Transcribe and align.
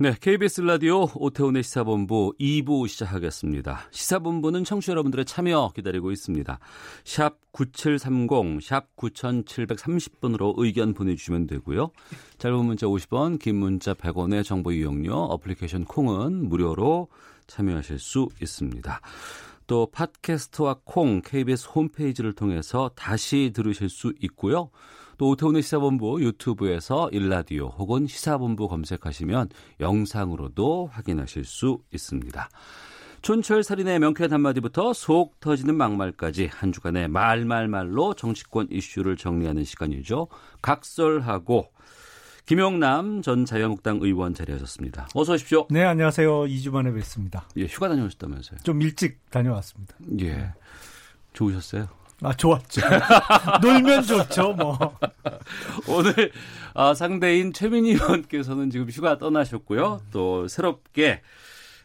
네, 0.00 0.12
KBS 0.20 0.62
라디오 0.62 1.06
오태훈의 1.14 1.62
시사본부 1.62 2.34
2부 2.40 2.88
시작하겠습니다. 2.88 3.86
시사본부는 3.92 4.64
청취자 4.64 4.90
여러분들의 4.90 5.24
참여 5.24 5.70
기다리고 5.72 6.10
있습니다. 6.10 6.58
샵 7.04 7.36
9730, 7.52 8.60
샵 8.60 8.96
9730번으로 8.96 10.54
의견 10.56 10.94
보내주시면 10.94 11.46
되고요. 11.46 11.92
짧은 12.38 12.64
문자 12.64 12.88
50원, 12.88 13.38
긴 13.38 13.54
문자 13.54 13.94
100원의 13.94 14.42
정보 14.42 14.72
이용료, 14.72 15.14
어플리케이션 15.14 15.84
콩은 15.84 16.48
무료로 16.48 17.06
참여하실 17.46 18.00
수 18.00 18.28
있습니다. 18.42 19.00
또 19.68 19.88
팟캐스트와 19.92 20.80
콩, 20.82 21.22
KBS 21.22 21.68
홈페이지를 21.72 22.32
통해서 22.32 22.90
다시 22.96 23.52
들으실 23.54 23.88
수 23.88 24.12
있고요. 24.22 24.70
또 25.18 25.30
오태훈의 25.30 25.62
시사본부 25.62 26.22
유튜브에서 26.22 27.08
일라디오 27.10 27.68
혹은 27.68 28.06
시사본부 28.06 28.68
검색하시면 28.68 29.48
영상으로도 29.80 30.88
확인하실 30.92 31.44
수 31.44 31.78
있습니다. 31.92 32.48
촌철 33.22 33.62
살인의 33.62 34.00
명쾌한 34.00 34.32
한마디부터 34.32 34.92
속 34.92 35.40
터지는 35.40 35.76
막말까지 35.76 36.50
한 36.52 36.72
주간의 36.72 37.08
말말말로 37.08 38.12
정치권 38.14 38.68
이슈를 38.70 39.16
정리하는 39.16 39.64
시간이죠. 39.64 40.28
각설하고 40.60 41.70
김용남 42.44 43.22
전 43.22 43.46
자유한국당 43.46 44.00
의원 44.02 44.34
자리하셨습니다. 44.34 45.08
어서 45.14 45.32
오십시오. 45.32 45.66
네, 45.70 45.82
안녕하세요. 45.84 46.44
2주 46.44 46.70
만에 46.70 46.92
뵙습니다. 46.92 47.48
예, 47.56 47.64
휴가 47.64 47.88
다녀오셨다면서요? 47.88 48.60
좀 48.62 48.82
일찍 48.82 49.18
다녀왔습니다. 49.30 49.96
예. 50.20 50.52
좋으셨어요? 51.32 51.88
아, 52.22 52.32
좋았죠. 52.34 52.80
놀면 53.62 54.02
좋죠, 54.04 54.52
뭐. 54.54 54.96
오늘 55.88 56.32
아, 56.74 56.94
상대인 56.94 57.52
최민희 57.52 57.92
의원께서는 57.92 58.70
지금 58.70 58.88
휴가 58.88 59.18
떠나셨고요. 59.18 60.00
또 60.12 60.48
새롭게 60.48 61.20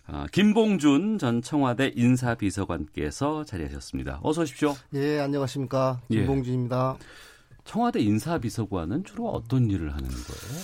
아, 0.07 0.25
김봉준 0.31 1.19
전 1.19 1.41
청와대 1.41 1.91
인사비서관께서 1.95 3.43
자리하셨습니다. 3.43 4.19
어서 4.23 4.41
오십시오. 4.41 4.75
예, 4.95 5.19
안녕하십니까. 5.19 6.01
예. 6.11 6.17
김봉준입니다. 6.17 6.97
청와대 7.65 7.99
인사비서관은 7.99 9.03
주로 9.03 9.29
어떤 9.29 9.69
일을 9.69 9.93
하는 9.93 10.09
거예요? 10.09 10.63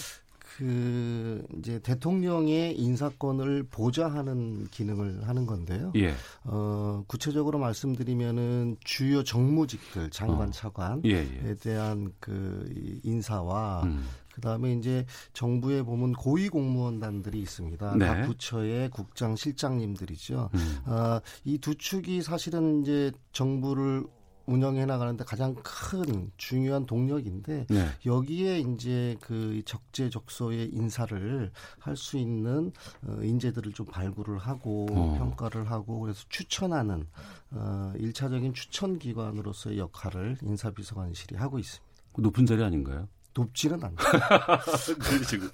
그 0.57 1.45
이제 1.57 1.79
대통령의 1.79 2.79
인사권을 2.79 3.67
보좌하는 3.69 4.67
기능을 4.67 5.27
하는 5.27 5.45
건데요. 5.45 5.91
예. 5.95 6.13
어, 6.45 7.03
구체적으로 7.07 7.59
말씀드리면은 7.59 8.77
주요 8.83 9.23
정무직들 9.23 10.11
장관 10.11 10.49
어. 10.49 10.51
차관에 10.51 11.01
예, 11.05 11.27
예. 11.43 11.55
대한 11.55 12.13
그 12.21 12.69
인사와 13.03 13.83
음. 13.83 14.05
그다음에 14.33 14.73
이제 14.73 15.05
정부에 15.33 15.81
보면 15.81 16.13
고위 16.13 16.47
공무원단들이 16.49 17.39
있습니다. 17.39 17.95
네. 17.97 18.05
각 18.05 18.25
부처의 18.25 18.89
국장 18.91 19.35
실장님들이죠. 19.35 20.49
음. 20.53 20.77
어, 20.85 21.19
이두 21.43 21.75
축이 21.75 22.21
사실은 22.21 22.81
이제 22.81 23.11
정부를 23.33 24.05
운영해 24.45 24.85
나가는데 24.85 25.23
가장 25.23 25.55
큰 25.63 26.31
중요한 26.37 26.85
동력인데 26.85 27.67
네. 27.69 27.87
여기에 28.05 28.59
이제 28.59 29.17
그 29.21 29.61
적재적소의 29.65 30.69
인사를 30.71 31.51
할 31.79 31.95
수 31.95 32.17
있는 32.17 32.71
어, 33.07 33.17
인재들을 33.21 33.73
좀 33.73 33.85
발굴을 33.87 34.37
하고 34.37 34.85
어. 34.91 35.15
평가를 35.17 35.71
하고 35.71 35.99
그래서 36.01 36.23
추천하는 36.29 37.07
어, 37.51 37.93
일차적인 37.97 38.53
추천 38.53 38.99
기관으로서의 38.99 39.79
역할을 39.79 40.37
인사비서관실이 40.41 41.35
하고 41.35 41.57
있습니다. 41.57 41.85
높은 42.17 42.45
자리 42.45 42.63
아닌가요? 42.63 43.07
높지는 43.33 43.83
않죠. 43.83 43.97
그러시군요. 44.99 45.49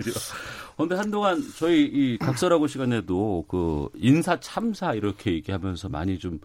그런데 0.76 0.96
한동안 0.96 1.42
저희 1.58 1.84
이 1.86 2.18
각설하고 2.20 2.68
시간에도 2.68 3.46
그 3.48 3.90
인사 3.96 4.40
참사 4.40 4.94
이렇게 4.94 5.34
얘기하면서 5.34 5.90
많이 5.90 6.20
좀 6.20 6.40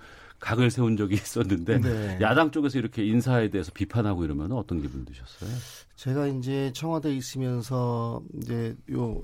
각을 0.47 0.71
세운 0.71 0.97
적이 0.97 1.15
있었는데 1.27 1.81
네. 1.81 2.19
야당 2.21 2.53
쪽에서 2.53 2.79
이렇게 2.79 3.05
인사에 3.05 3.51
대해서 3.51 3.73
비판하고 3.75 4.25
이러면 4.25 4.53
어떤 4.53 4.81
기분 4.81 5.05
드셨어요? 5.05 5.51
제가 5.97 6.27
이제 6.27 6.71
청와대에 6.75 7.15
있으면서 7.15 8.23
이제 8.37 8.77
요 8.93 9.21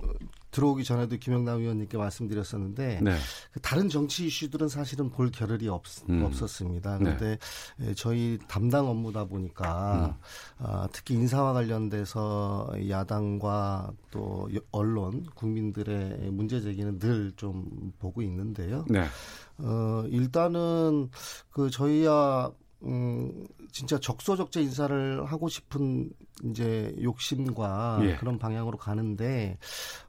들어오기 0.52 0.84
전에도 0.84 1.16
김영남 1.16 1.60
의원님께 1.60 1.96
말씀드렸었는데 1.96 3.00
네. 3.02 3.16
그 3.52 3.60
다른 3.60 3.88
정치 3.88 4.26
이슈들은 4.26 4.68
사실은 4.68 5.08
볼 5.10 5.30
겨를이 5.30 5.66
없, 5.68 5.82
음. 6.10 6.22
없었습니다. 6.24 6.98
네. 6.98 7.04
그런데 7.04 7.38
에, 7.80 7.94
저희 7.94 8.38
담당 8.48 8.86
업무다 8.88 9.24
보니까 9.24 10.14
음. 10.18 10.64
아, 10.66 10.88
특히 10.92 11.14
인사와 11.14 11.54
관련돼서 11.54 12.70
야당과 12.88 13.92
또 14.10 14.48
여- 14.54 14.60
언론, 14.72 15.24
국민들의 15.34 16.30
문제 16.30 16.60
제기는 16.60 16.98
늘 16.98 17.32
좀 17.36 17.92
보고 17.98 18.20
있는데요. 18.22 18.84
네. 18.90 19.04
어, 19.58 20.04
일단은 20.08 21.08
그 21.50 21.70
저희야 21.70 22.50
음, 22.84 23.46
진짜 23.70 23.98
적소적재 23.98 24.60
인사를 24.62 25.24
하고 25.24 25.48
싶은 25.48 26.10
이제 26.44 26.94
욕심과 27.00 28.00
예. 28.02 28.16
그런 28.16 28.38
방향으로 28.38 28.76
가는데 28.78 29.58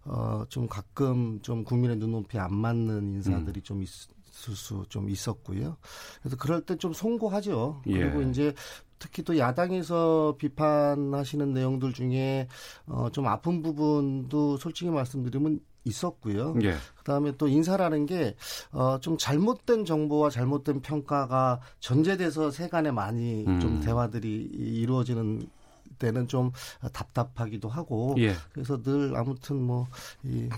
어, 0.05 0.43
좀 0.49 0.67
가끔 0.67 1.39
좀 1.41 1.63
국민의 1.63 1.97
눈높이에 1.97 2.39
안 2.39 2.53
맞는 2.55 3.13
인사들이 3.13 3.61
음. 3.61 3.63
좀 3.63 3.83
있, 3.83 3.89
있을 4.33 4.55
수 4.55 4.85
좀 4.89 5.09
있었고요. 5.09 5.77
그래서 6.21 6.35
그럴 6.37 6.61
때 6.61 6.75
좀 6.77 6.93
송구하죠. 6.93 7.83
예. 7.87 7.93
그리고 7.99 8.21
이제 8.23 8.53
특히 8.99 9.21
또 9.23 9.37
야당에서 9.37 10.35
비판하시는 10.39 11.53
내용들 11.53 11.93
중에 11.93 12.47
어, 12.87 13.09
좀 13.11 13.27
아픈 13.27 13.61
부분도 13.61 14.57
솔직히 14.57 14.89
말씀드리면 14.89 15.59
있었고요. 15.85 16.55
예. 16.63 16.75
그다음에 16.97 17.33
또 17.37 17.47
인사라는 17.47 18.05
게 18.05 18.35
어, 18.71 18.99
좀 18.99 19.17
잘못된 19.17 19.85
정보와 19.85 20.29
잘못된 20.29 20.81
평가가 20.81 21.59
전제돼서 21.79 22.51
세간에 22.51 22.91
많이 22.91 23.45
음. 23.45 23.59
좀 23.59 23.79
대화들이 23.79 24.49
이루어지는 24.53 25.47
때는 25.99 26.27
좀 26.27 26.51
답답하기도 26.91 27.69
하고 27.69 28.15
예. 28.17 28.33
그래서 28.51 28.81
늘 28.81 29.15
아무튼 29.15 29.61
뭐이 29.61 30.49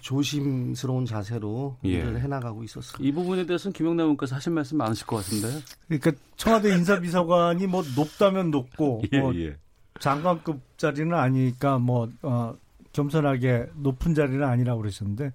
조심스러운 0.00 1.06
자세로 1.06 1.78
예. 1.84 1.88
일을 1.90 2.20
해나가고 2.20 2.62
있었습니다. 2.64 3.02
이 3.02 3.12
부분에 3.12 3.46
대해서는 3.46 3.72
김영남 3.72 4.04
의원께서 4.04 4.36
하실 4.36 4.52
말씀 4.52 4.76
많으실 4.76 5.06
것 5.06 5.16
같은데. 5.16 5.48
그러니까 5.88 6.12
청와대 6.36 6.74
인사비서관이 6.74 7.66
뭐 7.66 7.82
높다면 7.96 8.50
높고 8.50 9.02
예, 9.12 9.20
뭐 9.20 9.34
예. 9.36 9.56
장관급 9.98 10.60
자리는 10.78 11.12
아니니까 11.14 11.78
뭐 11.78 12.10
어, 12.22 12.54
겸손하게 12.92 13.66
높은 13.76 14.14
자리는 14.14 14.42
아니라고 14.42 14.80
그러셨는데 14.80 15.32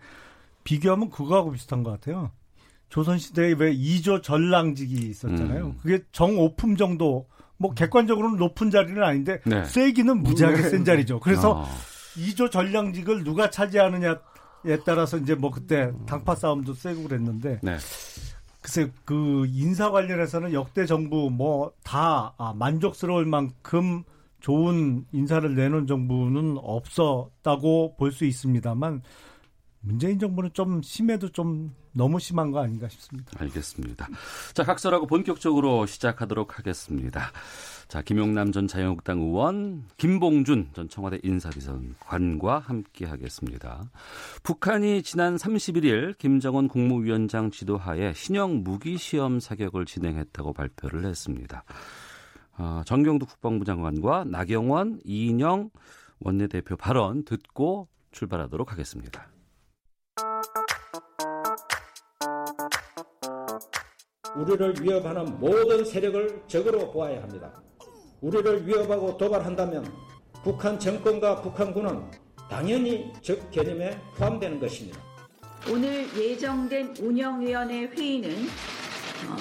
비교하면 0.64 1.10
그거하고 1.10 1.52
비슷한 1.52 1.84
것 1.84 1.92
같아요. 1.92 2.32
조선시대에 2.90 3.56
왜 3.58 3.76
2조 3.76 4.24
전랑직이 4.24 4.96
있었잖아요. 5.10 5.66
음. 5.66 5.78
그게 5.82 6.04
정오품 6.12 6.78
정도 6.78 7.28
뭐 7.58 7.74
객관적으로는 7.74 8.38
높은 8.38 8.70
자리는 8.70 9.02
아닌데 9.02 9.42
네. 9.46 9.64
쐐기는 9.66 10.24
무지하게 10.24 10.62
센 10.64 10.86
자리죠. 10.86 11.20
그래서 11.20 11.62
어. 11.62 11.68
2조 12.16 12.52
전량직을 12.52 13.24
누가 13.24 13.50
차지하느냐에 13.50 14.16
따라서 14.86 15.18
이제 15.18 15.36
뭐 15.36 15.52
그때 15.52 15.92
당파 16.06 16.36
싸움도 16.36 16.74
세고 16.74 17.04
그랬는데 17.04 17.60
네. 17.62 17.78
글쎄 18.62 18.92
그 19.04 19.46
인사 19.50 19.92
관련해서는 19.92 20.54
역대 20.54 20.86
정부 20.86 21.30
뭐다 21.30 22.34
아, 22.38 22.54
만족스러울 22.56 23.26
만큼 23.26 24.04
좋은 24.46 25.06
인사를 25.12 25.56
내놓은 25.56 25.88
정부는 25.88 26.60
없었다고 26.62 27.96
볼 27.98 28.12
수 28.12 28.26
있습니다만 28.26 29.02
문재인 29.80 30.20
정부는 30.20 30.52
좀 30.54 30.84
심해도 30.84 31.30
좀 31.30 31.74
너무 31.94 32.20
심한 32.20 32.52
거 32.52 32.62
아닌가 32.62 32.88
싶습니다. 32.88 33.32
알겠습니다. 33.40 34.08
자, 34.54 34.64
각설하고 34.64 35.08
본격적으로 35.08 35.88
시작하도록 35.88 36.60
하겠습니다. 36.60 37.32
자, 37.88 38.04
김용남 38.04 38.52
전 38.52 38.68
자유한국당 38.68 39.20
의원, 39.20 39.86
김봉준 39.98 40.70
전 40.74 40.90
청와대 40.90 41.18
인사비서관과 41.24 42.60
함께 42.60 43.06
하겠습니다. 43.06 43.84
북한이 44.44 45.02
지난 45.02 45.38
31일 45.38 46.20
김정은 46.20 46.68
국무위원장 46.68 47.50
지도하에 47.50 48.14
신형 48.14 48.64
무기 48.64 48.98
시험 49.00 49.40
사격을 49.40 49.86
진행했다고 49.86 50.54
발표를 50.54 51.06
했습니다. 51.06 51.64
어, 52.58 52.82
정경두 52.86 53.26
국방부 53.26 53.66
장관과 53.66 54.26
나경원, 54.26 55.02
이인영 55.04 55.70
원내대표 56.20 56.78
발언 56.78 57.26
듣고 57.26 57.90
출발하도록 58.12 58.72
하겠습니다. 58.72 59.28
우리를 64.38 64.76
위협하는 64.82 65.40
모든 65.40 65.84
세력을 65.84 66.44
적으로 66.48 66.92
보아야 66.92 67.22
합니다. 67.22 67.52
우리를 68.22 68.68
위협하고 68.68 69.18
도발한다면 69.18 69.92
북한 70.44 70.80
정권과 70.80 71.42
북한군은 71.42 72.10
당연히 72.50 73.12
적 73.22 73.50
개념에 73.52 74.00
포함되는 74.18 74.60
것입니다. 74.60 75.02
오늘 75.70 76.06
예정된 76.16 76.96
운영위원회 77.00 77.88
회의는 77.88 78.30
어, 79.28 79.36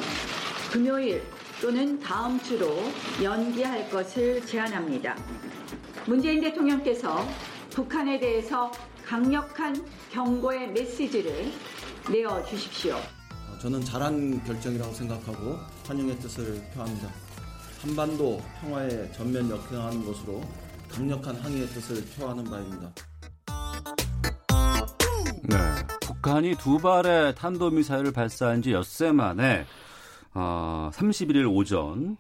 금요일 0.73 1.23
또는 1.65 1.99
다음 1.99 2.39
주로 2.43 2.77
연기할 3.23 3.89
것을 3.89 4.45
제안합니다. 4.45 5.17
문재인 6.07 6.39
대통령께서 6.43 7.27
북한에 7.71 8.21
대해서 8.21 8.71
강력한 9.03 9.75
경고의 10.13 10.73
메시지를 10.73 11.51
내어 12.13 12.45
주십시오. 12.45 12.99
저는 13.63 13.83
잘한 13.83 14.45
결정이라고 14.45 14.93
생각하고 14.93 15.57
환영의 15.87 16.19
뜻을 16.19 16.63
표합니다. 16.75 17.09
한반도 17.81 18.43
평화에 18.61 19.11
전면 19.13 19.49
역행하는 19.49 20.05
것으로 20.05 20.43
강력한 20.91 21.35
항의의 21.37 21.67
뜻을 21.69 22.05
표하는 22.15 22.45
바입니다. 22.45 22.93
네. 25.45 25.57
북한이 26.03 26.57
두 26.57 26.77
발의 26.77 27.35
탄도미사일을 27.37 28.13
발사한 28.13 28.61
지 28.61 28.73
엿새 28.73 29.13
만에 29.13 29.65
어, 30.35 30.91
31일 30.93 31.51
오전 31.53 32.17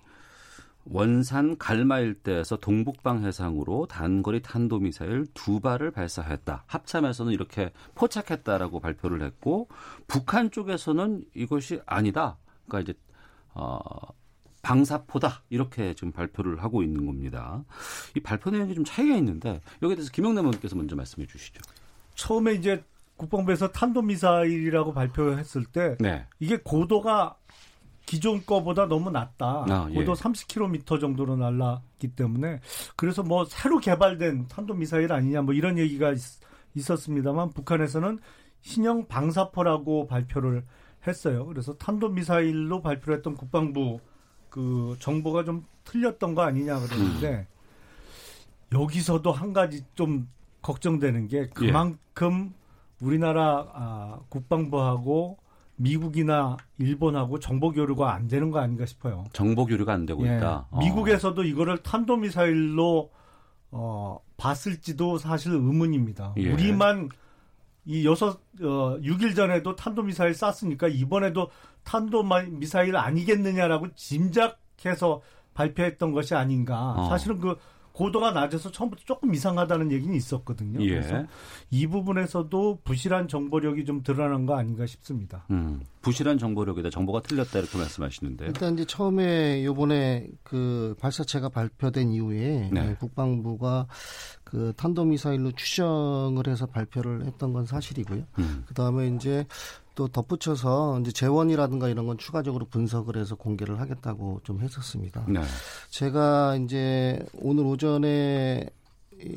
원산 0.86 1.56
갈마 1.56 2.00
일대에서 2.00 2.56
동북방 2.56 3.24
해상으로 3.24 3.86
단거리 3.86 4.42
탄도미사일 4.42 5.26
두 5.32 5.60
발을 5.60 5.90
발사했다. 5.90 6.64
합참에서는 6.66 7.32
이렇게 7.32 7.72
포착했다라고 7.94 8.80
발표를 8.80 9.22
했고 9.22 9.68
북한 10.06 10.50
쪽에서는 10.50 11.24
이것이 11.34 11.80
아니다. 11.86 12.36
그러니까 12.66 12.92
이제 12.92 13.00
어, 13.54 13.78
방사포다 14.62 15.42
이렇게 15.50 15.94
지금 15.94 16.12
발표를 16.12 16.62
하고 16.62 16.82
있는 16.82 17.06
겁니다. 17.06 17.64
이 18.14 18.20
발표 18.20 18.50
내용이 18.50 18.74
좀 18.74 18.84
차이가 18.84 19.14
있는데 19.16 19.60
여기에 19.82 19.96
대해서 19.96 20.10
김영남 20.10 20.46
의원께서 20.46 20.76
먼저 20.76 20.96
말씀해 20.96 21.26
주시죠. 21.26 21.60
처음에 22.14 22.54
이제 22.54 22.84
국방부에서 23.16 23.70
탄도미사일이라고 23.70 24.92
발표했을 24.92 25.64
때 25.66 25.96
네. 26.00 26.26
이게 26.40 26.56
고도가 26.56 27.36
기존 28.06 28.44
거보다 28.44 28.86
너무 28.86 29.10
낮다. 29.10 29.64
아, 29.68 29.88
예. 29.90 29.94
고도 29.94 30.14
30km 30.14 31.00
정도로 31.00 31.36
날랐기 31.36 32.08
때문에 32.08 32.60
그래서 32.96 33.22
뭐 33.22 33.44
새로 33.44 33.78
개발된 33.78 34.48
탄도 34.48 34.74
미사일 34.74 35.12
아니냐 35.12 35.42
뭐 35.42 35.54
이런 35.54 35.78
얘기가 35.78 36.12
있, 36.12 36.90
었습니다만 36.90 37.50
북한에서는 37.50 38.18
신형 38.60 39.06
방사포라고 39.08 40.06
발표를 40.06 40.64
했어요. 41.06 41.46
그래서 41.46 41.74
탄도 41.74 42.10
미사일로 42.10 42.82
발표를 42.82 43.18
했던 43.18 43.34
국방부 43.36 44.00
그 44.48 44.96
정보가 45.00 45.44
좀 45.44 45.64
틀렸던 45.84 46.34
거 46.34 46.42
아니냐 46.42 46.80
그러는데 46.80 47.46
여기서도 48.72 49.32
한 49.32 49.52
가지 49.52 49.84
좀 49.94 50.28
걱정되는 50.62 51.28
게 51.28 51.48
그만큼 51.48 52.54
우리나라 53.00 53.70
아, 53.74 54.20
국방부하고 54.28 55.38
미국이나 55.76 56.56
일본하고 56.78 57.40
정보 57.40 57.72
교류가 57.72 58.14
안 58.14 58.28
되는 58.28 58.50
거 58.50 58.60
아닌가 58.60 58.86
싶어요. 58.86 59.24
정보 59.32 59.66
교류가 59.66 59.92
안 59.92 60.06
되고 60.06 60.26
예. 60.26 60.36
있다. 60.36 60.66
어. 60.70 60.78
미국에서도 60.78 61.42
이거를 61.42 61.78
탄도 61.78 62.16
미사일로 62.16 63.10
어, 63.70 64.18
봤을지도 64.36 65.18
사실 65.18 65.52
의문입니다. 65.52 66.34
예. 66.36 66.52
우리만 66.52 67.08
이 67.86 68.06
여섯 68.06 68.40
어 68.62 68.98
6일 69.00 69.36
전에도 69.36 69.76
탄도 69.76 70.04
미사일 70.04 70.32
쐈으니까 70.32 70.88
이번에도 70.88 71.50
탄도 71.82 72.22
미사일 72.50 72.96
아니겠느냐라고 72.96 73.94
짐작해서 73.94 75.20
발표했던 75.54 76.12
것이 76.12 76.34
아닌가. 76.34 76.94
어. 76.96 77.08
사실은 77.08 77.38
그 77.40 77.56
고도가 77.94 78.32
낮아서 78.32 78.72
처음부터 78.72 79.02
조금 79.04 79.32
이상하다는 79.34 79.92
얘기는 79.92 80.12
있었거든요. 80.14 80.82
예. 80.82 80.88
그래서 80.88 81.24
이 81.70 81.86
부분에서도 81.86 82.80
부실한 82.82 83.28
정보력이 83.28 83.84
좀 83.84 84.02
드러난 84.02 84.46
거 84.46 84.56
아닌가 84.56 84.84
싶습니다. 84.84 85.46
음, 85.52 85.80
부실한 86.02 86.38
정보력이다. 86.38 86.90
정보가 86.90 87.22
틀렸다 87.22 87.60
이렇게 87.60 87.78
말씀하시는데요. 87.78 88.48
일단 88.48 88.74
이제 88.74 88.84
처음에 88.84 89.64
요번에 89.64 90.26
그 90.42 90.96
발사체가 90.98 91.50
발표된 91.50 92.12
이후에 92.12 92.70
네. 92.72 92.84
네, 92.84 92.96
국방부가 92.96 93.86
그 94.42 94.72
탄도미사일로 94.76 95.52
추정을 95.52 96.48
해서 96.48 96.66
발표를 96.66 97.26
했던 97.26 97.52
건 97.52 97.64
사실이고요. 97.64 98.24
음. 98.40 98.64
그 98.66 98.74
다음에 98.74 99.06
이제 99.06 99.46
또 99.94 100.08
덧붙여서 100.08 101.00
이제 101.00 101.12
재원이라든가 101.12 101.88
이런 101.88 102.06
건 102.06 102.18
추가적으로 102.18 102.66
분석을 102.66 103.16
해서 103.16 103.36
공개를 103.36 103.80
하겠다고 103.80 104.40
좀 104.44 104.60
했었습니다. 104.60 105.24
네. 105.28 105.40
제가 105.90 106.56
이제 106.56 107.24
오늘 107.34 107.64
오전에 107.64 108.68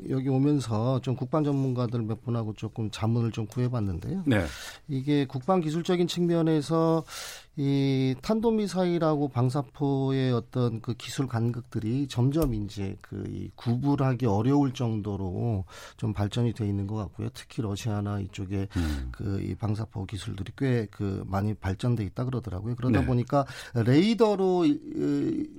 여기 0.10 0.28
오면서 0.28 1.00
좀 1.02 1.16
국방 1.16 1.44
전문가들 1.44 2.02
몇 2.02 2.24
분하고 2.24 2.54
조금 2.54 2.90
자문을 2.90 3.32
좀 3.32 3.46
구해봤는데요. 3.46 4.24
네. 4.26 4.46
이게 4.88 5.26
국방 5.26 5.62
기술적인 5.62 6.08
측면에서 6.08 7.04
이 7.58 8.16
탄도미사일하고 8.22 9.30
방사포의 9.30 10.32
어떤 10.34 10.82
그 10.82 10.94
기술 10.94 11.28
간극들이 11.28 12.08
점점 12.08 12.54
이제 12.54 12.96
그이 13.02 13.50
구분하기 13.56 14.26
어려울 14.26 14.74
정도로 14.74 15.66
좀 15.98 16.14
발전이 16.14 16.54
돼 16.54 16.68
있는 16.68 16.88
것 16.88 16.96
같고요. 16.96 17.30
특히 17.34 17.62
러시아나 17.62 18.20
이쪽에 18.20 18.68
음. 18.76 19.10
그이 19.12 19.56
방사포 19.56 20.06
기술들이 20.06 20.52
꽤 20.58 20.88
그 20.92 21.24
많이 21.28 21.54
발전돼 21.54 22.04
있다 22.06 22.26
그러더라고요. 22.26 22.76
그러다 22.76 23.02
네. 23.02 23.06
보니까 23.06 23.46
레이더로 23.76 24.66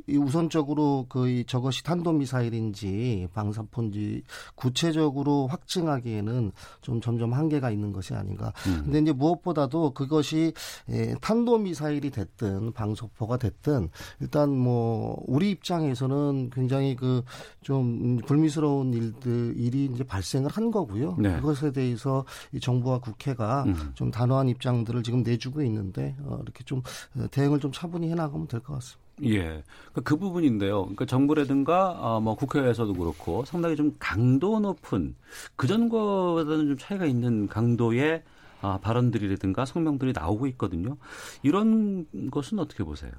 우선적으로 0.09 1.06
그이 1.09 1.45
저것이 1.45 1.85
탄도미사일인지 1.85 3.29
방사포인지 3.35 4.23
구체적으로 4.55 5.47
확증하기에는 5.47 6.53
좀 6.81 7.00
점점 7.00 7.33
한계가 7.33 7.71
있는 7.71 7.93
것이 7.93 8.15
아닌가. 8.15 8.53
음. 8.67 8.83
근데 8.85 8.99
이제 9.00 9.12
무엇보다도 9.12 9.93
그것이 9.93 10.53
에, 10.89 11.15
탄도미사일 11.21 11.88
이 11.90 12.11
됐든 12.11 12.73
방사포가 12.73 13.38
됐든 13.38 13.88
일단 14.20 14.50
뭐 14.50 15.23
우리 15.26 15.50
입장에서는 15.50 16.50
굉장히 16.50 16.94
그 16.96 17.23
좀 17.62 18.17
불미스러운 18.25 18.94
일들 18.94 19.55
일이 19.56 19.90
이제 19.93 20.02
발생을 20.05 20.50
한 20.50 20.70
거고요. 20.70 21.17
네. 21.19 21.37
그것에 21.37 21.70
대해서 21.73 22.25
이 22.52 22.61
정부와 22.61 23.00
국회가 23.00 23.64
음. 23.64 23.75
좀 23.95 24.11
단호한 24.11 24.49
입장들을 24.49 25.02
지금 25.02 25.23
내주고 25.23 25.62
있는데 25.62 26.16
어, 26.23 26.38
이렇게 26.42 26.64
좀 26.64 26.83
어, 27.16 27.26
대응을 27.30 27.61
좀 27.61 27.71
차분히 27.73 28.11
해나가면 28.11 28.49
될 28.49 28.61
것 28.61 28.75
같습니다. 28.75 29.09
예. 29.25 29.62
그, 29.92 30.00
그 30.00 30.16
부분인데요. 30.16 30.83
그러니까 30.83 31.04
정부라든가 31.04 31.90
어, 31.90 32.21
뭐 32.21 32.37
국회에서도 32.37 32.92
그렇고 32.95 33.45
상당히 33.45 33.76
좀 33.76 33.95
강도 33.99 34.59
높은 34.61 35.14
그전거보다는 35.57 36.68
좀 36.68 36.78
차이가 36.78 37.04
있는 37.04 37.49
강도의 37.49 38.23
아, 38.61 38.79
발언들이라든가 38.83 39.65
성명들이 39.65 40.12
나오고 40.12 40.47
있거든요. 40.49 40.97
이런 41.43 42.07
것은 42.31 42.59
어떻게 42.59 42.85
보세요? 42.85 43.12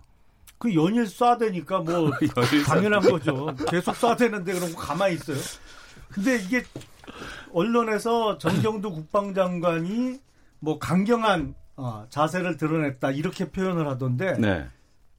그 0.57 0.75
연일 0.75 1.05
쏴대니까 1.05 1.85
뭐 1.85 2.11
당연한 2.67 3.01
거죠. 3.01 3.55
계속 3.69 3.95
쏴대는데 3.95 4.45
그럼 4.45 4.75
가만히 4.75 5.15
있어요. 5.15 5.37
근데 6.09 6.35
이게 6.37 6.63
언론에서 7.53 8.37
정경두 8.37 8.91
국방장관이 8.91 10.19
뭐 10.59 10.77
강경한 10.79 11.55
어, 11.77 12.05
자세를 12.09 12.57
드러냈다 12.57 13.11
이렇게 13.11 13.49
표현을 13.49 13.87
하던데 13.87 14.33
네. 14.37 14.67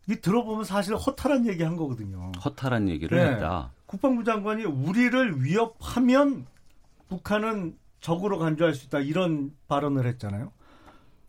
이 0.08 0.16
들어보면 0.16 0.64
사실 0.64 0.94
허탈한 0.94 1.46
얘기 1.46 1.62
한 1.62 1.76
거거든요. 1.76 2.32
허탈한 2.44 2.88
얘기를 2.90 3.16
네. 3.16 3.30
했다. 3.32 3.70
국방부 3.86 4.24
장관이 4.24 4.64
우리를 4.64 5.42
위협하면 5.42 6.46
북한은 7.08 7.76
적으로 8.00 8.38
간주할 8.38 8.74
수 8.74 8.86
있다 8.86 9.00
이런 9.00 9.52
발언을 9.68 10.06
했잖아요. 10.06 10.52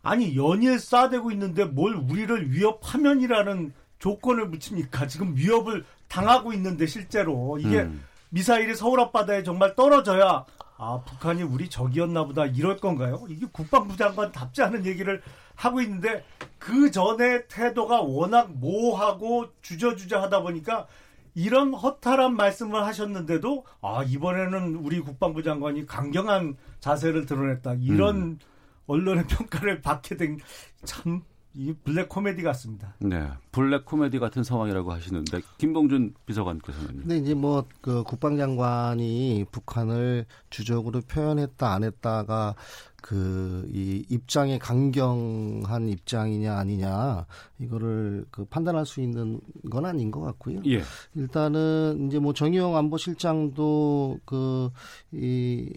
아니 0.03 0.35
연일 0.35 0.77
쏴대고 0.77 1.31
있는데 1.33 1.65
뭘 1.65 1.93
우리를 1.95 2.51
위협하면이라는 2.51 3.73
조건을 3.99 4.49
붙입니까? 4.49 5.07
지금 5.07 5.35
위협을 5.35 5.85
당하고 6.07 6.53
있는데 6.53 6.87
실제로 6.87 7.57
이게 7.59 7.81
음. 7.81 8.03
미사일이 8.29 8.75
서울 8.75 8.99
앞바다에 9.01 9.43
정말 9.43 9.75
떨어져야 9.75 10.45
아 10.77 11.01
북한이 11.05 11.43
우리 11.43 11.69
적이었나 11.69 12.25
보다 12.25 12.45
이럴 12.47 12.77
건가요? 12.77 13.23
이게 13.29 13.45
국방부 13.51 13.95
장관 13.95 14.31
답지 14.31 14.63
않은 14.63 14.85
얘기를 14.87 15.21
하고 15.55 15.79
있는데 15.81 16.23
그 16.57 16.89
전에 16.89 17.45
태도가 17.47 18.01
워낙 18.01 18.49
모호하고 18.51 19.49
주저주저 19.61 20.19
하다 20.19 20.41
보니까 20.41 20.87
이런 21.33 21.73
허탈한 21.73 22.35
말씀을 22.35 22.83
하셨는데도 22.85 23.65
아 23.81 24.03
이번에는 24.03 24.75
우리 24.75 24.99
국방부 24.99 25.43
장관이 25.43 25.85
강경한 25.85 26.57
자세를 26.79 27.25
드러냈다 27.25 27.75
이런 27.75 28.15
음. 28.17 28.39
언론의 28.87 29.25
평가를 29.27 29.81
받게 29.81 30.17
된 30.17 30.37
참 30.83 31.21
이게 31.53 31.73
블랙 31.83 32.07
코미디 32.09 32.43
같습니다. 32.43 32.95
네, 32.99 33.27
블랙 33.51 33.85
코미디 33.85 34.19
같은 34.19 34.43
상황이라고 34.43 34.91
하시는데 34.91 35.41
김봉준 35.57 36.13
비서관께서는 36.25 37.01
근데 37.01 37.17
이제 37.17 37.33
뭐 37.33 37.65
그 37.81 38.03
국방장관이 38.03 39.45
북한을 39.51 40.25
주적으로 40.49 41.01
표현했다 41.01 41.73
안 41.73 41.83
했다가 41.83 42.55
그 43.01 43.51
이 43.73 44.05
입장에 44.09 44.57
강경한 44.57 45.87
입장이냐 45.89 46.57
아니냐 46.57 47.25
이거를 47.59 48.25
그 48.31 48.45
판단할 48.45 48.85
수 48.85 49.01
있는 49.01 49.39
건 49.69 49.85
아닌 49.85 50.11
것 50.11 50.21
같고요. 50.21 50.61
예. 50.65 50.81
일단은 51.15 52.07
이제 52.07 52.19
뭐 52.19 52.33
정의용 52.33 52.75
안보실장도 52.75 54.19
그이 54.25 55.69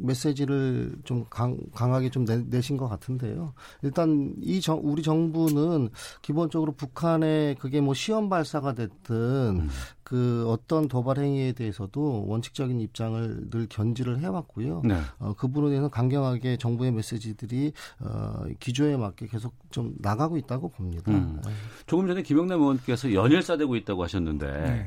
메시지를 0.00 0.94
좀 1.04 1.24
강, 1.30 1.58
강하게 1.74 2.10
좀 2.10 2.24
내, 2.24 2.60
신것 2.60 2.88
같은데요. 2.88 3.54
일단 3.82 4.34
이 4.42 4.60
정, 4.60 4.80
우리 4.82 5.02
정부는 5.02 5.90
기본적으로 6.22 6.72
북한의 6.72 7.56
그게 7.56 7.80
뭐 7.80 7.94
시험 7.94 8.28
발사가 8.28 8.74
됐든 8.74 9.14
음. 9.14 9.68
그 10.02 10.46
어떤 10.48 10.88
도발 10.88 11.18
행위에 11.18 11.52
대해서도 11.52 12.24
원칙적인 12.26 12.80
입장을 12.80 13.50
늘 13.50 13.66
견지를 13.68 14.20
해왔고요. 14.20 14.80
네. 14.84 14.98
어, 15.18 15.34
그 15.36 15.48
부분에 15.48 15.72
대해서 15.72 15.88
강경하게 15.88 16.56
정부의 16.56 16.92
메시지들이 16.92 17.72
어, 18.00 18.44
기조에 18.58 18.96
맞게 18.96 19.26
계속 19.26 19.52
좀 19.70 19.94
나가고 19.98 20.38
있다고 20.38 20.70
봅니다. 20.70 21.12
음. 21.12 21.40
네. 21.44 21.52
조금 21.86 22.06
전에 22.06 22.22
김영남 22.22 22.60
의원께서 22.60 23.12
연일사되고 23.12 23.76
있다고 23.76 24.02
하셨는데 24.02 24.46
네. 24.46 24.86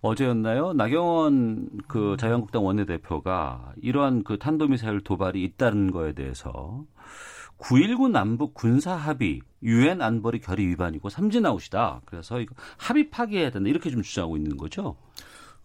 어제였나요? 0.00 0.72
나경원 0.74 1.68
그 1.88 2.16
자유한국당 2.18 2.64
원내대표가 2.64 3.72
이러한 3.82 4.22
그 4.22 4.38
탄도미사일 4.38 5.00
도발이 5.00 5.42
있다는 5.42 5.90
거에 5.90 6.12
대해서 6.12 6.84
9.19 7.58 8.10
남북 8.10 8.54
군사 8.54 8.94
합의 8.94 9.40
유엔 9.62 10.00
안보리 10.00 10.40
결의 10.40 10.66
위반이고 10.68 11.08
삼진 11.08 11.44
아웃이다. 11.44 12.02
그래서 12.04 12.40
이거 12.40 12.54
합의 12.76 13.10
파기해야 13.10 13.50
된다. 13.50 13.68
이렇게 13.68 13.90
좀 13.90 14.02
주장하고 14.02 14.36
있는 14.36 14.56
거죠. 14.56 14.96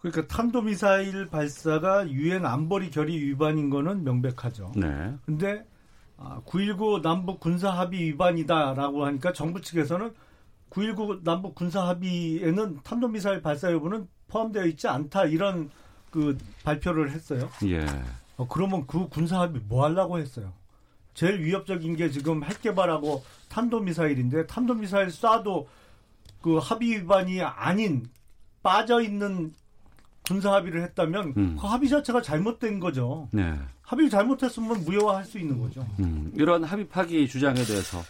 그러니까 0.00 0.26
탄도미사일 0.26 1.28
발사가 1.30 2.08
유엔 2.10 2.44
안보리 2.44 2.90
결의 2.90 3.16
위반인 3.16 3.70
거는 3.70 4.04
명백하죠. 4.04 4.72
네. 4.76 5.14
근데 5.24 5.64
9.19 6.18 6.98
아, 6.98 7.02
남북 7.02 7.40
군사 7.40 7.70
합의 7.70 8.00
위반이다라고 8.00 9.06
하니까 9.06 9.32
정부 9.32 9.60
측에서는 9.60 10.12
9.19 10.70 11.22
남북 11.22 11.54
군사 11.54 11.86
합의에는 11.86 12.80
탄도미사일 12.82 13.40
발사 13.40 13.70
여부는 13.72 14.08
포함되어 14.28 14.66
있지 14.66 14.88
않다 14.88 15.26
이런 15.26 15.70
그 16.10 16.36
발표를 16.62 17.10
했어요. 17.10 17.50
예. 17.66 17.84
어, 18.36 18.46
그러면 18.48 18.86
그 18.86 19.08
군사 19.08 19.40
합의 19.40 19.60
뭐 19.66 19.84
하려고 19.84 20.18
했어요? 20.18 20.52
제일 21.14 21.40
위협적인 21.42 21.96
게 21.96 22.10
지금 22.10 22.42
핵 22.44 22.60
개발하고 22.60 23.24
탄도 23.48 23.80
미사일인데 23.80 24.46
탄도 24.46 24.74
미사일 24.74 25.08
쏴도 25.08 25.66
그 26.42 26.58
합의 26.58 26.98
위반이 26.98 27.40
아닌 27.42 28.08
빠져 28.62 29.00
있는 29.00 29.52
군사 30.26 30.52
합의를 30.54 30.82
했다면 30.82 31.34
음. 31.36 31.56
그 31.60 31.66
합의 31.66 31.88
자체가 31.88 32.22
잘못된 32.22 32.80
거죠. 32.80 33.28
네. 33.30 33.54
합의를 33.82 34.10
잘못했으면 34.10 34.84
무효화할 34.84 35.24
수 35.24 35.38
있는 35.38 35.60
거죠. 35.60 35.86
음. 36.00 36.32
이런 36.34 36.64
합의 36.64 36.88
파기 36.88 37.28
주장에 37.28 37.62
대해서 37.62 38.02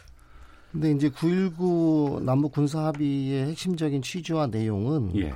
근데 0.73 0.91
이제 0.91 1.09
9.19 1.09 2.23
남북 2.23 2.53
군사 2.53 2.87
합의의 2.87 3.47
핵심적인 3.49 4.03
취지와 4.03 4.49
내용은 4.49 5.15
예. 5.17 5.33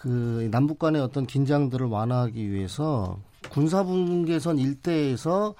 그 0.00 0.48
남북 0.50 0.78
간의 0.78 1.02
어떤 1.02 1.26
긴장들을 1.26 1.86
완화하기 1.86 2.50
위해서 2.50 3.18
군사분계선 3.50 4.58
일대에서 4.58 5.54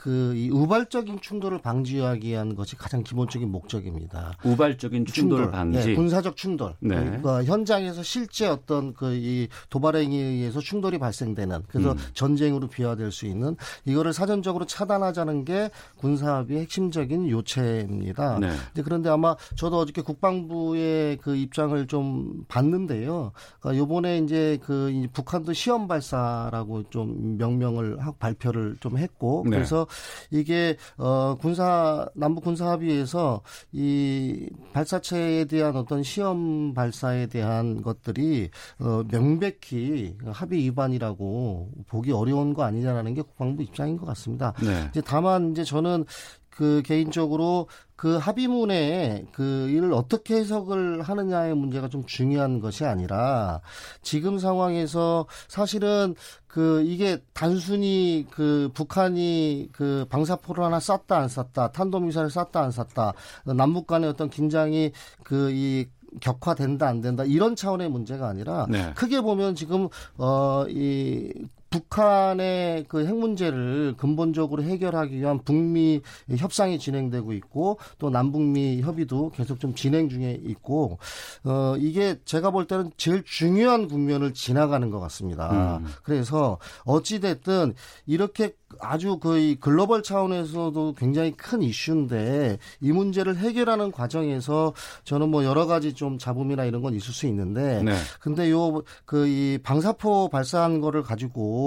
그 0.00 0.30
이 0.34 0.48
우발적인 0.48 1.20
충돌을 1.20 1.58
방지하기 1.58 2.28
위한 2.28 2.54
것이 2.54 2.76
가장 2.76 3.02
기본적인 3.02 3.50
목적입니다. 3.50 4.36
우발적인 4.44 5.04
충돌, 5.06 5.38
충돌. 5.38 5.50
방지, 5.50 5.88
네, 5.88 5.94
군사적 5.94 6.36
충돌. 6.36 6.74
네. 6.80 6.94
그러니까 6.94 7.44
현장에서 7.44 8.02
실제 8.02 8.46
어떤 8.46 8.94
그 8.94 9.10
이 9.20 9.48
도발 9.68 9.96
행위에 9.96 10.18
의해서 10.22 10.60
충돌이 10.60 10.98
발생되는 10.98 11.64
그래서 11.68 11.92
음. 11.92 11.98
전쟁으로 12.14 12.68
비화될 12.68 13.12
수 13.12 13.26
있는 13.26 13.56
이거를 13.84 14.12
사전적으로 14.12 14.64
차단하자는 14.64 15.44
게 15.44 15.70
군사합의 15.98 16.60
핵심적인 16.60 17.28
요체입니다. 17.28 18.38
네. 18.38 18.50
그런데 18.82 19.10
아마 19.10 19.36
저도 19.56 19.78
어저께 19.78 20.02
국방부의 20.02 21.18
그 21.18 21.36
입장을 21.36 21.86
좀 21.86 22.44
봤는데요. 22.48 23.32
그러니까 23.60 23.80
요번에 23.82 24.18
이제 24.18 24.58
그 24.62 25.06
북한도 25.12 25.52
시험 25.52 25.86
발사라고 25.88 26.84
좀 26.90 27.36
명명을 27.36 27.98
발표를 28.18 28.76
좀 28.80 28.96
했고 28.96 29.42
네. 29.44 29.56
그래서 29.56 29.86
이게 30.30 30.76
어 30.96 31.36
군사 31.40 32.08
남북 32.14 32.44
군사 32.44 32.70
합의에서 32.70 33.42
이 33.72 34.48
발사체에 34.72 35.44
대한 35.46 35.76
어떤 35.76 36.02
시험 36.02 36.74
발사에 36.74 37.26
대한 37.26 37.82
것들이 37.82 38.50
어 38.78 39.02
명백히 39.10 40.16
합의 40.26 40.60
위반이라고 40.60 41.70
보기 41.88 42.12
어려운 42.12 42.54
거 42.54 42.62
아니냐라는 42.64 43.14
게 43.14 43.22
국방부 43.22 43.62
입장인 43.62 43.96
것 43.96 44.06
같습니다. 44.06 44.52
네. 44.62 44.86
이제 44.90 45.00
다만 45.00 45.52
이제 45.52 45.64
저는 45.64 46.04
그 46.50 46.82
개인적으로 46.84 47.68
그 47.96 48.16
합의문에 48.16 49.26
그 49.32 49.68
이를 49.68 49.92
어떻게 49.92 50.36
해석을 50.36 51.02
하느냐의 51.02 51.54
문제가 51.54 51.88
좀 51.88 52.04
중요한 52.06 52.58
것이 52.60 52.84
아니라 52.86 53.60
지금 54.00 54.38
상황에서 54.38 55.26
사실은 55.48 56.14
그 56.46 56.82
이게 56.86 57.18
단순히 57.34 58.26
그 58.30 58.70
북한이 58.72 59.68
그 59.72 60.06
방사포를 60.08 60.64
하나 60.64 60.80
쐈다 60.80 61.16
안 61.16 61.28
쐈다 61.28 61.72
탄도미사를 61.72 62.30
쐈다 62.30 62.62
안 62.62 62.70
쐈다 62.70 63.12
남북 63.54 63.86
간의 63.86 64.08
어떤 64.08 64.30
긴장이 64.30 64.92
그이 65.22 65.86
격화된다 66.20 66.88
안 66.88 67.00
된다 67.00 67.24
이런 67.24 67.54
차원의 67.54 67.90
문제가 67.90 68.28
아니라 68.28 68.66
네. 68.68 68.92
크게 68.94 69.20
보면 69.20 69.54
지금 69.54 69.88
어이 70.16 71.32
북한의 71.70 72.84
그 72.88 73.00
핵 73.00 73.14
문제를 73.16 73.94
근본적으로 73.96 74.62
해결하기 74.62 75.16
위한 75.16 75.40
북미 75.44 76.00
협상이 76.36 76.78
진행되고 76.78 77.32
있고 77.34 77.78
또 77.98 78.10
남북미 78.10 78.82
협의도 78.82 79.30
계속 79.30 79.58
좀 79.60 79.74
진행 79.74 80.08
중에 80.08 80.38
있고 80.44 80.98
어 81.44 81.74
이게 81.78 82.18
제가 82.24 82.50
볼 82.50 82.66
때는 82.66 82.90
제일 82.96 83.22
중요한 83.24 83.88
국면을 83.88 84.34
지나가는 84.34 84.90
것 84.90 85.00
같습니다. 85.00 85.78
음. 85.78 85.86
그래서 86.02 86.58
어찌 86.84 87.20
됐든 87.20 87.74
이렇게 88.06 88.54
아주 88.78 89.18
거의 89.18 89.56
글로벌 89.56 90.02
차원에서도 90.04 90.94
굉장히 90.96 91.32
큰 91.32 91.60
이슈인데 91.62 92.58
이 92.80 92.92
문제를 92.92 93.36
해결하는 93.36 93.90
과정에서 93.90 94.74
저는 95.04 95.28
뭐 95.28 95.44
여러 95.44 95.66
가지 95.66 95.92
좀 95.92 96.18
잡음이나 96.18 96.64
이런 96.66 96.80
건 96.82 96.94
있을 96.94 97.12
수 97.12 97.26
있는데 97.26 97.82
네. 97.82 97.94
근데 98.20 98.50
요 98.50 98.82
그 99.06 99.26
이 99.26 99.58
방사포 99.62 100.28
발사한 100.28 100.80
거를 100.80 101.02
가지고 101.02 101.59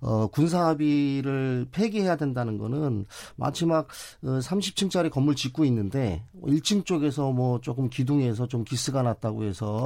어 0.00 0.26
군사 0.28 0.66
합의를 0.66 1.66
폐기해야 1.72 2.16
된다는 2.16 2.58
거는 2.58 3.06
마지막 3.36 3.88
어, 4.22 4.38
30층짜리 4.40 5.10
건물 5.10 5.34
짓고 5.34 5.64
있는데 5.66 6.22
1층 6.42 6.84
쪽에서 6.84 7.30
뭐 7.32 7.60
조금 7.60 7.88
기둥에서 7.88 8.46
좀 8.48 8.64
기스가 8.64 9.02
났다고 9.02 9.44
해서 9.44 9.84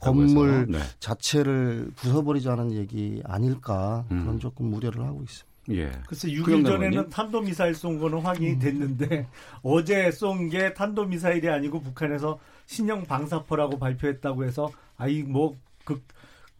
건물 0.00 0.66
네. 0.68 0.78
자체를 1.00 1.90
부숴버리자는 1.96 2.72
얘기 2.72 3.22
아닐까 3.24 4.04
그런 4.08 4.28
음. 4.28 4.38
조금 4.38 4.72
우려를 4.74 5.04
하고 5.04 5.22
있습니다. 5.22 5.48
예. 5.70 5.90
글쎄 6.06 6.28
6일 6.28 6.64
전에는 6.64 7.10
탄도미사일 7.10 7.74
쏜 7.74 7.98
거는 7.98 8.20
확인이 8.20 8.52
음. 8.52 8.58
됐는데 8.58 9.26
어제 9.62 10.10
쏜 10.10 10.48
게 10.48 10.72
탄도미사일이 10.72 11.48
아니고 11.50 11.82
북한에서 11.82 12.38
신형 12.66 13.04
방사포라고 13.04 13.78
발표했다고 13.78 14.44
해서 14.44 14.70
아이 14.96 15.22
뭐그 15.22 16.00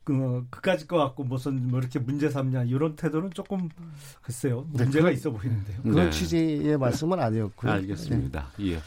그, 0.08 0.46
그까지 0.48 0.86
거 0.86 0.96
갖고 0.96 1.22
무슨 1.22 1.68
뭐 1.68 1.78
이렇게 1.78 1.98
문제 1.98 2.30
삼냐 2.30 2.64
이런 2.64 2.96
태도는 2.96 3.30
조금 3.34 3.68
글쎄요 4.22 4.66
네, 4.72 4.84
문제가 4.84 5.08
네, 5.08 5.14
있어 5.14 5.30
보이는데요. 5.30 5.82
그런 5.82 5.96
네. 6.06 6.10
취지의 6.10 6.78
말씀은 6.78 7.20
아니었고요. 7.20 7.70
알겠습니다. 7.72 8.48
네. 8.56 8.72
예. 8.72 8.80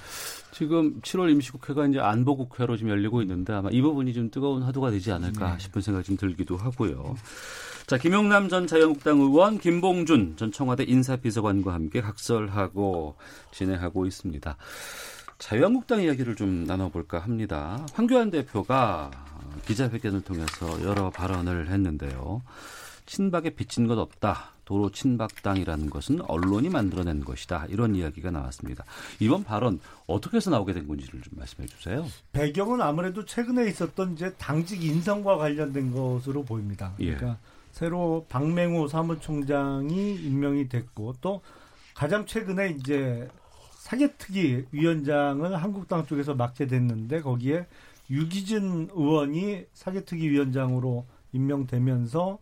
지금 0.52 1.00
7월 1.02 1.30
임시국회가 1.30 1.86
이제 1.86 2.00
안보국회로 2.00 2.76
지금 2.76 2.90
열리고 2.90 3.22
있는데 3.22 3.54
아마 3.54 3.70
이 3.72 3.84
부분이 3.84 4.14
좀 4.14 4.32
뜨거운 4.32 4.64
화두가 4.64 4.90
되지 4.90 5.12
않을까 5.12 5.52
네. 5.52 5.60
싶은 5.60 5.84
생각이 5.84 6.08
좀 6.08 6.18
들기도 6.18 6.58
하고요. 6.58 7.16
자, 7.86 8.00
김용남 8.00 8.50
전 8.50 8.66
자유한국당 8.66 9.20
의원, 9.20 9.60
김봉준 9.60 10.38
전 10.38 10.52
청와대 10.52 10.86
인사비서관과 10.88 11.72
함께 11.72 12.02
각설하고 12.02 13.16
진행하고 13.52 14.08
있습니다. 14.08 14.58
자유한국당 15.38 16.02
이야기를 16.02 16.36
좀 16.36 16.64
나눠볼까 16.64 17.20
합니다. 17.20 17.86
황교안 17.94 18.32
대표가 18.32 19.12
기자회견을 19.66 20.22
통해서 20.22 20.84
여러 20.84 21.10
발언을 21.10 21.70
했는데요. 21.70 22.42
친박에 23.06 23.52
빚진 23.52 23.88
것 23.88 23.98
없다. 23.98 24.52
도로 24.66 24.90
친박당이라는 24.90 25.90
것은 25.90 26.22
언론이 26.22 26.70
만들어낸 26.70 27.26
것이다. 27.26 27.66
이런 27.68 27.94
이야기가 27.94 28.32
나왔습니다. 28.32 28.86
이번 29.20 29.44
발언 29.44 29.82
어떻게 30.08 30.38
해서 30.38 30.50
나오게 30.50 30.72
된 30.72 30.88
건지를 30.88 31.22
좀 31.22 31.34
말씀해 31.38 31.68
주세요. 31.68 32.06
배경은 32.32 32.82
아무래도 32.82 33.26
최근에 33.26 33.68
있었던 33.68 34.14
이제 34.14 34.34
당직 34.38 34.82
인선과 34.82 35.36
관련된 35.36 35.92
것으로 35.92 36.44
보입니다. 36.44 36.94
예. 37.00 37.16
그러니까 37.16 37.32
예. 37.32 37.38
새로 37.74 38.26
박맹호 38.30 38.88
사무총장이 38.88 40.16
임명이 40.16 40.70
됐고 40.70 41.16
또 41.20 41.42
가장 41.94 42.26
최근에 42.26 42.78
이제 42.80 43.28
사개특위 43.80 44.68
위원장을 44.72 45.54
한국당 45.62 46.06
쪽에서 46.06 46.34
맡게 46.34 46.68
됐는데 46.68 47.22
거기에 47.22 47.66
유기준 48.12 48.90
의원이 48.94 49.66
사개특위 49.74 50.30
위원장으로 50.30 51.08
임명되면서 51.32 52.38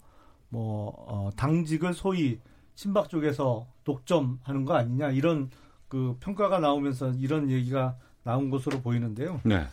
뭐 0.50 0.94
어, 1.08 1.30
당직을 1.36 1.94
소위 1.94 2.40
친박 2.76 3.10
쪽에서 3.10 3.68
독점하는 3.84 4.66
거 4.66 4.74
아니냐 4.74 5.12
이런 5.12 5.50
그 5.88 6.18
평가가 6.20 6.60
나오면서 6.60 7.12
이런 7.12 7.50
얘기가 7.50 7.98
나온 8.24 8.50
것으로 8.50 8.82
보이는데요. 8.82 9.42
네. 9.44 9.66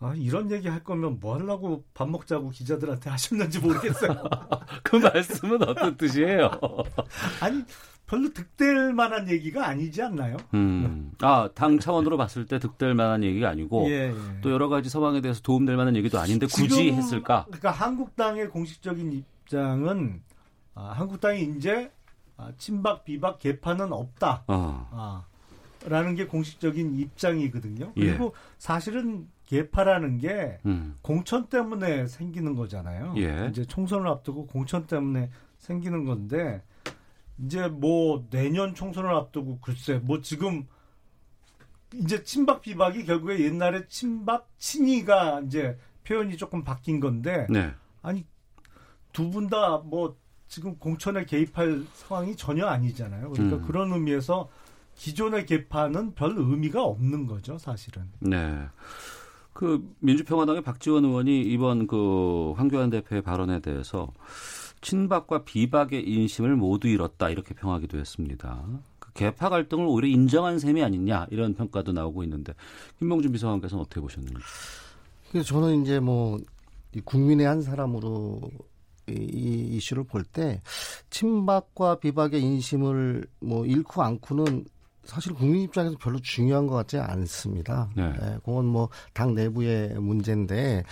아, 0.00 0.14
이런 0.16 0.50
얘기 0.50 0.66
할 0.66 0.82
거면 0.82 1.20
뭐 1.20 1.36
하려고 1.36 1.84
밥 1.94 2.10
먹자고 2.10 2.50
기자들한테 2.50 3.08
하셨는지 3.10 3.60
모르겠어요. 3.60 4.22
그 4.82 4.96
말씀은 4.96 5.62
어떤 5.62 5.96
뜻이에요? 5.96 6.50
아니, 7.40 7.62
별로 8.12 8.28
득될 8.28 8.92
만한 8.92 9.26
얘기가 9.30 9.66
아니지 9.66 10.02
않나요? 10.02 10.36
음. 10.52 11.12
아, 11.22 11.48
당 11.54 11.78
차원으로 11.78 12.18
봤을 12.18 12.44
때 12.44 12.58
득될 12.58 12.92
만한 12.92 13.24
얘기가 13.24 13.48
아니고 13.48 13.88
예, 13.88 14.10
예. 14.10 14.40
또 14.42 14.50
여러 14.50 14.68
가지 14.68 14.90
상황에 14.90 15.22
대해서 15.22 15.40
도움될 15.40 15.76
만한 15.78 15.96
얘기도 15.96 16.18
아닌데 16.18 16.44
굳이 16.44 16.68
지금, 16.68 16.98
했을까? 16.98 17.46
그러니까 17.46 17.70
한국당의 17.70 18.50
공식적인 18.50 19.14
입장은 19.14 20.20
아, 20.74 20.92
한국당이 20.94 21.54
이제 21.56 21.90
아, 22.36 22.52
친박 22.58 23.06
비박 23.06 23.38
개파는 23.38 23.94
없다. 23.94 24.44
어. 24.46 24.88
아, 24.90 25.24
라는 25.86 26.14
게 26.14 26.26
공식적인 26.26 26.94
입장이거든요. 26.94 27.94
예. 27.96 28.06
그리고 28.08 28.34
사실은 28.58 29.26
개파라는 29.46 30.18
게 30.18 30.58
음. 30.66 30.96
공천 31.00 31.46
때문에 31.46 32.06
생기는 32.08 32.56
거잖아요. 32.56 33.14
예. 33.16 33.48
이제 33.50 33.64
총선을 33.64 34.06
앞두고 34.06 34.48
공천 34.48 34.86
때문에 34.86 35.30
생기는 35.56 36.04
건데 36.04 36.60
이제 37.38 37.68
뭐 37.68 38.26
내년 38.30 38.74
총선을 38.74 39.10
앞두고 39.14 39.58
글쎄 39.60 40.00
뭐 40.02 40.20
지금 40.20 40.66
이제 41.94 42.22
친박 42.22 42.62
비박이 42.62 43.04
결국에 43.04 43.40
옛날에 43.40 43.86
친박 43.88 44.48
친이가 44.58 45.42
이제 45.46 45.78
표현이 46.04 46.36
조금 46.36 46.64
바뀐 46.64 47.00
건데 47.00 47.46
네. 47.50 47.72
아니 48.02 48.24
두 49.12 49.30
분 49.30 49.48
다 49.48 49.78
뭐 49.84 50.16
지금 50.48 50.76
공천에 50.76 51.24
개입할 51.24 51.84
상황이 51.94 52.36
전혀 52.36 52.66
아니잖아요. 52.66 53.30
그러니까 53.30 53.56
음. 53.56 53.66
그런 53.66 53.92
의미에서 53.92 54.50
기존의 54.96 55.46
개파는 55.46 56.14
별 56.14 56.34
의미가 56.36 56.82
없는 56.84 57.26
거죠, 57.26 57.56
사실은. 57.56 58.10
네. 58.20 58.66
그 59.54 59.82
민주평화당의 60.00 60.60
박지원 60.62 61.04
의원이 61.06 61.40
이번 61.42 61.86
그 61.86 62.52
황교안 62.56 62.90
대표의 62.90 63.22
발언에 63.22 63.60
대해서 63.60 64.12
친박과 64.82 65.44
비박의 65.44 66.06
인심을 66.06 66.56
모두 66.56 66.88
잃었다 66.88 67.30
이렇게 67.30 67.54
평하기도 67.54 67.98
했습니다. 67.98 68.62
그 68.98 69.12
개파 69.14 69.48
갈등을 69.48 69.86
오히려 69.86 70.08
인정한 70.08 70.58
셈이 70.58 70.82
아니냐 70.82 71.28
이런 71.30 71.54
평가도 71.54 71.92
나오고 71.92 72.22
있는데 72.24 72.52
김봉준 72.98 73.32
비서관께서는 73.32 73.82
어떻게 73.82 74.00
보셨는지? 74.00 74.40
그래서 75.30 75.46
저는 75.48 75.82
이제 75.82 75.98
뭐이 76.00 77.00
국민의 77.04 77.46
한 77.46 77.62
사람으로 77.62 78.40
이, 79.08 79.12
이 79.12 79.76
이슈를 79.76 80.04
볼 80.04 80.24
때 80.24 80.60
친박과 81.10 81.96
비박의 81.96 82.40
인심을 82.42 83.26
뭐 83.40 83.64
잃고 83.66 84.02
않고는 84.02 84.64
사실 85.04 85.34
국민 85.34 85.62
입장에서 85.62 85.96
별로 85.98 86.18
중요한 86.20 86.66
것 86.66 86.74
같지 86.74 86.98
않습니다. 86.98 87.90
네. 87.96 88.12
예, 88.22 88.38
그건 88.44 88.66
뭐 88.66 88.88
당 89.14 89.34
내부의 89.34 89.94
문제인데 90.00 90.84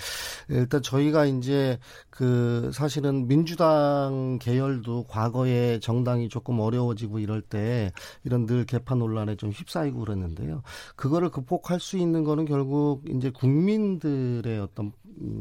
일단 0.48 0.82
저희가 0.82 1.26
이제 1.26 1.78
그 2.10 2.70
사실은 2.72 3.26
민주당 3.28 4.38
계열도 4.40 5.04
과거에 5.04 5.80
정당이 5.80 6.28
조금 6.28 6.60
어려워지고 6.60 7.18
이럴 7.18 7.40
때 7.40 7.92
이런 8.24 8.46
늘 8.46 8.64
개파 8.64 8.94
논란에 8.94 9.36
좀 9.36 9.50
휩싸이고 9.50 10.00
그랬는데요. 10.00 10.62
그거를 10.96 11.30
극복할 11.30 11.80
수 11.80 11.96
있는 11.96 12.24
거는 12.24 12.44
결국 12.44 13.02
이제 13.08 13.30
국민들의 13.30 14.60
어떤 14.60 14.92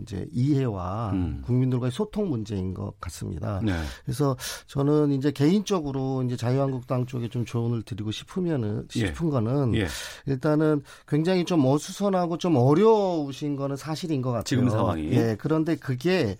이제 0.01 0.27
이해와 0.31 1.11
음. 1.13 1.41
국민들과의 1.45 1.91
소통 1.91 2.29
문제인 2.29 2.73
것 2.73 2.99
같습니다. 2.99 3.61
네. 3.63 3.73
그래서 4.03 4.35
저는 4.67 5.11
이제 5.11 5.31
개인적으로 5.31 6.23
이제 6.23 6.35
자유한국당 6.35 7.05
쪽에 7.05 7.29
좀 7.29 7.45
조언을 7.45 7.83
드리고 7.83 8.11
싶으면 8.11 8.58
은 8.63 8.87
예. 8.95 9.07
싶은 9.07 9.29
거는 9.29 9.75
예. 9.75 9.87
일단은 10.25 10.81
굉장히 11.07 11.45
좀 11.45 11.65
어수선하고 11.65 12.37
좀 12.37 12.55
어려우신 12.55 13.55
거는 13.55 13.75
사실인 13.75 14.21
것 14.21 14.29
같아요. 14.31 14.43
지금 14.43 14.69
상황이. 14.69 15.11
예. 15.11 15.35
그런데 15.39 15.75
그게 15.75 16.37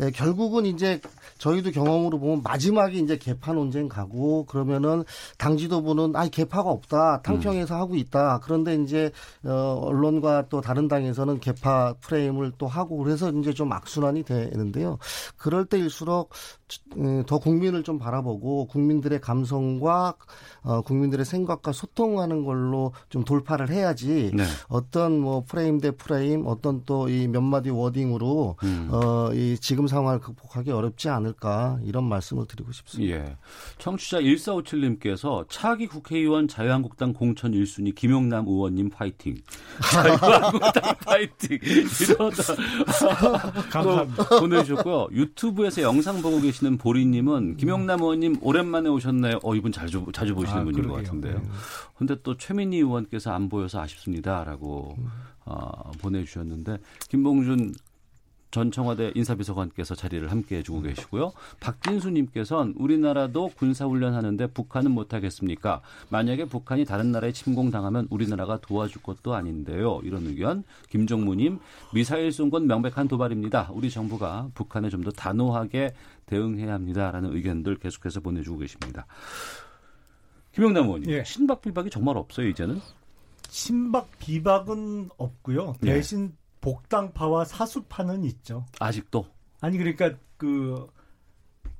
예, 0.00 0.10
결국은 0.10 0.66
이제 0.66 1.00
저희도 1.38 1.70
경험으로 1.70 2.18
보면 2.18 2.42
마지막에 2.42 2.98
이제 2.98 3.16
개파 3.16 3.52
논쟁 3.52 3.88
가고 3.88 4.44
그러면은 4.46 5.04
당 5.36 5.56
지도부는 5.56 6.14
아 6.16 6.28
개파가 6.28 6.70
없다 6.70 7.22
탕평에서 7.22 7.76
하고 7.76 7.94
있다. 7.96 8.40
그런데 8.42 8.74
이제 8.76 9.10
어 9.44 9.80
언론과 9.84 10.46
또 10.48 10.60
다른 10.60 10.88
당에서는 10.88 11.40
개파 11.40 11.94
프레임을 12.00 12.52
또 12.58 12.66
하고 12.66 12.96
그래서 12.98 13.30
이제 13.30 13.52
좀 13.52 13.72
악순환이 13.72 14.24
되는데요. 14.24 14.98
그럴 15.36 15.64
때일수록 15.64 16.30
음, 16.30 16.57
더 17.26 17.38
국민을 17.38 17.82
좀 17.82 17.98
바라보고 17.98 18.66
국민들의 18.66 19.20
감성과 19.20 20.14
어, 20.62 20.80
국민들의 20.82 21.24
생각과 21.24 21.72
소통하는 21.72 22.44
걸로 22.44 22.92
좀 23.08 23.24
돌파를 23.24 23.70
해야지 23.70 24.30
네. 24.34 24.44
어떤 24.68 25.18
뭐 25.18 25.44
프레임 25.46 25.80
대 25.80 25.90
프레임 25.90 26.44
어떤 26.46 26.84
또 26.84 27.08
이 27.08 27.28
몇 27.28 27.40
마디 27.40 27.70
워딩으로 27.70 28.56
음. 28.62 28.88
어, 28.90 29.30
이 29.32 29.56
지금 29.60 29.86
상황을 29.86 30.20
극복하기 30.20 30.70
어렵지 30.70 31.08
않을까 31.08 31.78
이런 31.84 32.04
말씀을 32.04 32.46
드리고 32.46 32.72
싶습니다. 32.72 33.14
예. 33.14 33.36
청취자 33.78 34.20
1457님께서 34.20 35.46
차기 35.48 35.86
국회의원 35.86 36.48
자유한국당 36.48 37.12
공천 37.12 37.52
1순위 37.52 37.94
김용남 37.94 38.46
의원님 38.46 38.90
파이팅. 38.90 39.36
자유한국당 39.92 40.94
파이팅. 41.04 41.58
이러다 41.62 42.54
감사합니다. 43.70 44.28
또 44.28 44.40
보내주셨고요. 44.40 45.08
유튜브에서 45.12 45.82
영상 45.82 46.20
보고 46.22 46.40
계 46.40 46.50
시는 46.58 46.76
보리님은 46.76 47.56
김용남 47.56 48.00
의원님 48.00 48.36
오랜만에 48.40 48.88
오셨나요? 48.88 49.38
어, 49.42 49.54
이분 49.54 49.70
자주, 49.72 50.04
자주 50.12 50.34
보시는 50.34 50.60
아, 50.60 50.64
분인 50.64 50.82
것 50.82 50.88
그러게요. 50.88 51.04
같은데요. 51.04 51.38
네. 51.38 51.48
근데 51.96 52.16
또 52.22 52.36
최민희 52.36 52.78
의원께서 52.78 53.30
안 53.32 53.48
보여서 53.48 53.80
아쉽습니다라고 53.80 54.96
어, 55.44 55.90
보내주셨는데 56.00 56.78
김봉준 57.08 57.74
전 58.50 58.70
청와대 58.70 59.12
인사비서관께서 59.14 59.94
자리를 59.94 60.30
함께 60.30 60.56
해주고 60.56 60.80
계시고요. 60.80 61.32
박진수님께서는 61.60 62.76
우리나라도 62.78 63.50
군사훈련하는데 63.58 64.46
북한은 64.48 64.90
못하겠습니까? 64.90 65.82
만약에 66.08 66.46
북한이 66.46 66.86
다른 66.86 67.12
나라에 67.12 67.32
침공당하면 67.32 68.06
우리나라가 68.08 68.58
도와줄 68.58 69.02
것도 69.02 69.34
아닌데요. 69.34 70.00
이런 70.02 70.26
의견. 70.26 70.64
김정무님, 70.88 71.58
미사일 71.92 72.32
쏜 72.32 72.48
건 72.48 72.66
명백한 72.66 73.06
도발입니다. 73.08 73.68
우리 73.74 73.90
정부가 73.90 74.48
북한에 74.54 74.88
좀 74.88 75.02
더 75.02 75.10
단호하게 75.10 75.92
대응해야 76.28 76.72
합니다라는 76.74 77.34
의견들 77.34 77.76
계속해서 77.76 78.20
보내주고 78.20 78.58
계십니다. 78.58 79.06
김영남 80.52 80.84
의원님, 80.86 81.10
예. 81.10 81.24
신박 81.24 81.62
비박이 81.62 81.90
정말 81.90 82.16
없어요 82.16 82.46
이제는? 82.48 82.80
친박 83.48 84.10
비박은 84.18 85.10
없고요. 85.16 85.74
네. 85.80 85.94
대신 85.94 86.36
복당파와 86.60 87.44
사수파는 87.44 88.24
있죠. 88.24 88.66
아직도. 88.78 89.26
아니 89.60 89.78
그러니까 89.78 90.12
그 90.36 90.86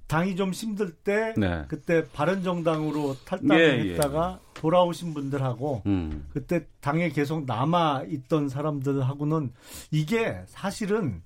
당이 0.07 0.37
좀 0.37 0.53
힘들 0.53 0.93
때 0.93 1.35
네. 1.37 1.65
그때 1.69 2.05
바른정당으로 2.13 3.11
예, 3.11 3.25
탈당했다가 3.27 4.41
돌아오신 4.55 5.13
분들하고 5.13 5.83
음. 5.87 6.27
그때 6.33 6.67
당에 6.81 7.11
계속 7.11 7.45
남아 7.45 8.05
있던 8.09 8.49
사람들하고는 8.49 9.53
이게 9.91 10.43
사실은 10.47 11.23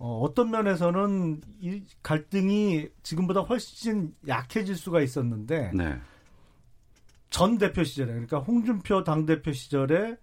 어, 0.00 0.20
어떤 0.22 0.50
면에서는 0.50 1.42
이 1.60 1.82
갈등이 2.02 2.88
지금보다 3.02 3.40
훨씬 3.40 4.14
약해질 4.26 4.74
수가 4.74 5.02
있었는데 5.02 5.72
네. 5.74 6.00
전 7.28 7.58
대표 7.58 7.84
시절에 7.84 8.10
그러니까 8.10 8.38
홍준표 8.38 9.04
당 9.04 9.26
대표 9.26 9.52
시절에 9.52 10.16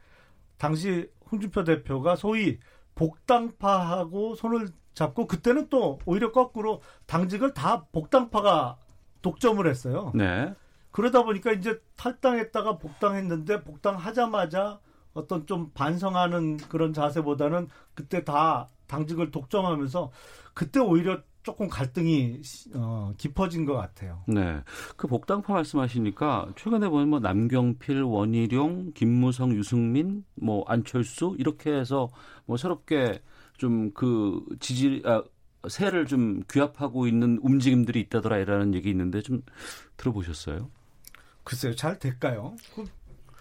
당시 0.58 1.08
홍준표 1.32 1.64
대표가 1.64 2.16
소위 2.16 2.58
복당파하고 2.96 4.34
손을 4.34 4.70
잡고 4.96 5.28
그때는 5.28 5.70
또 5.70 6.00
오히려 6.06 6.32
거꾸로 6.32 6.82
당직을 7.06 7.54
다 7.54 7.86
복당파가 7.92 8.78
독점을 9.22 9.66
했어요. 9.68 10.12
네. 10.16 10.56
그러다 10.90 11.24
보니까 11.24 11.52
이제 11.52 11.80
탈당했다가 11.98 12.80
복당했는데 12.80 13.64
복당하자마자 13.64 14.80
어떤 15.14 15.46
좀 15.46 15.70
반성하는 15.76 16.58
그런 16.58 16.94
자세보다는 16.94 17.68
그때 17.94 18.24
다 18.24 18.70
당직을 18.88 19.32
독점하면서 19.32 20.12
그때 20.54 20.80
오히려 20.80 21.20
조금 21.44 21.70
갈등이 21.70 22.42
어, 22.76 23.14
깊어진 23.18 23.66
것 23.66 23.74
같아요. 23.76 24.22
네. 24.28 24.62
그 24.98 25.08
복당파 25.08 25.54
말씀하시니까 25.54 26.54
최근에 26.58 26.90
보면 26.90 27.10
뭐 27.10 27.20
남경필, 27.20 28.02
원희룡, 28.02 28.92
김무성, 28.94 29.54
유승민, 29.54 30.26
뭐 30.36 30.66
안철수 30.68 31.36
이렇게 31.40 31.72
해서 31.72 32.10
뭐 32.46 32.58
새롭게 32.58 33.22
좀 33.58 33.92
그 33.94 34.46
지지 34.60 35.02
아 35.06 35.24
세를 35.68 36.06
좀 36.06 36.44
규합하고 36.48 37.08
있는 37.08 37.40
움직임들이 37.42 38.00
있다더라 38.02 38.38
이라는 38.38 38.74
얘기 38.74 38.90
있는데 38.90 39.22
좀 39.22 39.42
들어보셨어요? 39.98 40.70
글쎄요, 41.44 41.76
잘 41.76 41.98
될까요? 41.98 42.56
그 42.76 42.86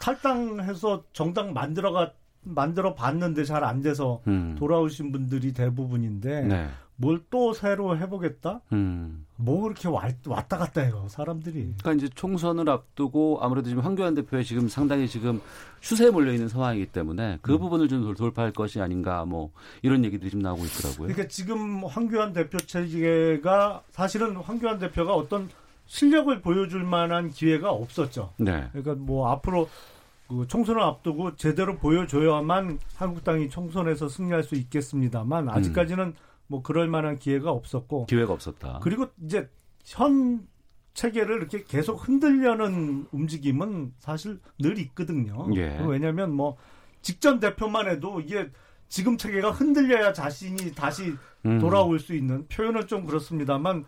탈당해서 0.00 1.04
정당 1.12 1.52
만들어가 1.52 2.12
만들어 2.50 2.94
봤는데 2.94 3.44
잘 3.44 3.64
안 3.64 3.82
돼서 3.82 4.20
음. 4.28 4.54
돌아오신 4.58 5.10
분들이 5.12 5.52
대부분인데 5.52 6.42
네. 6.42 6.68
뭘또 6.98 7.52
새로 7.52 7.98
해보겠다? 7.98 8.60
음. 8.72 9.26
뭐 9.36 9.62
그렇게 9.62 9.88
와- 9.88 10.08
왔다 10.26 10.56
갔다 10.56 10.80
해요 10.80 11.04
사람들이. 11.10 11.74
그러니까 11.82 11.92
이제 11.92 12.08
총선을 12.14 12.70
앞두고 12.70 13.38
아무래도 13.42 13.68
지금 13.68 13.82
황교안 13.82 14.14
대표의 14.14 14.44
지금 14.44 14.68
상당히 14.68 15.06
지금 15.08 15.40
추세에 15.80 16.08
몰려 16.10 16.32
있는 16.32 16.48
상황이기 16.48 16.86
때문에 16.86 17.38
그 17.42 17.58
부분을 17.58 17.88
좀 17.88 18.02
돌- 18.02 18.14
돌파할 18.14 18.52
것이 18.52 18.80
아닌가 18.80 19.24
뭐 19.26 19.50
이런 19.82 20.04
얘기들이 20.04 20.30
좀 20.30 20.40
나오고 20.40 20.64
있더라고요. 20.64 21.08
그러니까 21.08 21.28
지금 21.28 21.84
황교안 21.84 22.32
대표 22.32 22.56
체제가 22.58 23.82
사실은 23.90 24.36
황교안 24.36 24.78
대표가 24.78 25.14
어떤 25.14 25.48
실력을 25.86 26.40
보여줄 26.40 26.82
만한 26.84 27.30
기회가 27.30 27.70
없었죠. 27.70 28.32
네. 28.38 28.68
그러니까 28.72 28.94
뭐 28.94 29.30
앞으로 29.30 29.68
그 30.28 30.46
총선을 30.46 30.82
앞두고 30.82 31.36
제대로 31.36 31.76
보여줘야만 31.76 32.78
한국당이 32.96 33.48
총선에서 33.48 34.08
승리할 34.08 34.42
수 34.42 34.54
있겠습니다만 34.56 35.48
아직까지는 35.48 36.14
뭐 36.48 36.62
그럴 36.62 36.88
만한 36.88 37.18
기회가 37.18 37.50
없었고 37.50 38.06
기회가 38.06 38.32
없었다. 38.32 38.80
그리고 38.82 39.06
이제 39.22 39.48
현 39.84 40.46
체계를 40.94 41.36
이렇게 41.36 41.62
계속 41.64 42.08
흔들려는 42.08 43.06
움직임은 43.12 43.92
사실 43.98 44.40
늘 44.58 44.78
있거든요. 44.78 45.46
예. 45.54 45.78
왜냐하면 45.86 46.34
뭐 46.34 46.56
직전 47.02 47.38
대표만 47.38 47.88
해도 47.88 48.20
이게 48.20 48.50
지금 48.88 49.16
체계가 49.16 49.50
흔들려야 49.50 50.12
자신이 50.12 50.74
다시 50.74 51.14
음. 51.44 51.58
돌아올 51.58 51.98
수 51.98 52.14
있는 52.14 52.46
표현은 52.48 52.86
좀 52.86 53.04
그렇습니다만 53.04 53.84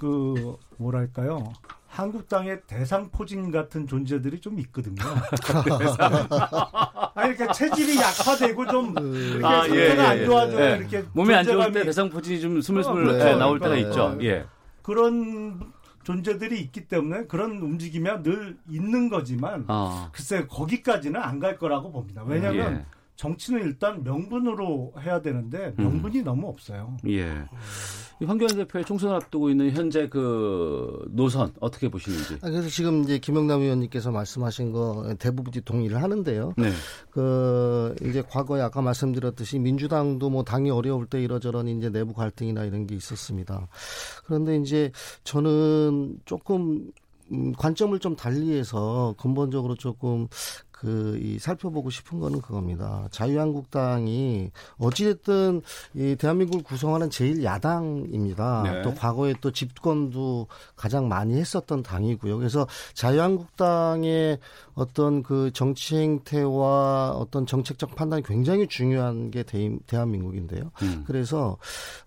그 0.00 0.56
뭐랄까요 0.78 1.52
한국당의 1.90 2.62
대상포진 2.68 3.50
같은 3.50 3.86
존재들이 3.86 4.40
좀 4.40 4.58
있거든요. 4.60 5.02
아니 7.14 7.34
그러니까 7.34 7.52
체질이 7.52 7.96
약화되고 7.98 8.66
좀 8.68 8.94
이렇게 8.98 9.44
아, 9.46 9.66
예, 9.68 9.74
예, 9.96 10.00
안 10.00 10.18
예. 10.18 10.24
좋아져요. 10.24 10.60
예. 10.64 10.76
이렇게 10.78 11.04
몸이 11.12 11.34
안 11.34 11.44
좋을 11.44 11.72
때 11.72 11.84
대상포진이 11.84 12.40
좀 12.40 12.60
스물스물 12.60 13.08
어, 13.08 13.14
예, 13.14 13.18
그렇죠. 13.18 13.38
나올 13.38 13.58
때가 13.58 13.70
그러니까, 13.74 13.90
있죠. 13.90 14.18
예. 14.22 14.46
그런 14.82 15.60
존재들이 16.04 16.60
있기 16.60 16.86
때문에 16.88 17.26
그런 17.26 17.58
움직임이 17.58 18.08
늘 18.22 18.56
있는 18.70 19.08
거지만 19.10 19.64
아. 19.68 20.08
글쎄 20.12 20.46
거기까지는 20.48 21.20
안 21.20 21.40
갈 21.40 21.58
거라고 21.58 21.90
봅니다. 21.92 22.22
왜냐하면 22.26 22.78
예. 22.78 22.84
정치는 23.20 23.60
일단 23.64 24.02
명분으로 24.02 24.94
해야 24.98 25.20
되는데 25.20 25.74
명분이 25.76 26.22
너무 26.22 26.48
없어요. 26.48 26.96
예. 27.06 27.44
이 28.18 28.24
황교안 28.24 28.56
대표의 28.56 28.86
총선을 28.86 29.14
앞두고 29.16 29.50
있는 29.50 29.70
현재 29.72 30.08
그 30.08 31.06
노선 31.10 31.52
어떻게 31.60 31.90
보시는지. 31.90 32.38
아, 32.40 32.48
그래서 32.48 32.70
지금 32.70 33.02
이제 33.02 33.18
김영남 33.18 33.60
의원님께서 33.60 34.10
말씀하신 34.10 34.72
거 34.72 35.14
대부분이 35.18 35.60
동의를 35.66 36.02
하는데요. 36.02 36.54
네. 36.56 36.70
그 37.10 37.94
이제 38.00 38.22
과거에 38.26 38.62
아까 38.62 38.80
말씀드렸듯이 38.80 39.58
민주당도 39.58 40.30
뭐 40.30 40.42
당이 40.42 40.70
어려울 40.70 41.04
때 41.04 41.22
이러저런 41.22 41.68
이제 41.68 41.90
내부 41.90 42.14
갈등이나 42.14 42.64
이런 42.64 42.86
게 42.86 42.94
있었습니다. 42.94 43.68
그런데 44.24 44.56
이제 44.56 44.92
저는 45.24 46.20
조금 46.24 46.90
음, 47.32 47.52
관점을 47.52 47.96
좀 48.00 48.16
달리해서 48.16 49.14
근본적으로 49.18 49.76
조금 49.76 50.26
그, 50.80 51.18
이, 51.22 51.38
살펴보고 51.38 51.90
싶은 51.90 52.18
거는 52.18 52.40
그겁니다. 52.40 53.06
자유한국당이 53.10 54.50
어찌됐든 54.78 55.62
이 55.94 56.16
대한민국을 56.18 56.64
구성하는 56.64 57.10
제일 57.10 57.44
야당입니다. 57.44 58.62
네. 58.64 58.82
또 58.82 58.94
과거에 58.94 59.34
또 59.40 59.50
집권도 59.50 60.46
가장 60.76 61.08
많이 61.08 61.38
했었던 61.38 61.82
당이고요. 61.82 62.38
그래서 62.38 62.66
자유한국당의 62.94 64.38
어떤 64.74 65.22
그 65.22 65.50
정치 65.52 65.96
행태와 65.96 67.10
어떤 67.10 67.44
정책적 67.44 67.94
판단이 67.94 68.22
굉장히 68.22 68.66
중요한 68.66 69.30
게 69.30 69.42
대, 69.42 69.70
대한민국인데요. 69.86 70.70
음. 70.82 71.04
그래서 71.06 71.58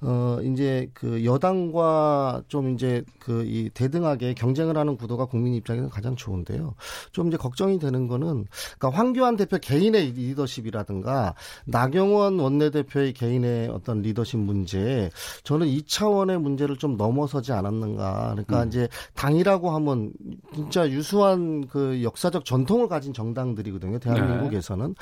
어 0.01 0.39
이제 0.43 0.89
그 0.93 1.23
여당과 1.23 2.43
좀 2.47 2.73
이제 2.73 3.03
그 3.19 3.43
이 3.43 3.69
대등하게 3.73 4.33
경쟁을 4.33 4.77
하는 4.77 4.97
구도가 4.97 5.25
국민 5.25 5.53
입장에서는 5.53 5.89
가장 5.89 6.15
좋은데요. 6.15 6.75
좀 7.11 7.27
이제 7.27 7.37
걱정이 7.37 7.79
되는 7.79 8.07
거는 8.07 8.45
그러니까 8.77 8.99
황교안 8.99 9.35
대표 9.35 9.57
개인의 9.57 10.11
리더십이라든가 10.11 11.35
나경원 11.65 12.39
원내대표의 12.39 13.13
개인의 13.13 13.69
어떤 13.69 14.01
리더십 14.01 14.39
문제 14.39 15.09
저는 15.43 15.67
이 15.67 15.83
차원의 15.83 16.39
문제를 16.39 16.77
좀 16.77 16.97
넘어서지 16.97 17.51
않았는가. 17.51 18.29
그러니까 18.31 18.63
음. 18.63 18.67
이제 18.67 18.87
당이라고 19.13 19.71
하면 19.71 20.11
진짜 20.53 20.89
유수한 20.89 21.67
그 21.67 22.03
역사적 22.03 22.45
전통을 22.45 22.87
가진 22.87 23.13
정당들이거든요. 23.13 23.99
대한민국에서는 23.99 24.95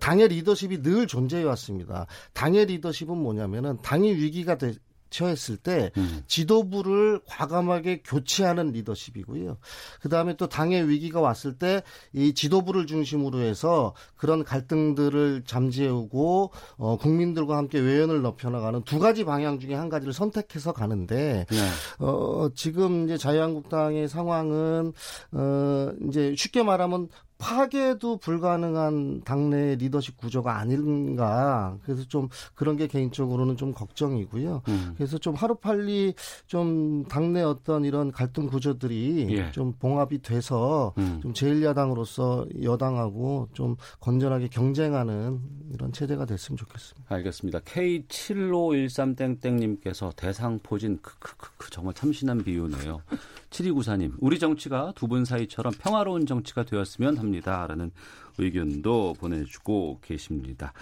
당의 0.00 0.28
리더십이 0.28 0.82
늘 0.82 1.06
존재해 1.06 1.44
왔습니다. 1.44 2.06
당의 2.32 2.66
리더십은 2.66 3.16
뭐냐면은 3.16 3.78
당이 3.82 4.14
위기가 4.14 4.56
되, 4.56 4.72
처했을 5.14 5.56
때 5.56 5.90
음. 5.96 6.22
지도부를 6.26 7.20
과감하게 7.26 8.02
교체하는 8.04 8.72
리더십이고요. 8.72 9.56
그 10.00 10.08
다음에 10.08 10.36
또 10.36 10.48
당의 10.48 10.88
위기가 10.88 11.20
왔을 11.20 11.56
때 11.58 11.82
이 12.12 12.34
지도부를 12.34 12.86
중심으로 12.86 13.40
해서 13.40 13.94
그런 14.16 14.44
갈등들을 14.44 15.42
잠재우고 15.46 16.50
어, 16.76 16.96
국민들과 16.96 17.56
함께 17.56 17.78
외연을 17.78 18.22
넓혀나가는 18.22 18.82
두 18.82 18.98
가지 18.98 19.24
방향 19.24 19.58
중에 19.58 19.74
한 19.74 19.88
가지를 19.88 20.12
선택해서 20.12 20.72
가는데 20.72 21.46
네. 21.48 22.04
어, 22.04 22.48
지금 22.54 23.04
이제 23.04 23.16
자유한국당의 23.16 24.08
상황은, 24.08 24.92
어, 25.32 25.92
이제 26.08 26.34
쉽게 26.36 26.62
말하면 26.62 27.08
파괴도 27.38 28.18
불가능한 28.18 29.22
당내 29.24 29.74
리더십 29.76 30.16
구조가 30.16 30.56
아닌가. 30.56 31.76
그래서 31.84 32.04
좀 32.04 32.28
그런 32.54 32.76
게 32.76 32.86
개인적으로는 32.86 33.56
좀 33.56 33.72
걱정이고요. 33.72 34.62
음. 34.68 34.92
그래서 34.96 35.18
좀 35.18 35.34
하루빨리 35.34 36.14
좀 36.46 37.04
당내 37.04 37.42
어떤 37.42 37.84
이런 37.84 38.10
갈등 38.12 38.46
구조들이 38.46 39.26
예. 39.30 39.50
좀 39.52 39.72
봉합이 39.78 40.22
돼서 40.22 40.94
음. 40.98 41.18
좀 41.22 41.32
제1야당으로서 41.32 42.62
여당하고 42.62 43.48
좀 43.52 43.76
건전하게 44.00 44.48
경쟁하는 44.48 45.40
이런 45.72 45.92
체제가 45.92 46.24
됐으면 46.24 46.56
좋겠습니다. 46.56 47.14
알겠습니다. 47.14 47.58
K7513땡땡님께서 47.60 50.14
대상 50.16 50.58
포진 50.62 50.98
크크크크 51.02 51.70
정말 51.70 51.94
참신한 51.94 52.42
비유네요. 52.44 53.00
7294님 53.50 54.12
우리 54.20 54.38
정치가 54.38 54.92
두 54.96 55.04
분 55.06 55.24
사이처럼 55.24 55.72
평화로운 55.78 56.26
정치가 56.26 56.64
되었으면 56.64 57.16
합니다라는 57.24 57.90
의견도 58.38 59.14
보내주고 59.18 60.00
계십니다. 60.02 60.72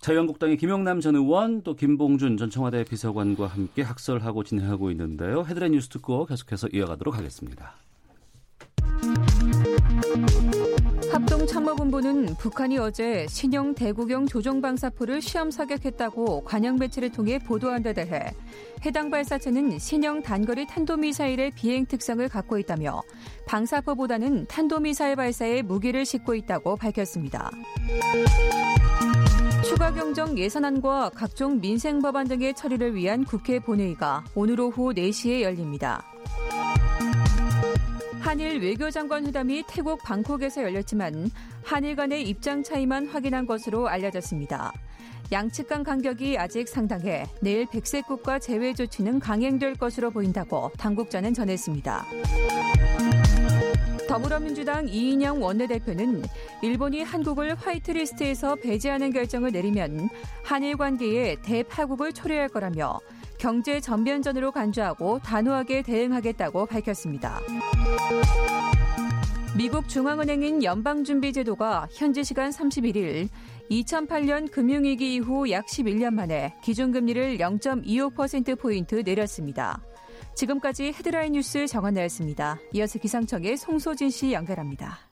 자유한국당의 0.00 0.56
김영남 0.56 1.00
전 1.00 1.16
의원 1.16 1.62
또 1.62 1.74
김봉준 1.74 2.36
전 2.36 2.50
청와대 2.50 2.84
비서관과 2.84 3.46
함께 3.48 3.82
학설하고 3.82 4.44
진행하고 4.44 4.90
있는데요. 4.92 5.44
헤드라인 5.44 5.72
뉴스 5.72 5.88
듣고 5.88 6.26
계속해서 6.26 6.68
이어가도록 6.72 7.16
하겠습니다. 7.16 7.74
합동참모본부는 11.66 12.36
북한이 12.36 12.78
어제 12.78 13.26
신형 13.28 13.74
대구경 13.74 14.26
조종방사포를 14.26 15.20
시험 15.20 15.50
사격했다고 15.50 16.44
관영 16.44 16.76
매체를 16.76 17.10
통해 17.10 17.38
보도한 17.38 17.82
데 17.82 17.92
대해 17.92 18.30
해당 18.84 19.10
발사체는 19.10 19.78
신형 19.78 20.22
단거리 20.22 20.66
탄도미사일의 20.66 21.50
비행 21.56 21.84
특성을 21.84 22.26
갖고 22.28 22.58
있다며 22.58 23.02
방사포보다는 23.46 24.46
탄도미사일 24.46 25.16
발사에 25.16 25.62
무기를 25.62 26.06
싣고 26.06 26.34
있다고 26.36 26.76
밝혔습니다. 26.76 27.50
추가 29.64 29.92
경정 29.92 30.38
예산안과 30.38 31.10
각종 31.10 31.60
민생 31.60 32.00
법안 32.00 32.28
등의 32.28 32.54
처리를 32.54 32.94
위한 32.94 33.24
국회 33.24 33.58
본회의가 33.58 34.24
오늘 34.34 34.60
오후 34.60 34.92
4시에 34.94 35.42
열립니다. 35.42 36.04
한일 38.26 38.60
외교장관 38.60 39.24
회담이 39.24 39.62
태국 39.68 40.02
방콕에서 40.02 40.64
열렸지만 40.64 41.30
한일 41.62 41.94
간의 41.94 42.28
입장 42.28 42.64
차이만 42.64 43.06
확인한 43.06 43.46
것으로 43.46 43.86
알려졌습니다. 43.86 44.72
양측 45.30 45.68
간 45.68 45.84
간격이 45.84 46.36
아직 46.36 46.66
상당해 46.66 47.26
내일 47.40 47.66
백색 47.66 48.08
국가 48.08 48.40
제외 48.40 48.74
조치는 48.74 49.20
강행될 49.20 49.76
것으로 49.76 50.10
보인다고 50.10 50.72
당국자는 50.76 51.34
전했습니다. 51.34 52.04
더불어민주당 54.08 54.88
이인영 54.88 55.40
원내대표는 55.40 56.24
일본이 56.62 57.04
한국을 57.04 57.54
화이트리스트에서 57.54 58.56
배제하는 58.56 59.12
결정을 59.12 59.52
내리면 59.52 60.08
한일 60.42 60.76
관계에 60.76 61.36
대파국을 61.42 62.12
초래할 62.12 62.48
거라며 62.48 62.98
경제 63.46 63.80
전면전으로 63.80 64.50
간주하고 64.50 65.20
단호하게 65.20 65.82
대응하겠다고 65.82 66.66
밝혔습니다. 66.66 67.40
미국 69.56 69.88
중앙은행인 69.88 70.64
연방준비제도가 70.64 71.86
현지 71.92 72.24
시간 72.24 72.50
31일 72.50 73.28
2008년 73.70 74.50
금융위기 74.50 75.14
이후 75.14 75.48
약 75.52 75.66
11년 75.66 76.14
만에 76.14 76.56
기준금리를 76.64 77.38
0.25%포인트 77.38 78.96
내렸습니다. 79.04 79.80
지금까지 80.34 80.86
헤드라인 80.86 81.34
뉴스 81.34 81.68
정한나였습니다. 81.68 82.58
이어서 82.72 82.98
기상청의 82.98 83.58
송소진 83.58 84.10
씨 84.10 84.32
연결합니다. 84.32 85.05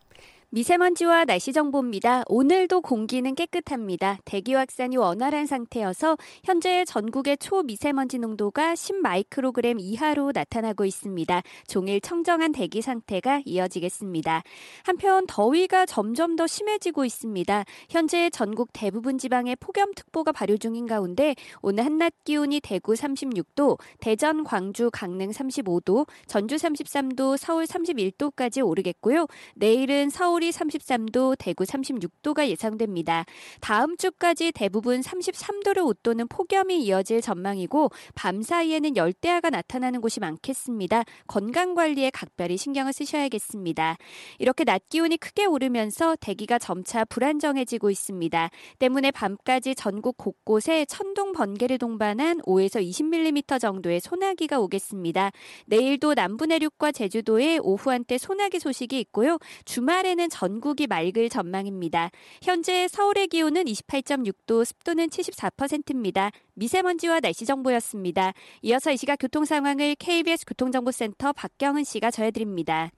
미세먼지와 0.54 1.24
날씨 1.24 1.52
정보입니다. 1.52 2.22
오늘도 2.28 2.82
공기는 2.82 3.34
깨끗합니다. 3.34 4.18
대기 4.24 4.54
확산이 4.54 4.96
원활한 4.96 5.46
상태여서 5.46 6.16
현재 6.44 6.84
전국의 6.84 7.38
초미세먼지 7.38 8.18
농도가 8.20 8.74
10마이크로그램 8.74 9.78
이하로 9.80 10.30
나타나고 10.32 10.84
있습니다. 10.84 11.42
종일 11.66 12.00
청정한 12.00 12.52
대기 12.52 12.82
상태가 12.82 13.42
이어지겠습니다. 13.44 14.44
한편 14.84 15.26
더위가 15.26 15.86
점점 15.86 16.36
더 16.36 16.46
심해지고 16.46 17.04
있습니다. 17.04 17.64
현재 17.90 18.30
전국 18.30 18.68
대부분 18.72 19.18
지방에 19.18 19.56
폭염특보가 19.56 20.30
발효 20.30 20.56
중인 20.56 20.86
가운데 20.86 21.34
오늘 21.62 21.84
한낮 21.84 22.12
기온이 22.22 22.60
대구 22.60 22.92
36도, 22.92 23.80
대전, 23.98 24.44
광주, 24.44 24.88
강릉 24.92 25.30
35도, 25.30 26.06
전주 26.28 26.54
33도, 26.54 27.38
서울 27.38 27.64
31도까지 27.64 28.64
오르겠고요. 28.64 29.26
내일은 29.56 30.10
서울 30.10 30.43
서울이 30.44 30.50
33도, 30.50 31.37
대구 31.38 31.64
36도가 31.64 32.48
예상됩니다. 32.48 33.24
다음 33.61 33.96
주까지 33.96 34.52
대부분 34.52 35.00
33도를 35.00 35.87
웃도는 35.87 36.28
폭염이 36.28 36.83
이어질 36.85 37.22
전망이고 37.22 37.90
밤 38.14 38.42
사이에는 38.42 38.96
열대야가 38.96 39.50
나타나는 39.50 40.00
곳이 40.00 40.20
많겠습니다. 40.20 41.04
건강 41.26 41.74
관리에 41.74 42.11
각별히 42.11 42.57
신경을 42.59 42.92
쓰셔야겠습니다. 42.92 43.96
이렇게 44.38 44.64
낮 44.64 44.88
기온이 44.88 45.16
크게 45.16 45.46
오르면서 45.46 46.16
대기가 46.20 46.59
점차 46.59 47.04
불안정해지고 47.04 47.90
있습니다. 47.90 48.50
때문에 48.78 49.11
밤까지 49.12 49.74
전국 49.74 50.18
곳곳에 50.18 50.85
천둥 50.85 51.33
번개를 51.33 51.78
동반한 51.78 52.40
5에서 52.42 52.85
20mm 52.85 53.61
정도의 53.61 54.00
소나기가 54.00 54.61
오겠습니다. 54.61 55.30
내일도 55.66 56.14
남부 56.14 56.46
내륙과 56.46 56.92
제주도에 56.92 57.59
오후 57.62 57.90
한때 57.90 58.18
소나기 58.18 58.59
소식이 58.59 58.98
있고요. 59.00 59.38
주말에는 59.64 60.28
전국이 60.35 60.88
맑을 60.88 61.29
전망입니다. 61.29 62.11
현재 62.42 62.88
서울의 62.88 63.29
기온은 63.29 63.66
28.6도, 63.66 64.64
습도는 64.64 65.09
74%입니다. 65.09 66.33
미세먼지와 66.55 67.20
날씨 67.20 67.47
정보였습니다. 67.47 68.33
이어서 68.62 68.90
이 68.90 68.97
시각 68.97 69.16
교통 69.20 69.44
상황을 69.44 69.94
KBS 69.94 70.44
교통정보센터 70.47 71.33
박경은 71.35 71.85
씨가 71.85 72.11
전해드립니다. 72.11 72.90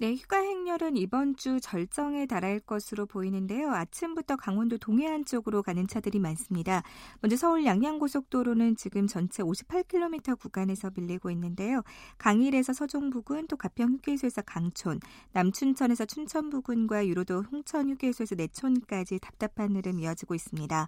네, 0.00 0.14
휴가 0.14 0.36
행렬은 0.36 0.96
이번 0.96 1.34
주 1.34 1.58
절정에 1.60 2.26
달할 2.26 2.60
것으로 2.60 3.04
보이는데요. 3.04 3.72
아침부터 3.72 4.36
강원도 4.36 4.78
동해안 4.78 5.24
쪽으로 5.24 5.64
가는 5.64 5.88
차들이 5.88 6.20
많습니다. 6.20 6.84
먼저 7.20 7.36
서울 7.36 7.64
양양고속도로는 7.64 8.76
지금 8.76 9.08
전체 9.08 9.42
58km 9.42 10.38
구간에서 10.38 10.92
밀리고 10.94 11.32
있는데요. 11.32 11.82
강일에서 12.16 12.74
서종 12.74 13.10
부근, 13.10 13.48
또 13.48 13.56
가평 13.56 13.94
휴게소에서 13.94 14.42
강촌, 14.42 15.00
남춘천에서 15.32 16.04
춘천 16.04 16.48
부근과 16.48 17.04
유로도 17.04 17.42
홍천 17.50 17.90
휴게소에서 17.90 18.36
내촌까지 18.36 19.18
답답한 19.18 19.74
흐름 19.74 19.98
이어지고 19.98 20.36
있습니다. 20.36 20.86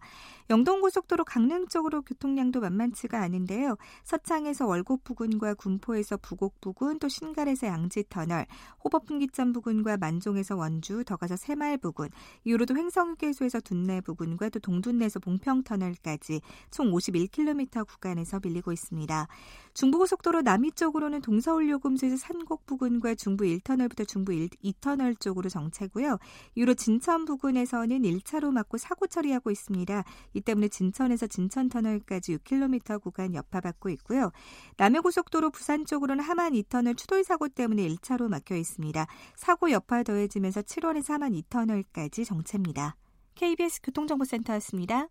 영동고속도로 0.50 1.24
강릉 1.24 1.66
쪽으로 1.66 2.02
교통량도 2.02 2.60
만만치가 2.60 3.20
않은데요. 3.20 3.76
서창에서 4.04 4.68
월곡 4.68 5.02
부근과 5.02 5.54
군포에서 5.54 6.16
부곡 6.18 6.60
부근, 6.60 7.00
또 7.00 7.08
신갈에서 7.08 7.66
양지 7.66 8.04
터널, 8.08 8.46
호법 8.84 8.99
풍기점 9.04 9.52
부근과 9.52 9.96
만종에서 9.96 10.56
원주, 10.56 11.04
더 11.04 11.16
가서 11.16 11.36
새마을 11.36 11.78
부근, 11.78 12.08
이후로도 12.44 12.76
횡성휴게소에서 12.76 13.60
둔내 13.60 14.00
부근과 14.02 14.48
또 14.48 14.58
동둔내에서 14.58 15.20
봉평터널까지 15.20 16.40
총 16.70 16.90
51km 16.92 17.86
구간에서 17.86 18.40
밀리고 18.42 18.72
있습니다. 18.72 19.28
중부고속도로 19.74 20.42
남이 20.42 20.72
쪽으로는 20.72 21.22
동서울요금소에서 21.22 22.16
산곡 22.16 22.66
부근과 22.66 23.14
중부 23.14 23.44
1터널부터 23.44 24.06
중부 24.06 24.32
1, 24.32 24.48
2터널 24.64 25.18
쪽으로 25.20 25.48
정체고요. 25.48 26.18
이후로 26.54 26.74
진천 26.74 27.24
부근에서는 27.24 28.02
1차로 28.02 28.50
막고 28.52 28.78
사고 28.78 29.06
처리하고 29.06 29.50
있습니다. 29.50 30.04
이 30.34 30.40
때문에 30.40 30.68
진천에서 30.68 31.26
진천터널까지 31.26 32.36
6km 32.38 33.00
구간 33.00 33.34
여파받고 33.34 33.88
있고요. 33.90 34.32
남해고속도로 34.76 35.50
부산 35.50 35.86
쪽으로는 35.86 36.22
하만 36.24 36.52
2터널 36.52 36.96
추돌 36.96 37.24
사고 37.24 37.48
때문에 37.48 37.86
1차로 37.88 38.28
막혀 38.28 38.56
있습니다. 38.56 38.89
사고 39.36 39.70
여파 39.70 40.02
더해지면서 40.02 40.62
7월에서 40.62 41.10
하만 41.10 41.32
2터널까지 41.32 42.26
정체입니다. 42.26 42.96
KBS 43.34 43.80
교통정보센터였습니다. 43.82 45.08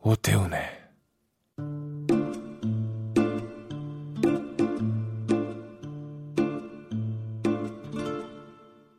오태훈의 0.00 0.84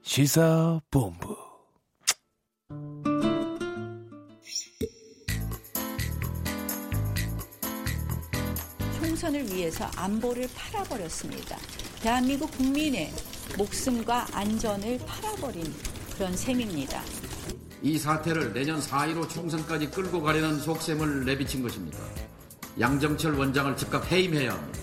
시사본부 0.02 1.45
총선을 9.26 9.52
위해서 9.52 9.86
안보를 9.96 10.48
팔아버렸습니다. 10.56 11.58
대한민국 12.02 12.52
국민의 12.52 13.12
목숨과 13.58 14.28
안전을 14.32 15.00
팔아버린 15.00 15.74
그런 16.16 16.36
셈입니다. 16.36 17.02
이 17.82 17.98
사태를 17.98 18.54
내년 18.54 18.80
4.15 18.80 19.30
총선까지 19.30 19.90
끌고 19.92 20.22
가려는 20.22 20.60
속셈을 20.60 21.26
내비친 21.26 21.64
것입니다. 21.64 21.98
양정철 22.80 23.34
원장을 23.34 23.76
즉각 23.78 24.12
해임해야 24.12 24.52
합니다. 24.52 24.80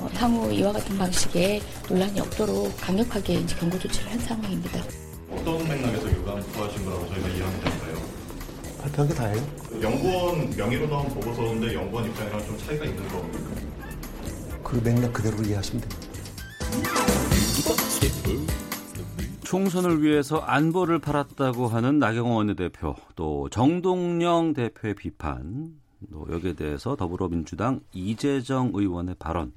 어, 0.00 0.08
향후 0.14 0.52
이와 0.52 0.72
같은 0.72 0.98
방식의 0.98 1.62
논란이 1.88 2.20
없도록 2.20 2.76
강력하게 2.80 3.34
이제 3.34 3.54
경고 3.56 3.78
조치를 3.78 4.10
한 4.10 4.18
상황입니다. 4.18 4.80
어떤 5.30 5.68
맥락에서 5.68 6.10
유감을 6.10 6.42
구하신 6.42 6.84
거라고 6.84 7.06
저희가 7.08 7.28
이해하면 7.28 7.60
될까요? 7.60 8.02
발표한 8.82 9.08
게 9.08 9.14
다예요? 9.14 9.46
연구원 9.82 10.50
명의로 10.56 10.86
나온 10.88 11.08
보고서인데 11.08 11.74
연구원 11.74 12.06
입장이랑 12.06 12.44
좀 12.46 12.58
차이가 12.58 12.84
있는 12.84 13.06
겁니까? 13.08 13.67
그 14.68 14.76
맥락 14.84 15.14
그대로 15.14 15.36
이해하시면 15.42 15.80
됩니다. 15.80 16.08
총선을 19.42 20.02
위해서 20.02 20.40
안보를 20.40 20.98
팔았다고 20.98 21.68
하는 21.68 21.98
나경원 21.98 22.36
원내대표, 22.36 22.94
또 23.16 23.48
정동영 23.48 24.52
대표의 24.52 24.94
비판, 24.94 25.72
또 26.12 26.26
여기에 26.30 26.52
대해서 26.52 26.96
더불어민주당 26.96 27.80
이재정 27.94 28.72
의원의 28.74 29.14
발언, 29.18 29.52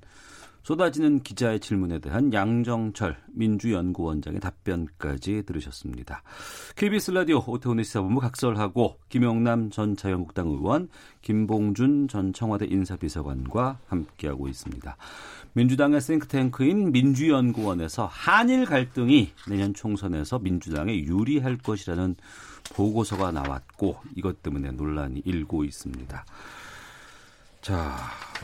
쏟아지는 0.64 1.22
기자의 1.22 1.60
질문에 1.60 2.00
대한 2.00 2.32
양정철 2.34 3.18
민주연구원장의 3.34 4.40
답변까지 4.40 5.44
들으셨습니다. 5.46 6.22
KBS 6.76 7.12
라디오 7.12 7.44
오태훈의 7.46 7.84
시사본부 7.84 8.22
각설하고 8.22 9.00
김영남 9.10 9.72
전 9.72 9.96
자유한국당 9.96 10.48
의원, 10.48 10.90
김봉준 11.24 12.08
전 12.08 12.32
청와대 12.34 12.66
인사비서관과 12.66 13.80
함께하고 13.88 14.48
있습니다. 14.48 14.98
민주당의 15.54 16.00
싱크탱크인 16.00 16.92
민주연구원에서 16.92 18.06
한일 18.06 18.66
갈등이 18.66 19.32
내년 19.50 19.74
총선에서 19.74 20.40
민주당에 20.40 20.98
유리할 20.98 21.58
것이라는 21.58 22.16
보고서가 22.74 23.32
나왔고 23.32 23.98
이것 24.16 24.42
때문에 24.44 24.72
논란이 24.72 25.24
일고 25.26 25.66
있습니다. 25.66 26.26
자, 27.62 27.96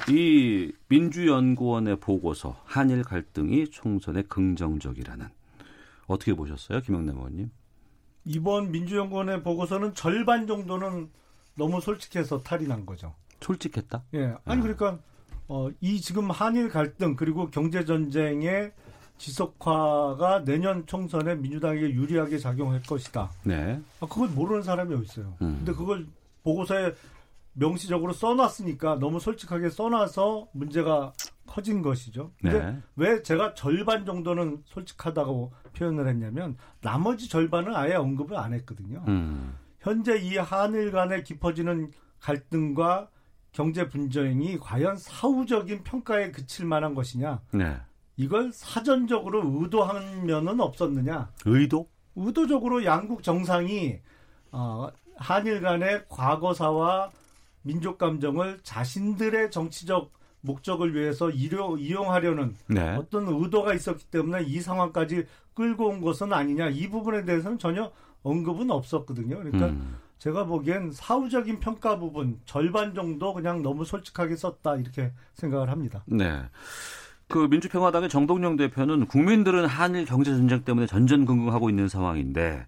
이 0.10 0.72
민주연구원의 0.90 2.00
보고서 2.00 2.56
한일 2.66 3.02
갈등이 3.04 3.72
총선에 3.72 4.22
긍정적이라는 4.22 5.28
어떻게 6.06 6.36
보셨어요, 6.36 6.82
김영남 6.82 7.18
의원님? 7.18 7.52
이번 8.26 8.72
민주연구원의 8.72 9.42
보고서는 9.42 9.96
절반 9.96 10.46
정도는 10.46 11.10
너무 11.56 11.82
솔직해서 11.82 12.44
탈이 12.44 12.68
난 12.68 12.86
거죠. 12.86 13.16
솔직했다? 13.42 14.04
예. 14.14 14.36
아니 14.46 14.62
그러니까 14.62 15.00
어, 15.48 15.70
이 15.82 16.00
지금 16.00 16.30
한일 16.30 16.70
갈등 16.70 17.16
그리고 17.16 17.50
경제 17.50 17.86
전쟁의 17.86 18.72
지속화가 19.18 20.44
내년 20.44 20.86
총선에 20.86 21.36
민주당에게 21.36 21.90
유리하게 21.90 22.38
작용할 22.38 22.84
것이다. 22.84 23.32
네. 23.44 23.82
아, 24.00 24.06
그걸 24.06 24.30
모르는 24.30 24.62
사람이 24.62 24.94
어디 24.94 25.06
있어요. 25.06 25.34
음. 25.42 25.56
근데 25.58 25.74
그걸 25.74 26.06
보고서에 26.44 26.94
명시적으로 27.58 28.14
써놨으니까 28.14 29.00
너무 29.00 29.20
솔직하게 29.20 29.70
써놔서 29.70 30.50
문제가 30.54 31.14
커진 31.48 31.82
것이죠. 31.82 32.32
근데 32.40 32.60
네. 32.60 32.82
왜 32.96 33.24
제가 33.24 33.54
절반 33.56 34.06
정도는 34.06 34.62
솔직하다고 34.66 35.54
표현을 35.76 36.08
했냐면 36.08 36.56
나머지 36.82 37.28
절반은 37.28 37.76
아예 37.76 37.96
언급을 37.96 38.38
안 38.38 38.54
했거든요. 38.54 39.04
음. 39.08 39.56
현재 39.80 40.18
이 40.18 40.38
한일 40.38 40.92
간에 40.92 41.24
깊어지는 41.24 41.92
갈등과 42.20 43.10
경제 43.52 43.88
분쟁이 43.88 44.60
과연 44.60 44.98
사후적인 44.98 45.84
평가에 45.84 46.32
그칠 46.32 46.66
만한 46.66 46.94
것이냐? 46.94 47.42
네. 47.54 47.78
이걸 48.18 48.52
사전적으로 48.52 49.42
의도한 49.46 50.26
면은 50.26 50.60
없었느냐? 50.60 51.32
의도? 51.46 51.90
의도적으로 52.16 52.84
양국 52.86 53.24
정상이 53.24 54.00
어, 54.52 54.90
한일 55.16 55.62
간의 55.62 56.06
과거사와 56.10 57.12
민족 57.68 57.98
감정을 57.98 58.60
자신들의 58.64 59.52
정치적 59.52 60.12
목적을 60.42 60.96
위해서 60.96 61.30
이료, 61.30 61.78
이용하려는 61.78 62.56
네. 62.68 62.96
어떤 62.96 63.28
의도가 63.28 63.74
있었기 63.74 64.06
때문에 64.06 64.44
이 64.44 64.62
상황까지 64.62 65.26
끌고 65.54 65.88
온 65.88 66.02
것은 66.02 66.32
아니냐 66.32 66.70
이 66.70 66.90
부분에 66.90 67.26
대해서는 67.26 67.60
전혀 67.60 67.92
언급은 68.24 68.72
없었거든요. 68.72 69.38
그러니까 69.38 69.68
음. 69.68 69.98
제가 70.18 70.46
보기엔 70.46 70.92
사후적인 70.92 71.60
평가 71.60 72.00
부분 72.00 72.40
절반 72.46 72.96
정도 72.96 73.34
그냥 73.34 73.62
너무 73.62 73.86
솔직하게 73.86 74.36
썼다 74.36 74.78
이렇게 74.78 75.12
생각을 75.34 75.70
합니다. 75.70 76.04
네. 76.08 76.42
그 77.28 77.40
민주평화당의 77.50 78.08
정동영 78.08 78.56
대표는 78.56 79.06
국민들은 79.08 79.66
한일 79.66 80.06
경제 80.06 80.32
전쟁 80.32 80.64
때문에 80.64 80.88
전전긍긍하고 80.88 81.70
있는 81.70 81.90
상황인데 81.90 82.66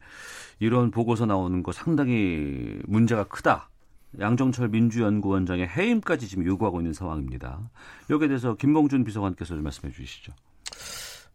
이런 0.59 0.91
보고서 0.91 1.25
나오는 1.25 1.63
거 1.63 1.71
상당히 1.71 2.77
문제가 2.85 3.23
크다. 3.23 3.69
양정철 4.17 4.69
민주연구원장의 4.69 5.67
해임까지 5.67 6.27
지금 6.27 6.45
요구하고 6.45 6.79
있는 6.79 6.93
상황입니다. 6.93 7.69
여기에 8.09 8.27
대해서 8.29 8.55
김봉준 8.55 9.03
비서관께서 9.03 9.55
좀 9.55 9.63
말씀해 9.63 9.93
주시죠. 9.93 10.33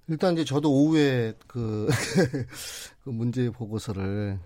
일단 0.08 0.34
이제 0.34 0.44
저도 0.44 0.72
오후에 0.72 1.34
그, 1.46 1.88
그 3.04 3.10
문제 3.10 3.48
보고서를 3.50 4.38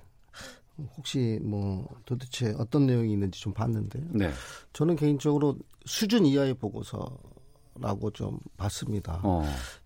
혹시 0.97 1.41
뭐 1.43 1.89
도대체 2.05 2.55
어떤 2.59 2.87
내용이 2.87 3.13
있는지 3.13 3.41
좀 3.41 3.53
봤는데요. 3.53 4.05
네. 4.11 4.31
저는 4.73 4.95
개인적으로 4.95 5.57
수준 5.85 6.25
이하의 6.27 6.55
보고서라고 6.55 8.11
좀 8.13 8.39
봤습니다. 8.57 9.21
어. 9.25 9.43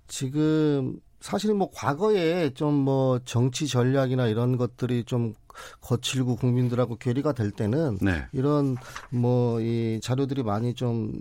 지금 0.08 1.00
사실 1.20 1.54
뭐 1.54 1.70
과거에 1.72 2.50
좀 2.50 2.74
뭐 2.74 3.20
정치 3.20 3.66
전략이나 3.68 4.26
이런 4.26 4.56
것들이 4.58 5.04
좀 5.04 5.32
거칠고 5.80 6.36
국민들하고 6.36 6.96
괴리가 6.96 7.32
될 7.32 7.50
때는 7.50 7.98
네. 8.00 8.26
이런 8.32 8.76
뭐 9.10 9.62
이 9.62 10.00
자료들이 10.02 10.42
많이 10.42 10.74
좀 10.74 11.12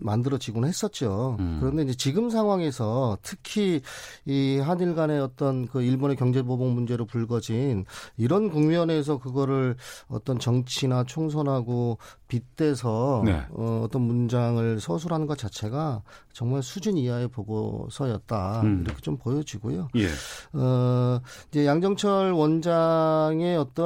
만들어지곤 0.00 0.64
했었죠. 0.64 1.36
음. 1.40 1.58
그런데 1.60 1.82
이제 1.82 1.94
지금 1.94 2.30
상황에서 2.30 3.18
특히 3.22 3.80
이 4.24 4.58
한일 4.58 4.94
간의 4.94 5.20
어떤 5.20 5.66
그 5.66 5.82
일본의 5.82 6.16
경제 6.16 6.42
보복 6.42 6.70
문제로 6.70 7.04
불거진 7.04 7.84
이런 8.16 8.50
국면에서 8.50 9.18
그거를 9.18 9.76
어떤 10.08 10.38
정치나 10.38 11.04
총선하고 11.04 11.98
빗대서 12.28 13.22
네. 13.24 13.42
어, 13.50 13.82
어떤 13.84 14.02
문장을 14.02 14.80
서술하는 14.80 15.26
것 15.26 15.38
자체가 15.38 16.02
정말 16.32 16.62
수준 16.62 16.96
이하의 16.96 17.28
보고서였다 17.28 18.60
음. 18.62 18.84
이렇게 18.84 19.00
좀 19.00 19.16
보여지고요. 19.16 19.88
예. 19.96 20.06
어, 20.52 21.20
이제 21.48 21.66
양정철 21.66 22.32
원장의 22.32 23.56
어떤 23.56 23.77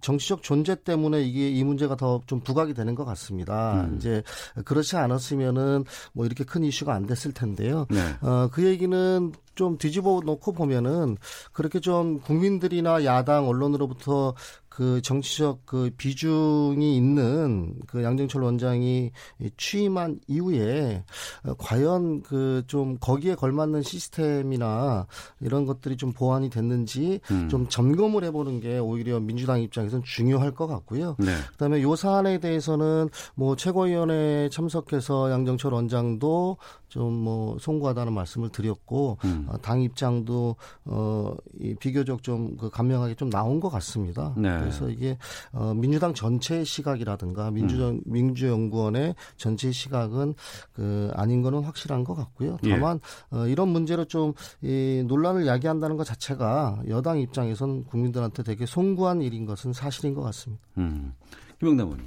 정치적 0.00 0.42
존재 0.42 0.74
때문에 0.74 1.22
이게 1.22 1.48
이 1.50 1.64
문제가 1.64 1.96
더 1.96 2.16
좀 2.26 2.40
부각이 2.40 2.74
되는 2.74 2.94
것 2.94 3.04
같습니다. 3.04 3.86
음. 3.88 3.96
이제 3.96 4.22
그렇지 4.64 4.96
않았으면은 4.96 5.84
뭐 6.12 6.26
이렇게 6.26 6.44
큰 6.44 6.64
이슈가 6.64 6.94
안 6.94 7.06
됐을 7.06 7.32
텐데요. 7.32 7.86
네. 7.90 8.00
어, 8.20 8.48
그 8.50 8.64
얘기는 8.64 9.32
좀 9.56 9.78
뒤집어 9.78 10.20
놓고 10.24 10.52
보면은 10.52 11.16
그렇게 11.52 11.80
좀 11.80 12.20
국민들이나 12.20 13.04
야당 13.04 13.48
언론으로부터 13.48 14.34
그 14.68 15.00
정치적 15.00 15.64
그 15.64 15.90
비중이 15.96 16.94
있는 16.94 17.74
그 17.86 18.04
양정철 18.04 18.42
원장이 18.42 19.10
취임한 19.56 20.20
이후에 20.28 21.02
어, 21.44 21.54
과연 21.54 22.22
그 22.22 22.62
좀 22.66 22.96
거기에 23.00 23.34
걸맞는 23.34 23.82
시스템이나 23.82 25.06
이런 25.40 25.66
것들이 25.66 25.96
좀 25.96 26.12
보완이 26.12 26.50
됐는지 26.50 27.20
음. 27.30 27.48
좀 27.48 27.68
점검을 27.68 28.24
해보는 28.24 28.60
게 28.60 28.78
오히려 28.78 29.20
민주당 29.20 29.60
입장에서는 29.62 30.04
중요할 30.04 30.52
것 30.52 30.66
같고요. 30.66 31.16
네. 31.18 31.32
그다음에 31.52 31.82
요 31.82 31.96
사안에 31.96 32.38
대해서는 32.38 33.08
뭐 33.34 33.56
최고위원회 33.56 34.48
참석해서 34.50 35.30
양정철 35.30 35.72
원장도 35.72 36.58
좀 36.96 37.26
뭐 37.26 37.56
송구하다는 37.58 38.12
말씀을 38.12 38.50
드렸고 38.50 39.18
음. 39.24 39.46
어, 39.48 39.58
당 39.58 39.82
입장도 39.82 40.56
어이 40.84 41.74
비교적 41.80 42.22
좀그 42.22 42.70
감명하게 42.70 43.14
좀 43.14 43.30
나온 43.30 43.58
것 43.58 43.68
같습니다. 43.70 44.34
네. 44.36 44.58
그래서 44.60 44.88
이게 44.88 45.18
어 45.52 45.74
민주당 45.74 46.14
전체의 46.14 46.64
시각이라든가 46.64 47.50
민주정 47.50 47.90
음. 47.90 48.00
민주연구원의 48.04 49.14
전체 49.36 49.72
시각은 49.72 50.34
그 50.72 51.10
아닌 51.14 51.42
거는 51.42 51.62
확실한 51.62 52.04
것 52.04 52.14
같고요. 52.14 52.58
예. 52.64 52.70
다만 52.70 53.00
어 53.30 53.46
이런 53.46 53.68
문제로 53.68 54.04
좀 54.04 54.34
이 54.62 55.04
논란을 55.06 55.46
야기한다는 55.46 55.96
것 55.96 56.04
자체가 56.04 56.82
여당 56.88 57.18
입장에선 57.20 57.84
국민들한테 57.84 58.42
되게 58.42 58.66
송구한 58.66 59.22
일인 59.22 59.46
것은 59.46 59.72
사실인 59.72 60.14
것 60.14 60.22
같습니다. 60.22 60.62
음. 60.78 61.14
김영남 61.58 61.86
의원님. 61.86 62.06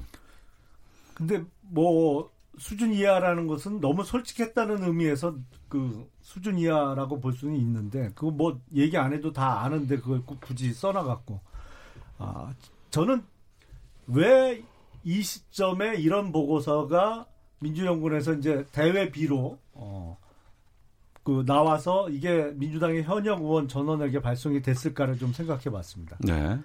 근데 1.13 1.43
뭐 1.61 2.29
수준 2.59 2.93
이하라는 2.93 3.47
것은 3.47 3.79
너무 3.79 4.03
솔직했다는 4.03 4.83
의미에서 4.83 5.35
그 5.67 6.09
수준 6.21 6.59
이하라고 6.59 7.19
볼 7.19 7.33
수는 7.33 7.55
있는데 7.55 8.09
그거 8.15 8.31
뭐 8.31 8.61
얘기 8.75 8.97
안 8.97 9.13
해도 9.13 9.31
다 9.33 9.61
아는데 9.61 9.97
그걸 9.97 10.23
꼭 10.25 10.39
굳이 10.41 10.73
써놔갖고 10.73 11.39
아 12.19 12.53
저는 12.91 13.23
왜 14.07 14.63
이 15.03 15.21
시점에 15.21 15.95
이런 15.95 16.31
보고서가 16.31 17.25
민주연구원에서 17.59 18.33
이제 18.33 18.65
대외 18.71 19.11
비로 19.11 19.57
어, 19.73 20.17
그 21.23 21.43
나와서 21.45 22.09
이게 22.09 22.51
민주당의 22.55 23.03
현역 23.03 23.41
의원 23.41 23.67
전원에게 23.67 24.21
발송이 24.21 24.61
됐을까를 24.61 25.17
좀 25.17 25.33
생각해봤습니다. 25.33 26.17
네. 26.21 26.59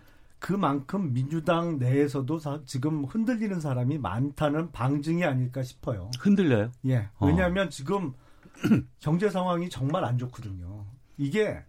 그만큼 0.45 1.15
민주당 1.15 1.79
내에서도 1.79 2.39
사- 2.39 2.61
지금 2.67 3.07
흔들리는 3.07 3.61
사람이 3.61 3.97
많다는 3.97 4.73
방증이 4.73 5.25
아닐까 5.25 5.63
싶어요. 5.63 6.11
흔들려요? 6.21 6.71
예. 6.85 7.09
어. 7.17 7.27
왜냐하면 7.27 7.71
지금 7.71 8.13
경제 9.01 9.31
상황이 9.31 9.71
정말 9.71 10.05
안 10.05 10.19
좋거든요. 10.19 10.85
이게 11.17 11.63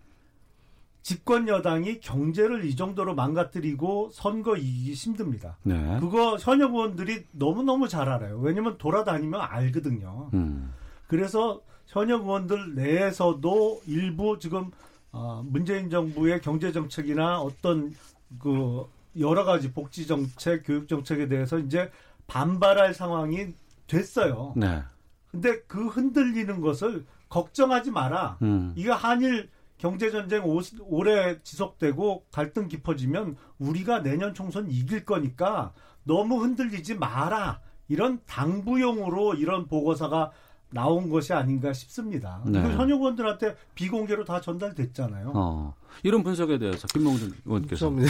집권 1.03 1.47
여당이 1.47 2.01
경제를 2.01 2.65
이 2.65 2.75
정도로 2.75 3.15
망가뜨리고 3.15 4.09
선거 4.11 4.57
이기기 4.57 4.91
힘듭니다. 4.91 5.57
네. 5.63 5.97
그거 6.01 6.35
현역 6.35 6.73
의원들이 6.73 7.27
너무너무 7.31 7.87
잘 7.87 8.09
알아요. 8.09 8.39
왜냐면 8.39 8.77
돌아다니면 8.77 9.39
알거든요. 9.39 10.31
음. 10.33 10.73
그래서 11.07 11.61
현역 11.85 12.23
의원들 12.23 12.75
내에서도 12.75 13.83
일부 13.87 14.37
지금 14.37 14.69
어, 15.13 15.41
문재인 15.45 15.89
정부의 15.89 16.41
경제 16.41 16.73
정책이나 16.73 17.39
어떤 17.39 17.93
그 18.39 18.85
여러 19.19 19.43
가지 19.43 19.71
복지 19.71 20.07
정책, 20.07 20.63
교육 20.65 20.87
정책에 20.87 21.27
대해서 21.27 21.57
이제 21.59 21.91
반발할 22.27 22.93
상황이 22.93 23.53
됐어요. 23.87 24.53
네. 24.55 24.83
근데 25.31 25.61
그 25.67 25.87
흔들리는 25.87 26.61
것을 26.61 27.05
걱정하지 27.29 27.91
마라. 27.91 28.37
음. 28.41 28.73
이거 28.75 28.93
한일 28.93 29.49
경제 29.77 30.09
전쟁 30.09 30.43
오래 30.87 31.41
지속되고 31.43 32.25
갈등 32.31 32.67
깊어지면 32.67 33.35
우리가 33.59 34.01
내년 34.01 34.33
총선 34.33 34.69
이길 34.69 35.05
거니까 35.05 35.73
너무 36.03 36.41
흔들리지 36.41 36.95
마라. 36.95 37.59
이런 37.87 38.19
당부용으로 38.25 39.35
이런 39.35 39.67
보고서가 39.67 40.31
나온 40.71 41.09
것이 41.09 41.33
아닌가 41.33 41.73
싶습니다. 41.73 42.41
네. 42.45 42.59
현역 42.59 42.99
의원들한테 42.99 43.55
비공개로 43.75 44.25
다 44.25 44.41
전달됐잖아요. 44.41 45.31
어. 45.35 45.75
이런 46.03 46.23
분석에 46.23 46.57
대해서 46.59 46.87
김봉준 46.87 47.33
의원께서 47.45 47.79
좀 47.87 48.03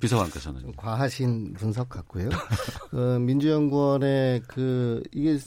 비서관께서는 0.00 0.72
과하신 0.76 1.54
분석 1.54 1.88
같고요. 1.88 2.28
그 2.90 2.96
민주연구원의 3.20 4.42
그 4.48 5.02
이게 5.12 5.38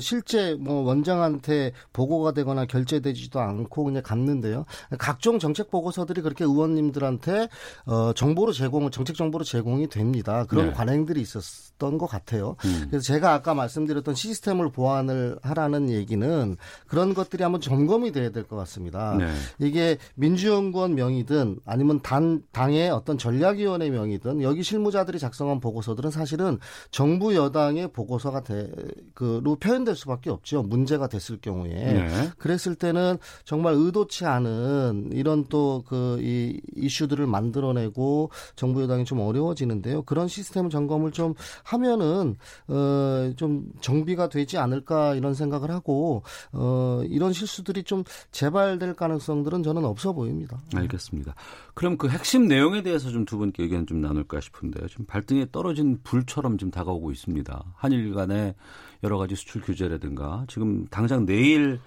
실제 0.00 0.54
뭐 0.54 0.82
원장한테 0.82 1.72
보고가 1.92 2.30
되거나 2.30 2.64
결제되지도 2.64 3.40
않고 3.40 3.82
그냥 3.82 4.02
갔는데요. 4.04 4.66
각종 4.98 5.40
정책 5.40 5.68
보고서들이 5.68 6.20
그렇게 6.22 6.44
의원님들한테 6.44 7.48
어 7.86 8.12
정보로 8.12 8.52
제공 8.52 8.88
정책 8.92 9.16
정보로 9.16 9.42
제공이 9.42 9.88
됩니다. 9.88 10.44
그런 10.48 10.66
네. 10.66 10.72
관행들이 10.72 11.20
있었던 11.20 11.98
것 11.98 12.06
같아요. 12.06 12.54
음. 12.64 12.86
그래서 12.88 13.02
제가 13.04 13.32
아까 13.34 13.52
말씀드렸던 13.54 14.14
시스템을 14.14 14.70
보완을 14.70 15.38
하라는 15.42 15.90
얘기는 15.90 16.56
그런 16.86 17.12
것들이 17.14 17.42
한번 17.42 17.60
점검이 17.60 18.12
돼야 18.12 18.30
될 18.30 18.44
것 18.44 18.56
같습니다. 18.56 19.16
네. 19.16 19.32
이게 19.58 19.96
민주연구원 20.16 20.94
명의 20.94 21.23
든 21.24 21.58
아니면 21.64 22.00
단 22.02 22.42
당의 22.52 22.90
어떤 22.90 23.16
전략위원회 23.18 23.88
명의든 23.90 24.42
여기 24.42 24.62
실무자들이 24.62 25.18
작성한 25.18 25.60
보고서들은 25.60 26.10
사실은 26.10 26.58
정부 26.90 27.34
여당의 27.34 27.92
보고서가 27.92 28.42
되, 28.42 28.70
그로 29.14 29.56
표현될 29.56 29.96
수밖에 29.96 30.30
없죠. 30.30 30.62
문제가 30.62 31.06
됐을 31.08 31.38
경우에 31.40 31.70
네. 31.70 32.30
그랬을 32.38 32.74
때는 32.74 33.18
정말 33.44 33.74
의도치 33.74 34.24
않은 34.26 35.10
이런 35.12 35.44
또 35.46 35.82
그 35.86 36.14
이 36.20 36.60
이슈들을 36.76 37.26
만들어내고 37.26 38.30
정부 38.56 38.82
여당이 38.82 39.04
좀 39.04 39.20
어려워지는데요. 39.20 40.02
그런 40.02 40.28
시스템 40.28 40.70
점검을 40.70 41.12
좀 41.12 41.34
하면은 41.64 42.36
어좀 42.68 43.66
정비가 43.80 44.28
되지 44.28 44.58
않을까 44.58 45.14
이런 45.14 45.34
생각을 45.34 45.70
하고 45.70 46.22
어 46.52 47.02
이런 47.08 47.32
실수들이 47.32 47.84
좀 47.84 48.04
재발될 48.32 48.94
가능성들은 48.94 49.62
저는 49.62 49.84
없어 49.84 50.12
보입니다. 50.12 50.60
알겠습니다. 50.74 51.03
알겠습니다. 51.04 51.34
그럼 51.74 51.96
그 51.96 52.08
핵심 52.08 52.46
내용에 52.46 52.82
대해서 52.82 53.10
좀 53.10 53.24
두 53.24 53.38
분께 53.38 53.62
의견 53.62 53.86
좀 53.86 54.00
나눌까 54.00 54.40
싶은데요. 54.40 54.86
지금 54.88 55.06
발등에 55.06 55.46
떨어진 55.50 55.98
불처럼 56.02 56.58
지금 56.58 56.70
다가오고 56.70 57.10
있습니다. 57.10 57.64
한일 57.74 58.12
간의 58.12 58.54
여러 59.02 59.16
가지 59.18 59.34
수출 59.34 59.62
규제라든가 59.62 60.44
지금 60.46 60.86
당장 60.88 61.24
내일 61.24 61.80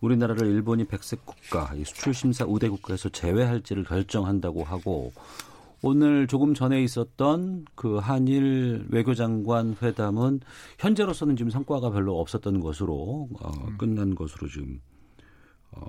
우리나라를 0.00 0.46
일본이 0.46 0.84
백색 0.84 1.26
국가, 1.26 1.72
수출 1.84 2.14
심사 2.14 2.44
우대 2.44 2.68
국가에서 2.68 3.08
제외할지를 3.08 3.84
결정한다고 3.84 4.62
하고 4.62 5.12
오늘 5.82 6.26
조금 6.26 6.54
전에 6.54 6.82
있었던 6.82 7.64
그 7.74 7.96
한일 7.96 8.86
외교장관 8.90 9.76
회담은 9.82 10.40
현재로서는 10.78 11.36
지금 11.36 11.50
성과가 11.50 11.90
별로 11.90 12.20
없었던 12.20 12.60
것으로 12.60 13.28
어, 13.40 13.50
끝난 13.76 14.14
것으로 14.14 14.48
지금 14.48 14.80
어, 15.72 15.88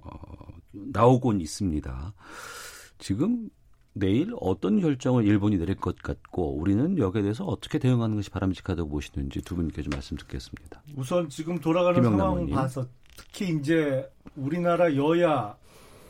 나오곤 0.93 1.41
있습니다. 1.41 2.13
지금 2.99 3.49
내일 3.93 4.31
어떤 4.39 4.79
결정을 4.79 5.25
일본이 5.25 5.57
내릴 5.57 5.75
것 5.75 5.97
같고 5.97 6.55
우리는 6.57 6.97
여기에 6.97 7.23
대해서 7.23 7.45
어떻게 7.45 7.79
대응하는 7.79 8.15
것이 8.15 8.29
바람직하다고 8.29 8.89
보시는지 8.89 9.41
두 9.41 9.55
분께 9.55 9.81
좀 9.81 9.89
말씀 9.91 10.15
듣겠습니다. 10.17 10.83
우선 10.95 11.29
지금 11.29 11.59
돌아가는 11.59 12.01
상황을 12.03 12.47
봐서 12.49 12.85
특히 13.15 13.49
이제 13.57 14.07
우리나라 14.35 14.95
여야 14.95 15.57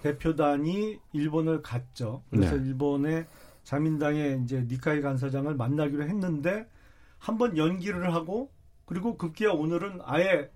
대표단이 0.03 0.97
일본을 1.13 1.61
갔죠. 1.61 2.23
그래서 2.29 2.55
네. 2.57 2.67
일본의 2.67 3.25
자민당의 3.63 4.41
이제 4.43 4.65
니카이 4.69 5.01
간사장을 5.01 5.53
만나기로 5.55 6.03
했는데 6.03 6.67
한 7.17 7.37
번 7.37 7.57
연기를 7.57 8.13
하고 8.13 8.51
그리고 8.85 9.17
급기야 9.17 9.51
오늘은 9.51 9.99
아예 10.03 10.49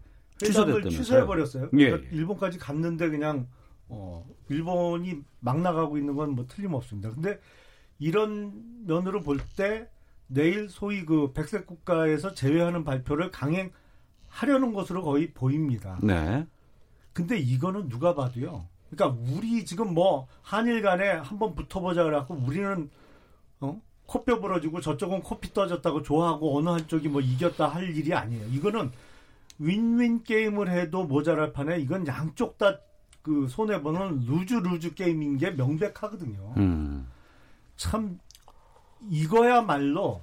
회담을 0.44 0.84
취소해 0.90 1.26
버렸어요. 1.26 1.70
예, 1.78 1.90
그러니까 1.90 2.10
예. 2.12 2.16
일본까지 2.18 2.60
갔는데 2.60 3.10
그냥 3.10 3.48
어 3.94 4.26
일본이 4.50 5.22
막 5.40 5.60
나가고 5.62 5.98
있는 5.98 6.16
건 6.16 6.32
뭐 6.36 6.46
틀림없습니다. 6.48 7.10
근데 7.12 7.40
이런 8.00 8.86
면으로 8.88 9.22
볼 9.22 9.40
때 9.56 9.88
내일 10.28 10.70
소위 10.70 11.06
그 11.06 11.34
백색 11.34 11.68
국가에서 11.68 12.34
제외하는 12.34 12.84
발표를 12.86 13.32
강행하려는 13.32 14.74
것으로 14.74 15.04
거의 15.04 15.32
보입니다. 15.34 16.00
네. 16.02 16.48
근데 17.14 17.38
이거는 17.38 17.90
누가 17.90 18.16
봐도요. 18.16 18.66
그러니까 18.90 19.22
우리 19.36 19.66
지금 19.66 19.94
뭐 19.94 20.28
한일 20.42 20.82
간에 20.82 21.10
한번 21.10 21.54
붙어보자 21.56 22.04
그래갖고 22.04 22.36
우리는 22.36 22.90
어? 23.60 23.82
코뼈 24.06 24.40
부러지고 24.40 24.82
저쪽은 24.82 25.22
코피 25.22 25.54
터졌다고 25.54 26.02
좋아하고 26.02 26.58
어느 26.58 26.70
한쪽이 26.70 27.08
뭐 27.10 27.22
이겼다 27.22 27.68
할 27.68 27.96
일이 27.96 28.14
아니에요. 28.14 28.46
이거는 28.48 28.92
윈윈 29.60 30.24
게임을 30.24 30.70
해도 30.72 31.04
모자랄 31.04 31.54
판에 31.54 31.80
이건 31.80 32.08
양쪽 32.08 32.58
다 32.58 32.80
그 33.22 33.48
손해 33.48 33.82
보는 33.82 34.26
lose 34.26 34.56
lose 34.56 34.94
게임인 34.94 35.38
게 35.38 35.52
명백하거든요. 35.52 36.54
음. 36.58 37.08
참 37.76 38.20
이거야말로 39.10 40.22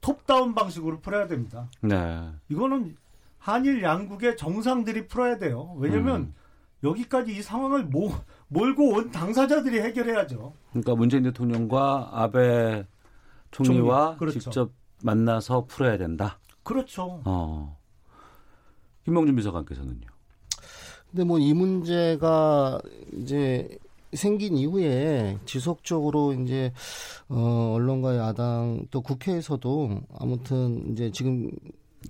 톱다운 0.00 0.54
방식으로 0.54 1.00
풀어야 1.00 1.26
됩니다. 1.26 1.68
네. 1.80 2.30
이거는 2.48 2.96
한일 3.38 3.82
양국의 3.82 4.36
정상들이 4.36 5.08
풀어야 5.08 5.38
돼요. 5.38 5.74
왜냐면 5.78 6.20
음. 6.20 6.34
여기까지 6.84 7.36
이 7.36 7.42
상황을 7.42 7.84
모, 7.84 8.12
몰고 8.48 8.90
온 8.90 9.10
당사자들이 9.10 9.80
해결해야죠. 9.80 10.52
그러니까 10.70 10.94
문재인 10.94 11.22
대통령과 11.22 12.10
아베 12.12 12.86
총리와 13.50 14.06
총리, 14.06 14.18
그렇죠. 14.18 14.38
직접 14.40 14.72
만나서 15.02 15.66
풀어야 15.66 15.96
된다. 15.96 16.38
그렇죠. 16.62 17.22
어. 17.24 17.78
김명준 19.04 19.36
비서관께서는요. 19.36 20.11
근데 21.12 21.24
뭐 21.24 21.38
이 21.38 21.52
문제가 21.52 22.80
이제 23.20 23.68
생긴 24.14 24.56
이후에 24.56 25.38
지속적으로 25.46 26.32
이제 26.34 26.72
어 27.28 27.74
언론과 27.76 28.16
야당 28.16 28.86
또 28.90 29.00
국회에서도 29.00 30.00
아무튼 30.18 30.92
이제 30.92 31.10
지금 31.10 31.50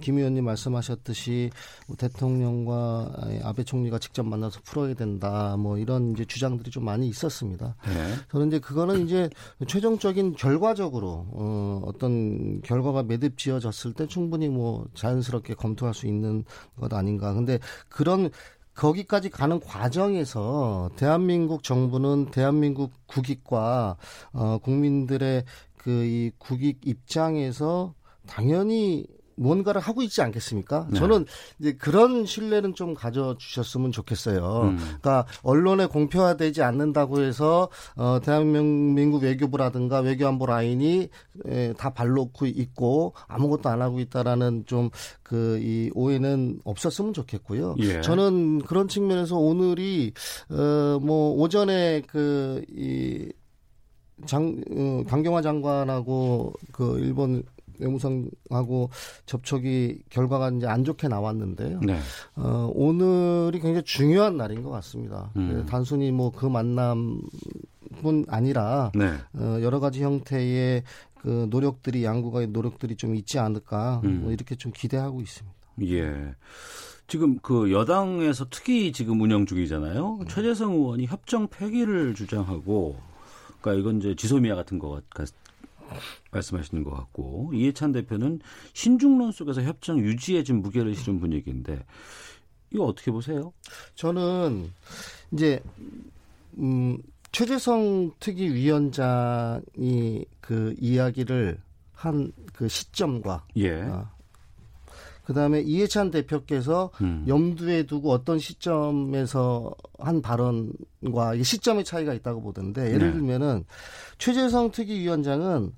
김 0.00 0.16
의원님 0.16 0.44
말씀하셨듯이 0.44 1.50
뭐 1.86 1.96
대통령과 1.96 3.12
아베 3.44 3.62
총리가 3.62 3.98
직접 3.98 4.24
만나서 4.24 4.61
풀어야 4.64 4.94
된다. 4.94 5.57
뭐 5.59 5.76
이런 5.78 6.12
이제 6.12 6.24
주장들이 6.24 6.70
좀 6.70 6.84
많이 6.84 7.09
있었습니다. 7.09 7.76
네. 7.86 8.14
저는 8.30 8.48
이제 8.48 8.59
그거는 8.59 9.05
이제 9.05 9.28
최종적인 9.66 10.34
결과적으로 10.36 11.26
어, 11.32 11.82
어떤 11.84 12.62
결과가 12.62 13.03
매듭 13.03 13.36
지어졌을 13.36 13.92
때 13.92 14.07
충분히 14.07 14.48
뭐 14.48 14.86
자연스럽게 14.94 15.55
검토할 15.55 15.94
수 15.94 16.07
있는 16.07 16.44
것 16.80 16.92
아닌가. 16.94 17.34
근데 17.34 17.59
그런 17.88 18.30
거기까지 18.75 19.31
가는 19.31 19.61
과정에서 19.61 20.91
대한민국 20.97 21.62
정부는 21.62 22.31
대한민국 22.31 22.93
국익과 23.07 23.97
어, 24.33 24.59
국민들의 24.59 25.45
그 25.77 26.05
이 26.05 26.31
국익 26.39 26.87
입장에서 26.87 27.95
당연히 28.27 29.05
뭔가를 29.37 29.80
하고 29.80 30.03
있지 30.03 30.22
않겠습니까? 30.22 30.89
네. 30.91 30.99
저는 30.99 31.26
이제 31.59 31.72
그런 31.72 32.26
신뢰는 32.26 32.74
좀 32.74 32.95
가져주셨으면 32.95 33.93
좋겠어요. 33.93 34.62
음. 34.62 34.76
그러니까 34.78 35.26
언론에 35.43 35.87
공표화되지 35.87 36.62
않는다고 36.62 37.22
해서 37.22 37.68
어, 37.97 38.18
대한민국 38.22 39.22
외교부라든가 39.22 40.01
외교안보 40.01 40.47
라인이 40.47 41.09
에, 41.47 41.72
다 41.74 41.91
발놓고 41.91 42.47
있고 42.47 43.14
아무것도 43.28 43.68
안 43.68 43.83
하고 43.83 44.01
있다라는 44.01 44.64
좀 44.66 44.91
그 45.22 45.59
이 45.62 45.91
오해는 45.95 46.61
없었으면 46.64 47.14
좋겠고요. 47.14 47.76
예. 47.78 48.01
저는 48.03 48.61
그런 48.62 48.87
측면에서 48.89 49.37
오늘이 49.37 50.12
어, 50.51 50.99
뭐 51.01 51.33
오전에 51.35 52.03
그이 52.03 53.33
장, 54.26 54.61
어, 54.70 55.03
강경화 55.09 55.41
장관하고 55.43 56.53
그 56.70 56.99
일본 57.01 57.43
외무성하고 57.83 58.91
접촉이 59.26 59.99
결과가 60.09 60.51
이제 60.51 60.66
안 60.66 60.85
좋게 60.85 61.09
나왔는데요. 61.09 61.80
네. 61.80 61.99
어, 62.37 62.70
오늘이 62.74 63.61
굉장히 63.61 63.83
중요한 63.85 64.37
날인 64.37 64.62
것 64.62 64.70
같습니다. 64.70 65.30
음. 65.37 65.66
단순히 65.68 66.11
뭐 66.11 66.30
그 66.30 66.47
만남뿐 66.47 68.24
아니라 68.28 68.91
네. 68.95 69.12
어, 69.35 69.59
여러 69.61 69.80
가지 69.80 70.03
형태의 70.03 70.83
그 71.20 71.47
노력들이 71.51 72.05
양국의 72.05 72.49
노력들이 72.49 72.97
좀 72.97 73.14
있지 73.14 73.39
않을까 73.39 74.01
음. 74.05 74.22
뭐 74.22 74.33
이렇게 74.33 74.55
좀 74.55 74.72
기대하고 74.74 75.20
있습니다. 75.20 75.57
예. 75.83 76.35
지금 77.07 77.39
그 77.41 77.70
여당에서 77.70 78.47
특히 78.51 78.91
지금 78.93 79.20
운영 79.20 79.45
중이잖아요. 79.45 80.18
네. 80.20 80.26
최재성 80.28 80.72
의원이 80.72 81.07
협정 81.07 81.47
폐기를 81.49 82.14
주장하고, 82.14 82.97
그러니까 83.61 83.80
이건 83.80 83.99
이제 83.99 84.14
지소미아 84.14 84.55
같은 84.55 84.78
것 84.78 85.03
같, 85.11 85.28
말씀하시는 86.30 86.82
것 86.84 86.90
같고 86.90 87.51
이해찬 87.55 87.93
대표는 87.93 88.40
신중론 88.72 89.32
속에서 89.32 89.62
협정 89.62 89.99
유지에 89.99 90.43
좀 90.43 90.62
무게를 90.62 90.95
실은 90.95 91.18
분위기인데 91.20 91.84
이거 92.72 92.84
어떻게 92.84 93.11
보세요? 93.11 93.53
저는 93.95 94.70
이제 95.32 95.62
음 96.59 96.99
최재성 97.32 98.12
특위위원장이 98.20 99.64
그 100.40 100.74
이야기를 100.78 101.61
한 101.93 102.32
그 102.53 102.68
시점과 102.68 103.45
예. 103.57 103.82
어, 103.82 104.09
그다음에 105.25 105.61
이해찬 105.61 106.11
대표께서 106.11 106.91
음. 107.01 107.25
염두에 107.29 107.85
두고 107.85 108.11
어떤 108.11 108.39
시점에서 108.39 109.75
한 109.99 110.20
발언과 110.23 111.43
시점의 111.43 111.85
차이가 111.85 112.12
있다고 112.14 112.43
보던데 112.43 112.93
예를 112.93 113.09
네. 113.09 113.12
들면은 113.12 113.64
최재성 114.18 114.73
특위위원장은 114.73 115.73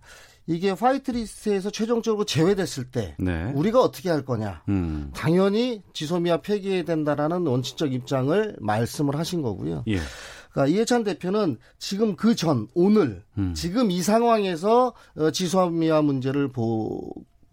이게 0.46 0.70
화이트리스트에서 0.70 1.70
최종적으로 1.70 2.24
제외됐을 2.24 2.90
때 2.90 3.14
네. 3.18 3.50
우리가 3.54 3.80
어떻게 3.80 4.10
할 4.10 4.24
거냐. 4.24 4.62
음. 4.68 5.10
당연히 5.14 5.82
지소미아 5.94 6.38
폐기해야 6.42 6.84
된다라는 6.84 7.46
원칙적 7.46 7.94
입장을 7.94 8.56
말씀을 8.60 9.16
하신 9.18 9.40
거고요. 9.40 9.84
예. 9.88 9.98
그러니까 10.52 10.74
이해찬 10.74 11.04
대표는 11.04 11.56
지금 11.78 12.14
그 12.14 12.34
전 12.34 12.68
오늘 12.74 13.22
음. 13.38 13.54
지금 13.54 13.90
이 13.90 14.02
상황에서 14.02 14.92
어, 15.16 15.30
지소미아 15.30 16.02
문제를 16.02 16.48
보 16.48 17.00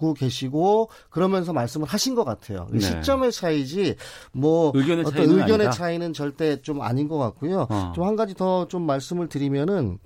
고 0.01 0.15
계시고 0.15 0.89
그러면서 1.11 1.53
말씀을 1.53 1.87
하신 1.87 2.15
것 2.15 2.23
같아요. 2.23 2.67
네. 2.71 2.79
시점의 2.79 3.31
차이지 3.31 3.95
뭐 4.31 4.71
의견의 4.73 5.01
어떤 5.05 5.13
차이는 5.13 5.39
의견의 5.39 5.67
아니다. 5.67 5.71
차이는 5.71 6.13
절대 6.13 6.59
좀 6.63 6.81
아닌 6.81 7.07
것 7.07 7.19
같고요. 7.19 7.67
어. 7.69 7.91
좀한 7.95 8.15
가지 8.15 8.33
더 8.33 8.65
좀 8.71 8.83
말씀을 8.83 9.27
드리면은 9.27 9.97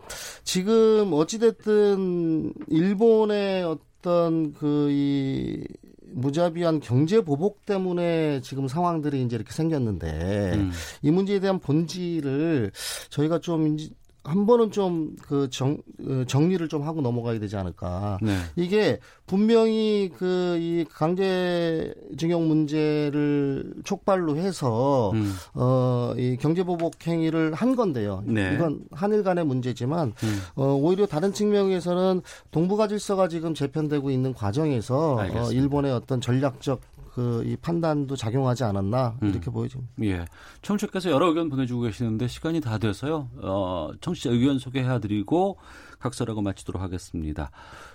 지금 0.43 1.11
어찌됐든 1.13 2.53
일본의 2.67 3.63
어떤 3.63 4.53
그이 4.53 5.63
무자비한 6.07 6.79
경제 6.79 7.21
보복 7.21 7.65
때문에 7.65 8.41
지금 8.41 8.67
상황들이 8.67 9.21
이제 9.23 9.35
이렇게 9.35 9.51
생겼는데 9.51 10.51
음. 10.55 10.71
이 11.01 11.11
문제에 11.11 11.39
대한 11.39 11.59
본질을 11.59 12.71
저희가 13.09 13.39
좀 13.39 13.77
한 14.25 14.45
번은 14.45 14.71
좀 14.71 15.15
그 15.27 15.49
정, 15.49 15.77
어, 16.07 16.23
정리를 16.27 16.67
좀 16.67 16.83
하고 16.83 17.01
넘어가야 17.01 17.39
되지 17.39 17.55
않을까. 17.57 18.17
네. 18.21 18.35
이게 18.55 18.99
분명히 19.25 20.11
그 20.17 20.55
이 20.55 20.85
강제징용 20.89 22.47
문제를 22.47 23.73
촉발로 23.83 24.37
해서 24.37 25.11
음. 25.13 25.33
어, 25.53 26.13
이 26.17 26.37
경제보복 26.39 27.05
행위를 27.05 27.53
한 27.53 27.75
건데요. 27.75 28.23
네. 28.25 28.53
이건 28.53 28.81
한일 28.91 29.23
간의 29.23 29.45
문제지만 29.45 30.13
음. 30.23 30.41
어, 30.55 30.73
오히려 30.73 31.05
다른 31.05 31.33
측면에서는 31.33 32.21
동북아 32.51 32.87
질서가 32.87 33.27
지금 33.27 33.53
재편되고 33.53 34.09
있는 34.11 34.33
과정에서 34.33 35.15
어, 35.15 35.19
알겠습니다. 35.19 35.51
일본의 35.61 35.91
어떤 35.91 36.21
전략적 36.21 36.81
그 37.15 37.45
이 37.45 37.55
판단도 37.55 38.17
작용하지 38.17 38.65
않았나 38.65 39.15
음. 39.23 39.29
이렇게 39.29 39.49
보여집니다. 39.49 39.93
예. 40.03 40.25
청취자께서 40.61 41.09
여러 41.11 41.27
의견 41.27 41.49
보내주고 41.49 41.83
계시는데 41.83 42.27
시간이 42.27 42.59
다 42.59 42.77
돼서요. 42.77 43.29
어, 43.37 43.91
청취자 44.01 44.31
의견 44.31 44.59
소개해드리고 44.59 45.57
각설하고 45.99 46.41
마치도록 46.41 46.81
하겠습니다. 46.81 47.51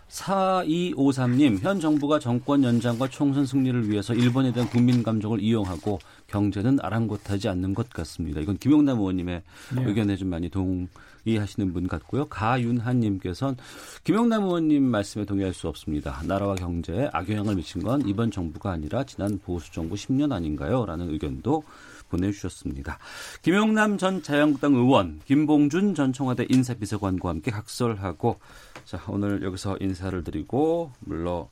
4253님, 0.08 1.60
현 1.60 1.80
정부가 1.80 2.18
정권 2.18 2.64
연장과 2.64 3.08
총선 3.08 3.44
승리를 3.44 3.90
위해서 3.90 4.14
일본에 4.14 4.52
대한 4.52 4.68
국민 4.70 5.02
감정을 5.02 5.40
이용하고 5.40 5.98
경제는 6.26 6.78
아랑곳하지 6.80 7.48
않는 7.48 7.74
것 7.74 7.90
같습니다. 7.90 8.40
이건 8.40 8.56
김용남 8.56 8.98
의원님의 8.98 9.42
네. 9.76 9.84
의견에 9.84 10.16
좀 10.16 10.28
많이 10.28 10.48
동 10.48 10.88
의하시는 11.26 11.72
분 11.72 11.88
같고요. 11.88 12.26
가윤한님께서는 12.26 13.56
김용남 14.04 14.44
의원님 14.44 14.82
말씀에 14.84 15.24
동의할 15.24 15.52
수 15.54 15.68
없습니다. 15.68 16.20
나라와 16.26 16.54
경제에 16.54 17.08
악영향을 17.12 17.56
미친 17.56 17.82
건 17.82 18.06
이번 18.06 18.30
정부가 18.30 18.70
아니라 18.72 19.04
지난 19.04 19.38
보수 19.38 19.72
정부 19.72 19.94
10년 19.94 20.32
아닌가요? 20.32 20.86
라는 20.86 21.10
의견도 21.10 21.62
보내주셨습니다. 22.08 22.98
김용남 23.42 23.96
전 23.98 24.22
자유한국당 24.22 24.74
의원, 24.74 25.20
김봉준 25.26 25.94
전 25.94 26.12
청와대 26.12 26.44
인사비서관과 26.48 27.28
함께 27.28 27.50
각설하고 27.52 28.38
자 28.84 29.00
오늘 29.08 29.42
여기서 29.44 29.76
인사를 29.80 30.24
드리고 30.24 30.90
물러 31.00 31.48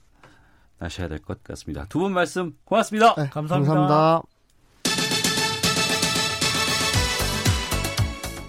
나셔야 0.81 1.09
될 1.09 1.19
것 1.21 1.43
같습니다. 1.45 1.85
두 1.89 2.01
분 2.01 2.13
말씀 2.13 2.57
고맙습니다. 2.65 3.15
네, 3.17 3.29
감사합니다. 3.29 3.75
감사합니다. 3.75 4.38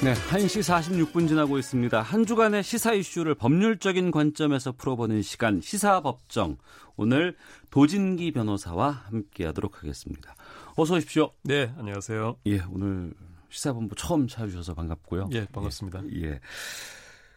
네, 0.00 0.14
1시 0.14 0.62
46분 1.10 1.26
지나고 1.26 1.58
있습니다. 1.58 2.00
한 2.00 2.24
주간의 2.24 2.62
시사 2.62 2.92
이슈를 2.92 3.34
법률적인 3.34 4.12
관점에서 4.12 4.70
풀어보는 4.70 5.22
시간 5.22 5.60
시사법정. 5.60 6.56
오늘 6.96 7.34
도진기 7.70 8.30
변호사와 8.30 8.90
함께 8.90 9.44
하도록 9.46 9.76
하겠습니다. 9.76 10.36
어서 10.76 10.94
오십시오. 10.94 11.32
네, 11.42 11.74
안녕하세요. 11.76 12.36
예, 12.46 12.60
오늘 12.70 13.12
시사본부 13.48 13.96
처음 13.96 14.28
찾아주셔서 14.28 14.74
반갑고요. 14.74 15.30
예, 15.32 15.46
반갑습니다. 15.46 16.04
예. 16.14 16.22
예. 16.22 16.40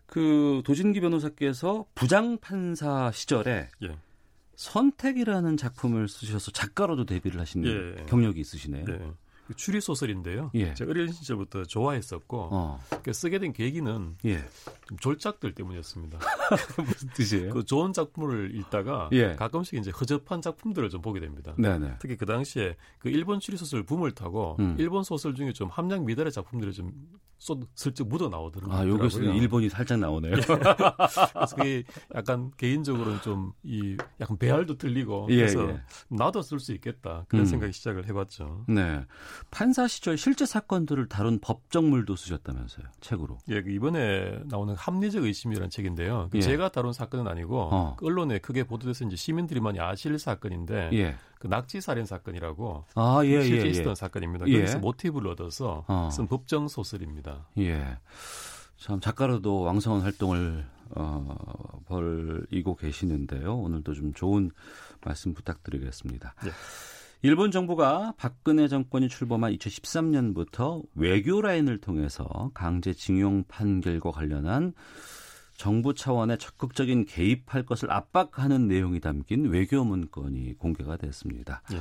그 0.06 0.62
도진기 0.64 1.00
변호사께서 1.00 1.86
부장 1.96 2.38
판사 2.38 3.12
시절에 3.12 3.70
예. 3.82 3.98
선택이라는 4.56 5.58
작품을 5.58 6.08
쓰셔서 6.08 6.52
작가로도 6.52 7.06
데뷔를 7.06 7.42
하신 7.42 7.66
예. 7.66 8.06
경력이 8.06 8.40
있으시네요. 8.40 8.86
네. 8.86 9.14
그 9.52 9.56
추리 9.58 9.82
소설인데요. 9.82 10.50
예. 10.54 10.74
제가 10.74 10.92
어린 10.92 11.12
시절부터 11.12 11.66
좋아했었고 11.66 12.50
어. 12.52 12.80
그 13.04 13.12
쓰게 13.12 13.38
된 13.40 13.52
계기는 13.52 14.16
예. 14.24 14.38
좀 14.88 14.98
졸작들 14.98 15.54
때문이었습니다. 15.54 16.20
무슨 16.86 17.10
뜻이에요? 17.10 17.54
그 17.54 17.66
좋은 17.66 17.92
작품을 17.92 18.56
읽다가 18.56 19.10
예. 19.12 19.36
가끔씩 19.36 19.78
이제 19.78 19.92
허접한 19.92 20.42
작품들을 20.42 20.90
좀 20.90 21.02
보게 21.02 21.20
됩니다. 21.20 21.54
네네. 21.58 21.96
특히 22.00 22.16
그 22.16 22.26
당시에 22.26 22.78
그 23.00 23.10
일본 23.10 23.42
추리 23.42 23.58
소설 23.58 23.84
붐을 23.84 24.12
타고 24.14 24.56
음. 24.60 24.76
일본 24.80 25.04
소설 25.04 25.36
중에 25.36 25.52
좀 25.52 25.68
함량 25.68 26.06
미달의 26.06 26.32
작품들이 26.32 26.72
좀 26.72 26.94
쏟, 27.38 27.60
슬쩍 27.74 28.08
묻어 28.08 28.30
나오더라고요. 28.30 28.78
아, 28.78 28.88
여기서 28.88 29.20
일본이 29.22 29.68
살짝 29.68 30.00
나오네요. 30.00 30.34
그래서 31.34 31.56
그게 31.58 31.84
약간 32.16 32.52
개인적으로는 32.56 33.20
좀 33.22 33.52
이 33.64 33.98
약간 34.20 34.38
배알도 34.38 34.78
들리고 34.78 35.28
예, 35.30 35.38
그래서 35.38 35.70
예. 35.70 35.82
나도 36.10 36.42
쓸 36.42 36.60
수 36.60 36.74
있겠다 36.74 37.26
그런 37.28 37.44
음. 37.44 37.46
생각이 37.46 37.74
시작을 37.74 38.08
해봤죠. 38.08 38.66
네. 38.68 39.06
판사 39.50 39.88
시절 39.88 40.18
실제 40.18 40.46
사건들을 40.46 41.08
다룬 41.08 41.40
법정물도 41.40 42.16
쓰셨다면서요. 42.16 42.86
책으로. 43.02 43.38
예, 43.50 43.62
그 43.62 43.72
이번에 43.72 44.40
나오는 44.46 44.76
합리적 44.76 45.24
의심이라는 45.24 45.70
책인데요. 45.70 46.30
그 46.32 46.38
예. 46.38 46.42
제가 46.42 46.70
다룬 46.70 46.94
사건은 46.94 47.28
아니고 47.28 47.70
어. 47.72 47.96
그 47.98 48.06
언론에 48.06 48.40
크게 48.40 48.64
보도돼서 48.64 49.06
이제 49.06 49.16
시민들이 49.16 49.60
많이 49.60 49.80
아실 49.80 50.18
사건인데 50.20 50.90
예. 50.94 51.16
그 51.40 51.48
낙지 51.48 51.82
살인 51.82 52.06
사건이라고 52.06 52.86
아, 52.96 53.22
예, 53.26 53.42
실제 53.42 53.64
예, 53.64 53.66
예. 53.66 53.70
있었던 53.72 53.96
사건입니다. 53.96 54.48
예. 54.48 54.60
여기서 54.60 54.80
모티브를 54.80 55.32
얻어서 55.32 55.86
어. 55.88 56.10
쓴 56.12 56.28
법정 56.28 56.68
소설입니다. 56.68 57.48
예. 57.58 57.98
참 58.78 59.00
작가로도 59.00 59.62
왕성한 59.62 60.02
활동을 60.02 60.66
어, 60.96 61.82
벌이고 61.88 62.76
계시는데요. 62.76 63.56
오늘도 63.56 63.94
좀 63.94 64.14
좋은 64.14 64.52
말씀 65.04 65.34
부탁드리겠습니다. 65.34 66.36
예. 66.46 66.52
일본 67.24 67.52
정부가 67.52 68.16
박근혜 68.18 68.68
정권이 68.68 69.08
출범한 69.08 69.54
2013년부터 69.54 70.84
외교 70.96 71.40
라인을 71.40 71.78
통해서 71.78 72.50
강제 72.56 72.94
징용 72.94 73.44
판결과 73.48 74.10
관련한 74.10 74.74
정부 75.56 75.94
차원의 75.94 76.40
적극적인 76.40 77.06
개입할 77.06 77.64
것을 77.68 77.92
압박하는 77.92 78.68
내용이 78.68 79.00
담긴 79.00 79.52
외교 79.52 79.84
문건이 79.84 80.56
공개가 80.58 80.98
됐습니다. 80.98 81.62
예. 81.74 81.78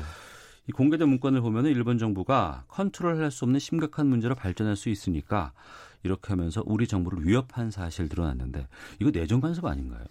이 0.68 0.72
공개된 0.72 1.08
문건을 1.08 1.40
보면 1.40 1.64
일본 1.66 1.96
정부가 1.96 2.64
컨트롤할 2.68 3.30
수 3.30 3.46
없는 3.46 3.60
심각한 3.60 4.08
문제로 4.08 4.34
발전할 4.34 4.76
수 4.76 4.90
있으니까 4.90 5.54
이렇게 6.02 6.28
하면서 6.28 6.62
우리 6.66 6.86
정부를 6.86 7.26
위협한 7.26 7.70
사실 7.70 8.10
드러났는데 8.10 8.68
이거 9.00 9.10
내정 9.10 9.40
간섭 9.40 9.64
아닌가요? 9.64 10.04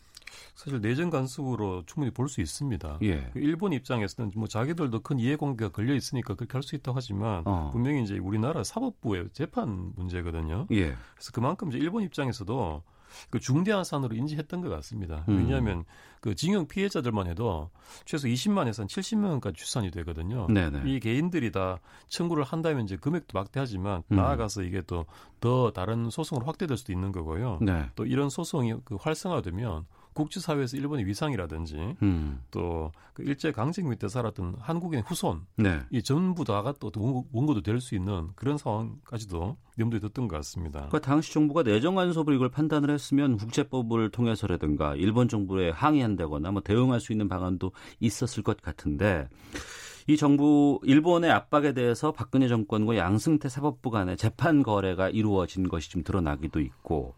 사실 0.59 0.81
내정 0.81 1.09
간섭으로 1.09 1.83
충분히 1.85 2.11
볼 2.11 2.27
수 2.27 2.41
있습니다. 2.41 2.99
예. 3.03 3.29
그 3.31 3.39
일본 3.39 3.71
입장에서는 3.71 4.31
뭐 4.35 4.47
자기들도 4.47 4.99
큰 5.01 5.17
이해관계가 5.19 5.71
걸려 5.71 5.95
있으니까 5.95 6.35
그렇게 6.35 6.53
할 6.53 6.63
수 6.63 6.75
있다고 6.75 6.97
하지만 6.97 7.43
어. 7.45 7.69
분명히 7.71 8.03
이제 8.03 8.17
우리나라 8.17 8.63
사법부의 8.63 9.29
재판 9.31 9.93
문제거든요. 9.95 10.67
예. 10.71 10.95
그래서 11.15 11.31
그만큼 11.33 11.69
이제 11.69 11.77
일본 11.77 12.03
입장에서도 12.03 12.83
그 13.31 13.39
중대한 13.39 13.83
사안으로 13.83 14.15
인지했던 14.15 14.61
것 14.61 14.69
같습니다. 14.69 15.25
음. 15.29 15.37
왜냐하면 15.37 15.85
그 16.19 16.35
징용 16.35 16.67
피해자들만 16.67 17.25
해도 17.27 17.71
최소 18.05 18.27
20만에서 18.27 18.79
한 18.79 18.87
70만 18.87 19.29
원까지 19.29 19.55
추산이 19.57 19.89
되거든요. 19.91 20.45
네네. 20.47 20.83
이 20.85 20.99
개인들이 20.99 21.51
다 21.51 21.79
청구를 22.09 22.43
한다면 22.43 22.83
이제 22.83 22.97
금액도 22.97 23.35
막대하지만 23.39 24.03
음. 24.11 24.15
나아가서 24.17 24.63
이게 24.63 24.81
또 24.81 25.05
더 25.39 25.71
다른 25.71 26.09
소송으로 26.09 26.45
확대될 26.45 26.75
수도 26.77 26.91
있는 26.91 27.11
거고요. 27.13 27.59
네. 27.61 27.89
또 27.95 28.05
이런 28.05 28.29
소송이 28.29 28.75
그 28.83 28.95
활성화되면 28.99 29.85
국제사회에서 30.19 30.77
일본의 30.77 31.05
위상이라든지 31.05 31.95
음. 32.01 32.41
또 32.51 32.91
그 33.19 33.23
일제 33.23 33.51
강점 33.51 33.89
밑에 33.89 34.07
살았던 34.07 34.55
한국인 34.59 35.01
후손 35.01 35.41
네. 35.57 35.81
이 35.91 36.01
전부 36.01 36.45
다가 36.45 36.73
또 36.79 36.89
원고, 36.95 37.27
원고도 37.33 37.61
될 37.61 37.81
수 37.81 37.95
있는 37.95 38.29
그런 38.35 38.57
상황까지도 38.57 39.57
염두에 39.77 39.99
뒀던 39.99 40.27
것 40.27 40.35
같습니다. 40.37 40.79
그러니까 40.87 40.99
당시 40.99 41.33
정부가 41.33 41.63
내정 41.63 41.95
간섭을 41.95 42.33
이걸 42.33 42.49
판단을 42.49 42.89
했으면 42.89 43.35
국제법을 43.37 44.09
통해서라든가 44.09 44.95
일본 44.95 45.27
정부에 45.27 45.69
항의한다거나 45.69 46.51
뭐 46.51 46.61
대응할 46.61 46.99
수 47.01 47.11
있는 47.11 47.27
방안도 47.27 47.71
있었을 47.99 48.43
것 48.43 48.61
같은데 48.61 49.27
이 50.09 50.17
정부 50.17 50.79
일본의 50.81 51.29
압박에 51.29 51.75
대해서 51.75 52.11
박근혜 52.11 52.47
정권과 52.47 52.97
양승태 52.97 53.47
사법부 53.47 53.91
간의 53.91 54.17
재판 54.17 54.63
거래가 54.63 55.07
이루어진 55.07 55.69
것이 55.69 55.91
좀 55.91 56.03
드러나기도 56.03 56.59
있고 56.61 57.13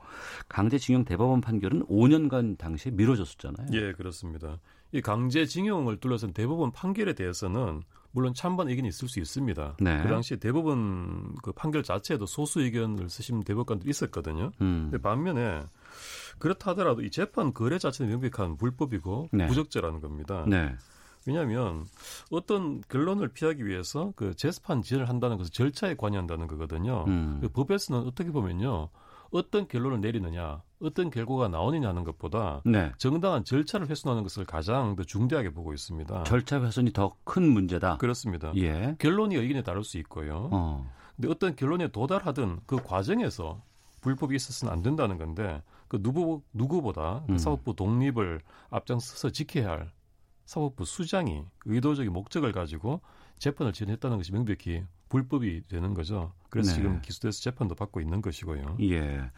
강제징용 0.49 1.05
대법원 1.05 1.39
판결은 1.39 1.85
5년간 1.85 2.57
당시에 2.57 2.91
미뤄졌었잖아요. 2.91 3.67
예, 3.71 3.93
그렇습니다. 3.93 4.59
이 4.91 4.99
강제징용을 4.99 6.01
둘러싼 6.01 6.33
대법원 6.33 6.73
판결에 6.73 7.13
대해서는 7.13 7.81
물론 8.11 8.33
찬반 8.33 8.67
의견이 8.67 8.89
있을 8.89 9.07
수 9.07 9.21
있습니다. 9.21 9.77
네. 9.79 10.01
그 10.03 10.09
당시에 10.09 10.35
대법원 10.35 11.35
그 11.41 11.53
판결 11.53 11.83
자체에도 11.83 12.25
소수 12.25 12.59
의견을 12.59 13.09
쓰신 13.09 13.39
대법관들이 13.45 13.89
있었거든요. 13.89 14.51
음. 14.59 14.89
근데 14.91 15.01
반면에 15.01 15.61
그렇다 16.39 16.71
하더라도 16.71 17.03
이 17.03 17.09
재판 17.09 17.53
거래 17.53 17.79
자체는 17.79 18.11
명백한 18.11 18.57
불법이고 18.57 19.29
네. 19.31 19.47
부적절한 19.47 20.01
겁니다. 20.01 20.43
네. 20.45 20.75
왜냐하면 21.25 21.85
어떤 22.31 22.81
결론을 22.89 23.29
피하기 23.29 23.65
위해서 23.65 24.11
그 24.15 24.35
재판 24.35 24.81
지연을 24.81 25.07
한다는 25.09 25.37
것은 25.37 25.51
절차에 25.51 25.95
관여한다는 25.95 26.47
거거든요. 26.47 27.05
음. 27.07 27.39
그 27.41 27.49
법에서는 27.49 28.07
어떻게 28.07 28.31
보면요, 28.31 28.89
어떤 29.31 29.67
결론을 29.67 30.01
내리느냐 30.01 30.61
어떤 30.81 31.09
결과가 31.09 31.47
나오느냐는 31.47 32.03
것보다 32.03 32.61
네. 32.65 32.91
정당한 32.97 33.45
절차를 33.45 33.87
훼손하는 33.89 34.23
것을 34.23 34.45
가장 34.45 34.95
더 34.95 35.03
중대하게 35.03 35.51
보고 35.51 35.73
있습니다. 35.73 36.23
절차 36.23 36.61
훼손이 36.61 36.91
더 36.91 37.15
큰 37.23 37.49
문제다. 37.49 37.97
그렇습니다. 37.97 38.51
예. 38.57 38.95
결론이 38.99 39.35
의견에 39.35 39.61
다를 39.63 39.83
수 39.83 39.97
있고요. 39.99 40.49
어. 40.51 40.91
근데 41.15 41.29
어떤 41.29 41.55
결론에 41.55 41.87
도달하든 41.89 42.61
그 42.65 42.77
과정에서 42.77 43.61
불법이 44.01 44.35
있었으면 44.35 44.73
안 44.73 44.81
된다는 44.81 45.17
건데 45.17 45.61
그 45.87 46.01
누구 46.01 46.41
누구보다 46.51 47.23
그 47.27 47.33
음. 47.33 47.37
사법부 47.37 47.75
독립을 47.75 48.41
앞장서서 48.69 49.29
지켜야 49.29 49.69
할 49.69 49.91
사법부 50.51 50.83
수장이 50.83 51.45
의도적인 51.63 52.11
목적을 52.11 52.51
가지고 52.51 52.99
재판을 53.39 53.71
진행했다는 53.71 54.17
것이 54.17 54.33
명백히 54.33 54.83
불법이 55.07 55.61
되는 55.69 55.93
거죠. 55.93 56.33
그래서 56.49 56.71
네. 56.71 56.75
지금 56.75 57.01
기소돼서 57.01 57.41
재판도 57.41 57.75
받고 57.75 58.01
있는 58.01 58.21
것이고요. 58.21 58.75
예. 58.81 59.31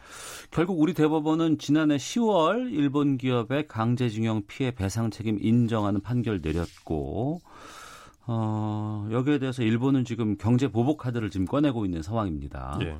결국 0.50 0.80
우리 0.80 0.92
대법원은 0.92 1.58
지난해 1.58 1.98
10월 1.98 2.72
일본 2.72 3.16
기업의 3.16 3.68
강제징용 3.68 4.46
피해 4.48 4.72
배상 4.72 5.12
책임 5.12 5.38
인정하는 5.40 6.00
판결 6.00 6.40
내렸고, 6.42 7.40
어, 8.26 9.08
여기에 9.12 9.38
대해서 9.38 9.62
일본은 9.62 10.04
지금 10.04 10.36
경제 10.36 10.66
보복 10.66 10.98
카드를 10.98 11.30
지금 11.30 11.46
꺼내고 11.46 11.84
있는 11.84 12.02
상황입니다. 12.02 12.78
예. 12.82 12.98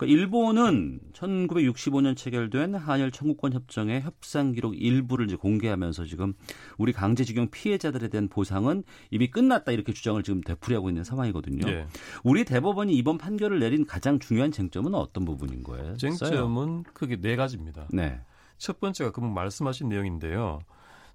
그러니까 0.00 0.06
일본은 0.06 0.98
1965년 1.12 2.16
체결된 2.16 2.74
한일 2.74 3.10
청구권 3.10 3.52
협정의 3.52 4.00
협상 4.00 4.52
기록 4.52 4.74
일부를 4.74 5.26
이제 5.26 5.36
공개하면서 5.36 6.06
지금 6.06 6.32
우리 6.78 6.94
강제징용 6.94 7.50
피해자들에 7.50 8.08
대한 8.08 8.28
보상은 8.28 8.82
이미 9.10 9.30
끝났다 9.30 9.72
이렇게 9.72 9.92
주장을 9.92 10.20
지금 10.22 10.40
되풀이하고 10.40 10.88
있는 10.88 11.04
상황이거든요. 11.04 11.68
예. 11.70 11.86
우리 12.24 12.46
대법원이 12.46 12.94
이번 12.94 13.18
판결을 13.18 13.60
내린 13.60 13.84
가장 13.84 14.18
중요한 14.18 14.52
쟁점은 14.52 14.94
어떤 14.94 15.26
부분인 15.26 15.62
거예요? 15.62 15.94
쟁점은 15.98 16.84
크게 16.94 17.20
네 17.20 17.36
가지입니다. 17.36 17.86
네. 17.92 18.20
첫 18.56 18.80
번째가 18.80 19.12
그분 19.12 19.34
말씀하신 19.34 19.90
내용인데요. 19.90 20.60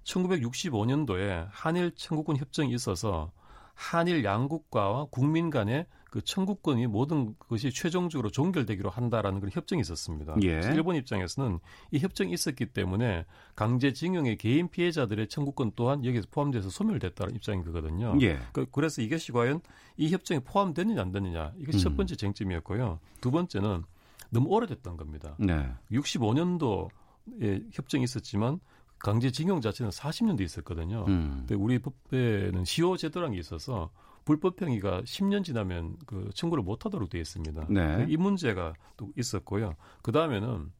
1965년도에 0.04 1.48
한일 1.50 1.90
청구권 1.96 2.36
협정이 2.36 2.72
있어서 2.74 3.32
한일 3.74 4.24
양국과 4.24 5.08
국민 5.10 5.50
간의 5.50 5.86
그 6.16 6.22
청구권이 6.24 6.86
모든 6.86 7.34
것이 7.38 7.70
최종적으로 7.70 8.30
종결되기로 8.30 8.88
한다라는 8.88 9.38
그런 9.38 9.52
협정이 9.52 9.82
있었습니다. 9.82 10.34
예. 10.44 10.62
일본 10.74 10.96
입장에서는 10.96 11.58
이 11.90 11.98
협정이 11.98 12.32
있었기 12.32 12.64
때문에 12.72 13.26
강제징용의 13.54 14.38
개인 14.38 14.70
피해자들의 14.70 15.28
청구권 15.28 15.72
또한 15.76 16.06
여기에서 16.06 16.26
포함돼서 16.30 16.70
소멸됐다는 16.70 17.34
입장인 17.34 17.64
거거든요. 17.64 18.16
예. 18.22 18.38
그, 18.52 18.66
래서 18.80 19.02
이것이 19.02 19.30
과연 19.30 19.60
이 19.98 20.08
협정에 20.08 20.40
포함됐느냐 20.40 21.02
안 21.02 21.12
됐느냐 21.12 21.52
이게 21.58 21.72
첫 21.72 21.92
음. 21.92 21.96
번째 21.98 22.16
쟁점이었고요. 22.16 22.98
두 23.20 23.30
번째는 23.30 23.82
너무 24.30 24.48
오래됐던 24.48 24.96
겁니다. 24.96 25.36
네. 25.38 25.68
65년도에 25.92 27.66
협정이 27.72 28.04
있었지만 28.04 28.60
강제징용 29.00 29.60
자체는 29.60 29.90
40년도 29.90 30.40
있었거든요. 30.40 31.04
음. 31.08 31.36
근데 31.40 31.54
우리 31.56 31.78
법에는 31.78 32.64
시효 32.64 32.96
제도라는 32.96 33.34
게 33.34 33.40
있어서 33.40 33.90
불법 34.26 34.60
행위가 34.60 35.02
10년 35.02 35.44
지나면 35.44 35.96
그 36.04 36.28
청구를 36.34 36.62
못 36.62 36.84
하도록 36.84 37.08
되어 37.08 37.20
있습니다. 37.20 37.68
네. 37.70 38.06
이 38.08 38.16
문제가 38.18 38.74
또 38.96 39.10
있었고요. 39.16 39.76
그 40.02 40.12
다음에는 40.12 40.70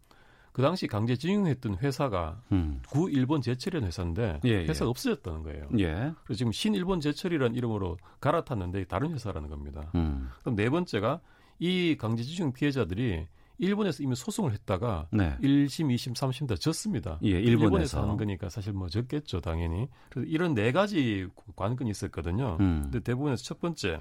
그 0.52 0.62
당시 0.62 0.86
강제징용했던 0.88 1.78
회사가 1.78 2.42
음. 2.50 2.82
구 2.88 3.08
일본 3.08 3.40
제철이라는 3.42 3.86
회사인데 3.86 4.40
예, 4.44 4.50
예. 4.50 4.66
회사가 4.66 4.90
없어졌다는 4.90 5.42
거예요. 5.44 5.68
예. 5.78 6.12
그래서 6.24 6.38
지금 6.38 6.50
신일본 6.50 7.00
제철이라는 7.00 7.54
이름으로 7.54 7.98
갈아탔는데 8.20 8.84
다른 8.86 9.12
회사라는 9.12 9.48
겁니다. 9.48 9.92
음. 9.94 10.28
그럼 10.40 10.56
네 10.56 10.68
번째가 10.68 11.20
이 11.60 11.96
강제징용 11.98 12.52
피해자들이 12.52 13.28
일본에서 13.58 14.02
이미 14.02 14.14
소송을 14.14 14.52
했다가 14.52 15.08
네. 15.12 15.36
1심, 15.40 15.94
2심, 15.94 16.14
3심 16.14 16.46
다 16.46 16.54
졌습니다. 16.56 17.18
예, 17.22 17.28
일본에서. 17.28 17.64
일본에서 17.64 18.02
하는 18.02 18.16
거니까 18.16 18.48
사실 18.48 18.72
뭐 18.72 18.88
졌겠죠, 18.88 19.40
당연히. 19.40 19.88
그래서 20.10 20.28
이런 20.28 20.54
네 20.54 20.72
가지 20.72 21.26
관건이 21.56 21.90
있었거든요. 21.90 22.58
음. 22.60 22.82
근데 22.84 23.00
대부분에서 23.00 23.42
첫 23.42 23.60
번째 23.60 24.00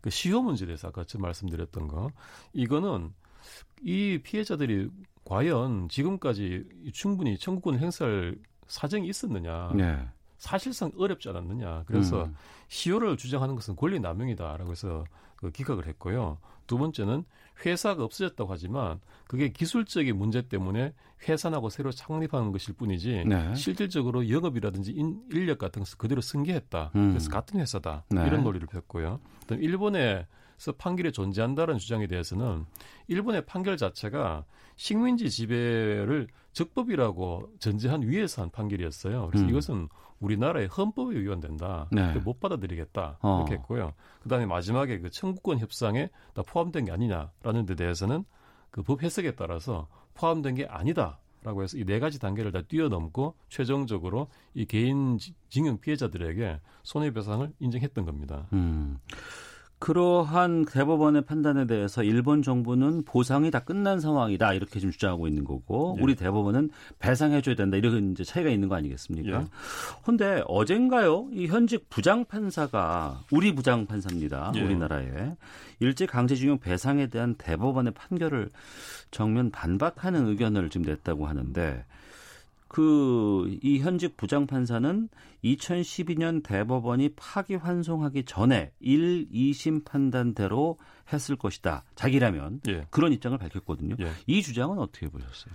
그 0.00 0.10
시효 0.10 0.42
문제에 0.42 0.66
대해서 0.66 0.88
아까 0.88 1.04
저 1.04 1.18
말씀드렸던 1.18 1.88
거 1.88 2.10
이거는 2.52 3.12
이 3.82 4.18
피해자들이 4.22 4.88
과연 5.24 5.88
지금까지 5.88 6.64
충분히 6.92 7.36
청구권 7.38 7.78
행사할 7.78 8.36
사정이 8.66 9.08
있었느냐. 9.08 9.72
네. 9.74 10.08
사실상 10.38 10.90
어렵지 10.96 11.28
않았느냐. 11.28 11.84
그래서 11.86 12.24
음. 12.24 12.34
시효를 12.68 13.18
주장하는 13.18 13.54
것은 13.56 13.76
권리 13.76 14.00
남용이다라고 14.00 14.70
해서 14.70 15.04
그 15.29 15.29
기각을 15.48 15.86
했고요. 15.86 16.38
두 16.66 16.78
번째는 16.78 17.24
회사가 17.64 18.04
없어졌다고 18.04 18.52
하지만 18.52 19.00
그게 19.26 19.48
기술적인 19.48 20.16
문제 20.16 20.42
때문에 20.42 20.92
회사나고 21.28 21.68
새로 21.68 21.90
창립하는 21.90 22.52
것일 22.52 22.74
뿐이지 22.74 23.24
네. 23.26 23.54
실질적으로 23.54 24.28
영업이라든지 24.28 24.92
인, 24.92 25.22
인력 25.30 25.58
같은 25.58 25.80
것을 25.80 25.98
그대로 25.98 26.20
승계했다. 26.20 26.92
음. 26.94 27.10
그래서 27.10 27.30
같은 27.30 27.60
회사다. 27.60 28.04
네. 28.10 28.26
이런 28.26 28.44
논리를 28.44 28.66
폈고요. 28.66 29.20
일본에서 29.50 30.72
판결이 30.78 31.12
존재한다는 31.12 31.78
주장에 31.78 32.06
대해서는 32.06 32.64
일본의 33.08 33.46
판결 33.46 33.76
자체가 33.76 34.44
식민지 34.84 35.28
지배를 35.28 36.26
적법이라고 36.54 37.50
전제한 37.58 38.00
위에서 38.02 38.40
한 38.40 38.50
판결이었어요. 38.50 39.26
그래서 39.26 39.44
음. 39.44 39.50
이것은 39.50 39.88
우리나라의 40.20 40.68
헌법에 40.68 41.16
위반된다. 41.20 41.86
네. 41.92 42.14
못 42.20 42.40
받아들이겠다. 42.40 43.18
어. 43.20 43.36
이렇게 43.40 43.56
했고요. 43.56 43.92
그다음에 44.22 44.46
마지막에 44.46 44.98
그 45.00 45.10
청구권 45.10 45.58
협상에 45.58 46.08
다 46.32 46.42
포함된 46.46 46.86
게 46.86 46.92
아니냐라는 46.92 47.66
데 47.66 47.74
대해서는 47.74 48.24
그 48.70 48.82
법 48.82 49.02
해석에 49.02 49.32
따라서 49.32 49.86
포함된 50.14 50.54
게 50.54 50.64
아니다 50.64 51.18
라고 51.42 51.62
해서 51.62 51.76
이 51.76 51.84
네 51.84 51.98
가지 51.98 52.18
단계를 52.18 52.50
다 52.50 52.62
뛰어넘고 52.62 53.34
최종적으로 53.50 54.28
이 54.54 54.64
개인 54.64 55.18
지- 55.18 55.34
징용 55.50 55.78
피해자들에게 55.78 56.58
손해배상을 56.84 57.52
인정했던 57.58 58.06
겁니다. 58.06 58.46
음. 58.54 58.98
그러한 59.80 60.66
대법원의 60.66 61.22
판단에 61.22 61.66
대해서 61.66 62.02
일본 62.02 62.42
정부는 62.42 63.02
보상이 63.04 63.50
다 63.50 63.60
끝난 63.60 63.98
상황이다 63.98 64.52
이렇게 64.52 64.78
지금 64.78 64.92
주장하고 64.92 65.26
있는 65.26 65.42
거고 65.42 65.96
예. 65.98 66.02
우리 66.02 66.14
대법원은 66.14 66.70
배상해줘야 66.98 67.56
된다 67.56 67.78
이런 67.78 68.12
이제 68.12 68.22
차이가 68.22 68.50
있는 68.50 68.68
거 68.68 68.74
아니겠습니까? 68.74 69.40
예. 69.40 69.44
근데 70.04 70.42
어젠가요 70.46 71.28
이 71.32 71.46
현직 71.46 71.88
부장 71.88 72.26
판사가 72.26 73.22
우리 73.32 73.54
부장 73.54 73.86
판사입니다 73.86 74.52
예. 74.54 74.60
우리나라에 74.60 75.34
일제 75.80 76.04
강제징용 76.04 76.58
배상에 76.58 77.06
대한 77.06 77.34
대법원의 77.36 77.94
판결을 77.94 78.50
정면 79.10 79.50
반박하는 79.50 80.28
의견을 80.28 80.68
지금 80.68 80.84
냈다고 80.84 81.26
하는데 81.26 81.84
그 82.68 83.48
이 83.62 83.80
현직 83.80 84.16
부장 84.16 84.46
판사는 84.46 85.08
2012년 85.44 86.42
대법원이 86.42 87.10
파기 87.16 87.54
환송하기 87.54 88.24
전에 88.24 88.72
1, 88.80 89.28
2심 89.30 89.84
판단대로 89.84 90.78
했을 91.12 91.36
것이다. 91.36 91.84
자기라면 91.94 92.60
예. 92.68 92.86
그런 92.90 93.12
입장을 93.12 93.36
밝혔거든요. 93.36 93.96
예. 94.00 94.12
이 94.26 94.42
주장은 94.42 94.78
어떻게 94.78 95.08
보셨어요? 95.08 95.54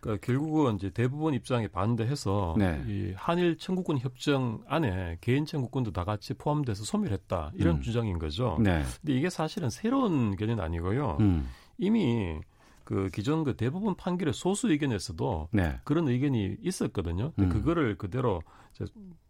그러니까 0.00 0.24
결국은 0.26 0.76
이제 0.76 0.90
대부분 0.90 1.34
입장에 1.34 1.68
반대해서 1.68 2.54
네. 2.58 2.82
이 2.86 3.12
한일 3.16 3.56
청구권 3.56 3.98
협정 3.98 4.62
안에 4.66 5.18
개인 5.20 5.46
청구권도 5.46 5.92
다 5.92 6.04
같이 6.04 6.34
포함돼서 6.34 6.84
소멸했다 6.84 7.52
이런 7.54 7.76
음. 7.76 7.80
주장인 7.80 8.18
거죠. 8.18 8.58
네. 8.60 8.82
근데 9.00 9.14
이게 9.16 9.30
사실은 9.30 9.70
새로운 9.70 10.36
개념은 10.36 10.62
아니고요. 10.62 11.16
음. 11.20 11.48
이미 11.78 12.38
그 12.86 13.10
기존 13.12 13.42
그 13.42 13.56
대부분 13.56 13.96
판결의 13.96 14.32
소수 14.32 14.70
의견에서도 14.70 15.48
네. 15.50 15.78
그런 15.82 16.06
의견이 16.08 16.56
있었거든요. 16.62 17.32
음. 17.40 17.48
그거를 17.50 17.98
그대로 17.98 18.42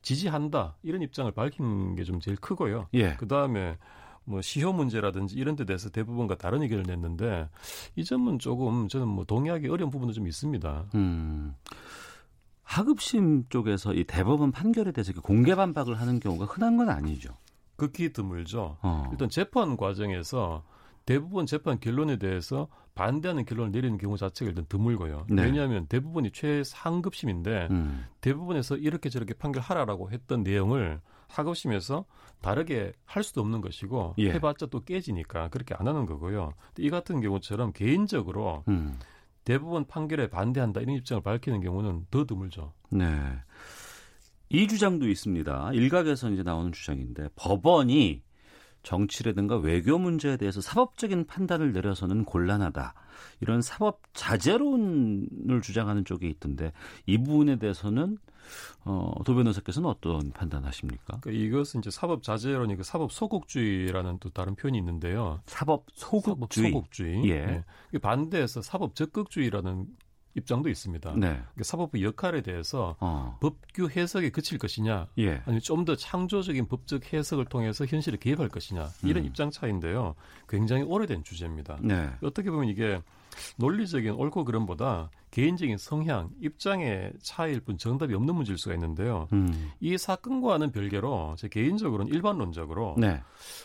지지한다 0.02 0.76
이런 0.82 1.00
입장을 1.02 1.32
밝힌 1.32 1.96
게 1.96 2.04
좀 2.04 2.20
제일 2.20 2.36
크고요. 2.36 2.86
예. 2.94 3.14
그 3.14 3.26
다음에 3.26 3.78
뭐 4.24 4.42
시효 4.42 4.72
문제라든지 4.74 5.36
이런 5.36 5.56
데 5.56 5.64
대해서 5.64 5.88
대부분과 5.88 6.36
다른 6.36 6.60
의견을 6.62 6.84
냈는데 6.86 7.48
이 7.96 8.04
점은 8.04 8.38
조금 8.38 8.88
저는 8.88 9.08
뭐 9.08 9.24
동의하기 9.24 9.68
어려운 9.68 9.90
부분도 9.90 10.12
좀 10.12 10.26
있습니다. 10.26 10.90
음. 10.94 11.54
하급심 12.62 13.44
쪽에서 13.48 13.94
이 13.94 14.04
대법원 14.04 14.52
판결에 14.52 14.92
대해서 14.92 15.12
공개 15.22 15.54
반박을 15.54 15.98
하는 15.98 16.20
경우가 16.20 16.44
흔한 16.44 16.76
건 16.76 16.90
아니죠. 16.90 17.30
극히 17.76 18.12
드물죠. 18.12 18.76
어. 18.82 19.08
일단 19.12 19.30
재판 19.30 19.76
과정에서 19.76 20.62
대부분 21.06 21.46
재판 21.46 21.78
결론에 21.80 22.16
대해서 22.16 22.68
반대하는 22.94 23.44
결론을 23.44 23.70
내리는 23.70 23.96
경우 23.96 24.16
자체가 24.18 24.50
일단 24.50 24.66
드물고요. 24.68 25.26
네. 25.30 25.44
왜냐하면 25.44 25.86
대부분이 25.86 26.32
최상급심인데 26.32 27.68
음. 27.70 28.04
대부분에서 28.20 28.76
이렇게 28.76 29.08
저렇게 29.08 29.32
판결하라라고 29.34 30.10
했던 30.10 30.42
내용을 30.42 31.00
하급심에서 31.28 32.04
다르게 32.40 32.92
할 33.04 33.22
수도 33.22 33.40
없는 33.40 33.60
것이고 33.60 34.14
예. 34.18 34.32
해봤자 34.32 34.66
또 34.66 34.80
깨지니까 34.84 35.48
그렇게 35.48 35.74
안 35.74 35.86
하는 35.86 36.06
거고요. 36.06 36.54
이 36.78 36.90
같은 36.90 37.20
경우처럼 37.20 37.72
개인적으로 37.72 38.64
음. 38.68 38.98
대부분 39.44 39.86
판결에 39.86 40.28
반대한다 40.28 40.80
이런 40.80 40.96
입장을 40.96 41.22
밝히는 41.22 41.60
경우는 41.60 42.06
더 42.10 42.24
드물죠. 42.24 42.72
네. 42.90 43.06
이 44.48 44.66
주장도 44.66 45.08
있습니다. 45.08 45.70
일각에서 45.72 46.30
이제 46.30 46.42
나오는 46.42 46.72
주장인데 46.72 47.28
법원이 47.36 48.22
정치라든가 48.86 49.56
외교 49.56 49.98
문제에 49.98 50.36
대해서 50.36 50.60
사법적인 50.60 51.26
판단을 51.26 51.72
내려서는 51.72 52.24
곤란하다. 52.24 52.94
이런 53.40 53.60
사법 53.60 54.00
자제론을 54.14 55.60
주장하는 55.60 56.04
쪽이 56.04 56.28
있던데 56.30 56.72
이 57.04 57.18
부분에 57.18 57.56
대해서는 57.56 58.18
어, 58.84 59.12
도 59.24 59.34
변호사께서는 59.34 59.88
어떤 59.88 60.30
판단하십니까? 60.30 61.18
그러니까 61.20 61.30
이것은 61.32 61.80
이제 61.80 61.90
사법 61.90 62.22
자제론이 62.22 62.76
그 62.76 62.84
사법 62.84 63.10
소극주의라는 63.10 64.18
또 64.20 64.30
다른 64.30 64.54
표현이 64.54 64.78
있는데요. 64.78 65.40
사법 65.46 65.86
소극주의. 65.92 66.68
사법 66.68 66.84
소극주의. 66.84 67.28
예. 67.28 67.64
네. 67.90 67.98
반대해서 67.98 68.62
사법 68.62 68.94
적극주의라는 68.94 69.86
입장도 70.36 70.68
있습니다. 70.68 71.12
네. 71.14 71.18
그러니까 71.28 71.64
사법부 71.64 72.02
역할에 72.02 72.42
대해서 72.42 72.96
어. 73.00 73.38
법규 73.40 73.88
해석에 73.96 74.30
그칠 74.30 74.58
것이냐, 74.58 75.08
예. 75.18 75.40
아니면 75.44 75.60
좀 75.60 75.86
더 75.86 75.94
창조적인 75.94 76.66
법적 76.66 77.12
해석을 77.12 77.44
통해서 77.44 77.86
현실에 77.86 78.16
개입할 78.16 78.48
것이냐 78.48 78.88
이런 79.04 79.22
음. 79.22 79.28
입장 79.28 79.50
차인데요. 79.50 80.16
굉장히 80.48 80.82
오래된 80.82 81.22
주제입니다. 81.22 81.78
네. 81.80 82.10
어떻게 82.22 82.50
보면 82.50 82.68
이게 82.68 83.00
논리적인 83.56 84.12
옳고 84.12 84.44
그름보다 84.44 85.10
개인적인 85.30 85.78
성향, 85.78 86.30
입장의 86.40 87.12
차이일 87.22 87.60
뿐 87.60 87.78
정답이 87.78 88.14
없는 88.14 88.34
문제일 88.34 88.58
수가 88.58 88.74
있는데요. 88.74 89.28
음. 89.32 89.70
이 89.78 89.96
사건과는 89.96 90.72
별개로 90.72 91.36
제 91.38 91.46
개인적으로는 91.48 92.12
일반론적으로 92.12 92.96
네. 92.98 93.22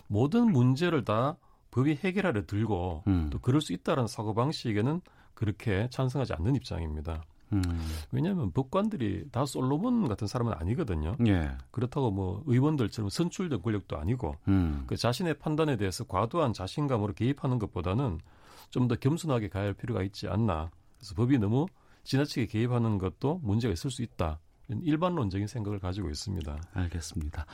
모든 0.08 0.52
문제를 0.52 1.04
다 1.06 1.38
법이 1.72 2.00
해결하려 2.04 2.46
들고 2.46 3.04
음. 3.08 3.30
또 3.32 3.40
그럴 3.40 3.62
수 3.62 3.74
있다는 3.74 4.06
사고 4.08 4.36
방식에는 4.36 5.02
그렇게 5.34 5.88
찬성하지 5.90 6.34
않는 6.34 6.56
입장입니다. 6.56 7.24
음. 7.54 7.62
왜냐하면 8.12 8.52
법관들이 8.52 9.26
다 9.32 9.46
솔로몬 9.46 10.08
같은 10.08 10.26
사람은 10.26 10.54
아니거든요. 10.54 11.18
예. 11.28 11.52
그렇다고 11.72 12.10
뭐 12.10 12.44
의원들처럼 12.46 13.10
선출된 13.10 13.62
권력도 13.62 13.98
아니고 13.98 14.36
음. 14.48 14.86
그 14.88 14.96
자신의 14.96 15.36
판단에 15.40 15.76
대해서 15.76 16.06
과도한 16.06 16.54
자신감으로 16.54 17.14
개입하는 17.14 17.60
것보다는 17.60 18.20
좀 18.70 18.88
더 18.88 18.96
겸손하게 18.96 19.50
가야 19.50 19.66
할 19.66 19.74
필요가 19.74 20.02
있지 20.02 20.28
않나. 20.28 20.72
그래서 20.98 21.14
법이 21.16 21.38
너무 21.38 21.68
지나치게 22.04 22.48
개입하는 22.48 22.98
것도 22.98 23.42
문제가 23.44 23.74
있을 23.74 23.92
수 23.92 24.02
있다. 24.02 24.40
이런 24.68 24.82
일반론적인 24.82 25.48
생각을 25.48 25.80
가지고 25.80 26.10
있습니다. 26.10 26.58
알겠습니다. 26.74 27.46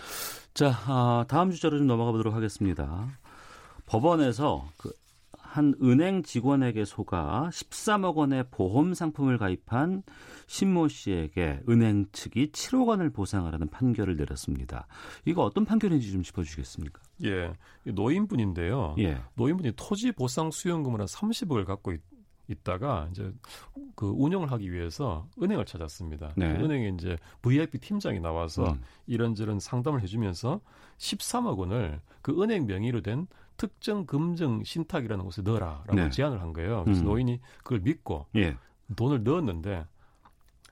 자, 0.53 0.71
아, 0.85 1.25
다음 1.27 1.51
주제로 1.51 1.77
좀 1.77 1.87
넘어가 1.87 2.11
보도록 2.11 2.35
하겠습니다. 2.35 3.07
법원에서 3.87 4.69
그 4.77 4.93
한 5.57 5.73
은행 5.81 6.21
직원에게 6.21 6.85
속아 6.85 7.49
13억 7.51 8.13
원의 8.15 8.45
보험 8.51 8.93
상품을 8.93 9.39
가입한 9.39 10.03
신모 10.45 10.87
씨에게 10.87 11.61
은행 11.67 12.05
측이 12.11 12.51
7억 12.51 12.87
원을 12.87 13.09
보상하라는 13.09 13.69
판결을 13.69 14.17
내렸습니다. 14.17 14.85
이거 15.25 15.41
어떤 15.41 15.65
판결인지 15.65 16.11
좀 16.11 16.21
짚어주시겠습니까? 16.21 17.01
예, 17.23 17.53
이 17.85 17.91
노인분인데요. 17.91 18.97
예. 18.99 19.17
노인분이 19.33 19.73
토지 19.75 20.11
보상 20.11 20.51
수용금을 20.51 20.99
한 20.99 21.07
30억을 21.07 21.65
갖고 21.65 21.91
있, 21.91 22.01
있다가 22.49 23.07
이제 23.09 23.33
그 23.95 24.07
운영을 24.15 24.51
하기 24.51 24.71
위해서 24.71 25.27
은행을 25.41 25.65
찾았습니다. 25.65 26.33
네. 26.37 26.53
그 26.53 26.63
은행에 26.63 26.89
이제 26.89 27.17
VIP 27.41 27.79
팀장이 27.79 28.19
나와서 28.19 28.73
음. 28.73 28.81
이런저런 29.07 29.59
상담을 29.59 30.03
해주면서 30.03 30.61
13억 30.99 31.57
원을 31.57 31.99
그 32.21 32.41
은행 32.41 32.67
명의로 32.67 33.01
된 33.01 33.27
특정 33.57 34.05
금정 34.05 34.63
신탁이라는 34.63 35.23
곳에 35.25 35.41
넣어라라고 35.41 35.95
네. 35.95 36.09
제안을 36.09 36.41
한 36.41 36.53
거예요. 36.53 36.83
그래서 36.83 37.01
음. 37.01 37.05
노인이 37.05 37.39
그걸 37.59 37.79
믿고 37.79 38.27
예. 38.35 38.55
돈을 38.95 39.23
넣었는데 39.23 39.85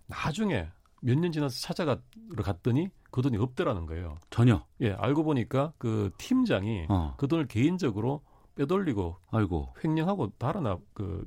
나중에 0.07 0.67
몇 1.01 1.17
년 1.19 1.31
지나서 1.31 1.59
찾아가 1.59 1.97
갔더니 2.37 2.89
그 3.11 3.21
돈이 3.21 3.37
없더라는 3.37 3.85
거예요. 3.85 4.17
전혀. 4.29 4.63
예, 4.81 4.91
알고 4.93 5.23
보니까 5.23 5.73
그 5.77 6.11
팀장이 6.17 6.85
어. 6.89 7.13
그 7.17 7.27
돈을 7.27 7.47
개인적으로 7.47 8.21
빼돌리고 8.55 9.17
아이고. 9.31 9.73
횡령하고 9.83 10.31
달아나 10.37 10.77
그 10.93 11.25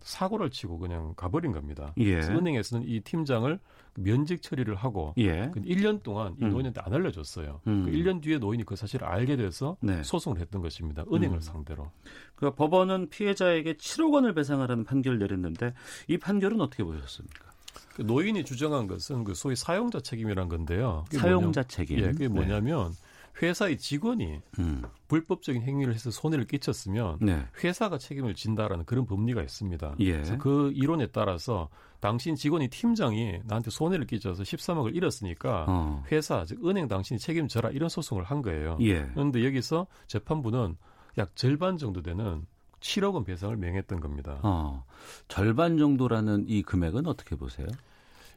사고를 0.00 0.50
치고 0.50 0.78
그냥 0.78 1.12
가버린 1.16 1.52
겁니다. 1.52 1.92
예. 1.98 2.12
그래서 2.12 2.32
은행에서는 2.32 2.86
이 2.88 3.00
팀장을 3.00 3.58
면직 3.96 4.42
처리를 4.42 4.74
하고 4.76 5.12
예. 5.18 5.50
그 5.52 5.60
1년 5.60 6.02
동안 6.02 6.36
이 6.40 6.44
음. 6.44 6.50
노인한테 6.50 6.80
안 6.84 6.92
알려줬어요. 6.94 7.60
음. 7.66 7.84
그 7.84 7.90
1년 7.90 8.22
뒤에 8.22 8.38
노인이 8.38 8.64
그 8.64 8.76
사실을 8.76 9.06
알게 9.06 9.36
돼서 9.36 9.76
네. 9.80 10.02
소송을 10.02 10.38
했던 10.38 10.62
것입니다. 10.62 11.04
은행을 11.12 11.38
음. 11.38 11.40
상대로. 11.40 11.90
그 12.36 12.54
법원은 12.54 13.08
피해자에게 13.10 13.74
7억 13.74 14.12
원을 14.14 14.34
배상하라는 14.34 14.84
판결을 14.84 15.18
내렸는데 15.18 15.74
이 16.06 16.16
판결은 16.16 16.60
어떻게 16.60 16.84
보셨습니까? 16.84 17.48
그 17.94 18.02
노인이 18.02 18.44
주장한 18.44 18.86
것은 18.86 19.24
그 19.24 19.34
소위 19.34 19.56
사용자 19.56 20.00
책임이란 20.00 20.48
건데요. 20.48 21.04
사용자 21.10 21.62
뭐냐- 21.62 21.68
책임. 21.68 21.98
예, 21.98 22.02
그게 22.12 22.28
네. 22.28 22.34
뭐냐면 22.34 22.92
회사의 23.40 23.78
직원이 23.78 24.40
음. 24.58 24.82
불법적인 25.08 25.62
행위를 25.62 25.94
해서 25.94 26.10
손해를 26.10 26.46
끼쳤으면 26.46 27.18
네. 27.20 27.46
회사가 27.62 27.98
책임을 27.98 28.34
진다라는 28.34 28.84
그런 28.84 29.06
법리가 29.06 29.42
있습니다. 29.42 29.96
예. 30.00 30.12
그래서 30.12 30.38
그 30.38 30.72
이론에 30.74 31.06
따라서 31.08 31.68
당신 32.00 32.34
직원이 32.34 32.68
팀장이 32.68 33.40
나한테 33.44 33.70
손해를 33.70 34.06
끼쳐서 34.06 34.42
13억을 34.42 34.94
잃었으니까 34.94 35.66
어. 35.68 36.04
회사 36.10 36.44
즉 36.44 36.64
은행 36.66 36.88
당신이 36.88 37.18
책임져라 37.18 37.70
이런 37.70 37.88
소송을 37.88 38.24
한 38.24 38.42
거예요. 38.42 38.76
예. 38.80 39.06
그런데 39.14 39.44
여기서 39.44 39.86
재판부는 40.06 40.76
약 41.18 41.34
절반 41.34 41.76
정도 41.76 42.02
되는 42.02 42.46
7억 42.80 43.14
원 43.14 43.24
배상을 43.24 43.56
명했던 43.56 44.00
겁니다. 44.00 44.38
어. 44.42 44.84
절반 45.26 45.78
정도라는 45.78 46.44
이 46.48 46.62
금액은 46.62 47.06
어떻게 47.06 47.34
보세요? 47.36 47.66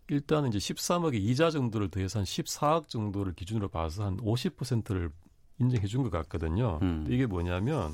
일단은 0.10 0.49
이제 0.49 0.58
13억의 0.60 1.16
이자 1.16 1.49
정도를 1.52 1.89
더해서 1.89 2.20
한 2.20 2.26
14억 2.26 2.88
정도를 2.89 3.34
기준으로 3.34 3.70
봐서 3.70 4.04
한 4.04 4.18
50%를 4.18 5.10
인정해 5.60 5.86
준 5.88 6.04
것 6.04 6.10
같거든요. 6.10 6.80
음. 6.82 7.06
이게 7.10 7.26
뭐냐면 7.26 7.93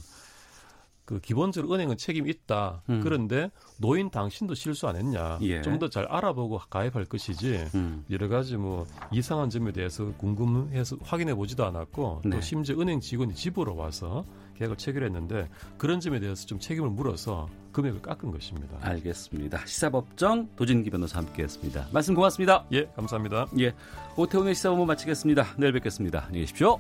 그 1.06 1.20
기본적으로 1.22 1.74
은행은 1.74 1.96
책임이 1.98 2.30
있다. 2.30 2.82
음. 2.90 3.00
그런데 3.02 3.50
노인 3.78 4.10
당신도 4.10 4.56
실수 4.56 4.88
안 4.88 4.96
했냐. 4.98 5.40
예. 5.42 5.62
좀더 5.62 5.90
잘 5.90 6.06
알아보고 6.06 6.60
가입할 6.70 7.06
것이지. 7.06 7.66
음. 7.76 8.04
여러 8.10 8.28
가지 8.28 8.58
뭐 8.58 8.86
이상한 9.12 9.50
점에 9.50 9.72
대해서 9.72 10.12
궁금해서 10.18 10.98
확인해 11.02 11.34
보지도 11.36 11.66
않았고 11.66 12.24
네. 12.26 12.32
또 12.32 12.42
심지어 12.42 12.78
은행 12.80 13.00
직원이 13.00 13.34
집으로 13.36 13.76
와서 13.76 14.26
계약을 14.58 14.78
체결했는데 14.78 15.50
그런 15.78 16.00
점에 16.00 16.20
대해서 16.20 16.46
좀 16.46 16.60
책임을 16.60 16.90
물어서 16.90 17.50
금액을 17.72 18.02
깎은 18.02 18.32
것입니다. 18.32 18.78
알겠습니다. 18.82 19.66
시사법정 19.66 20.50
도진기 20.56 20.90
변호사 20.90 21.20
함께했습니다. 21.20 21.88
말씀 21.92 22.16
고맙습니다. 22.16 22.66
예, 22.74 22.86
감사합니다. 22.96 23.48
예, 23.60 23.74
오태훈의 24.16 24.56
시사본부 24.56 24.86
마치겠습니다. 24.86 25.56
내일 25.58 25.74
뵙겠습니다. 25.74 26.26
안녕히 26.26 26.42
계십시오. 26.42 26.80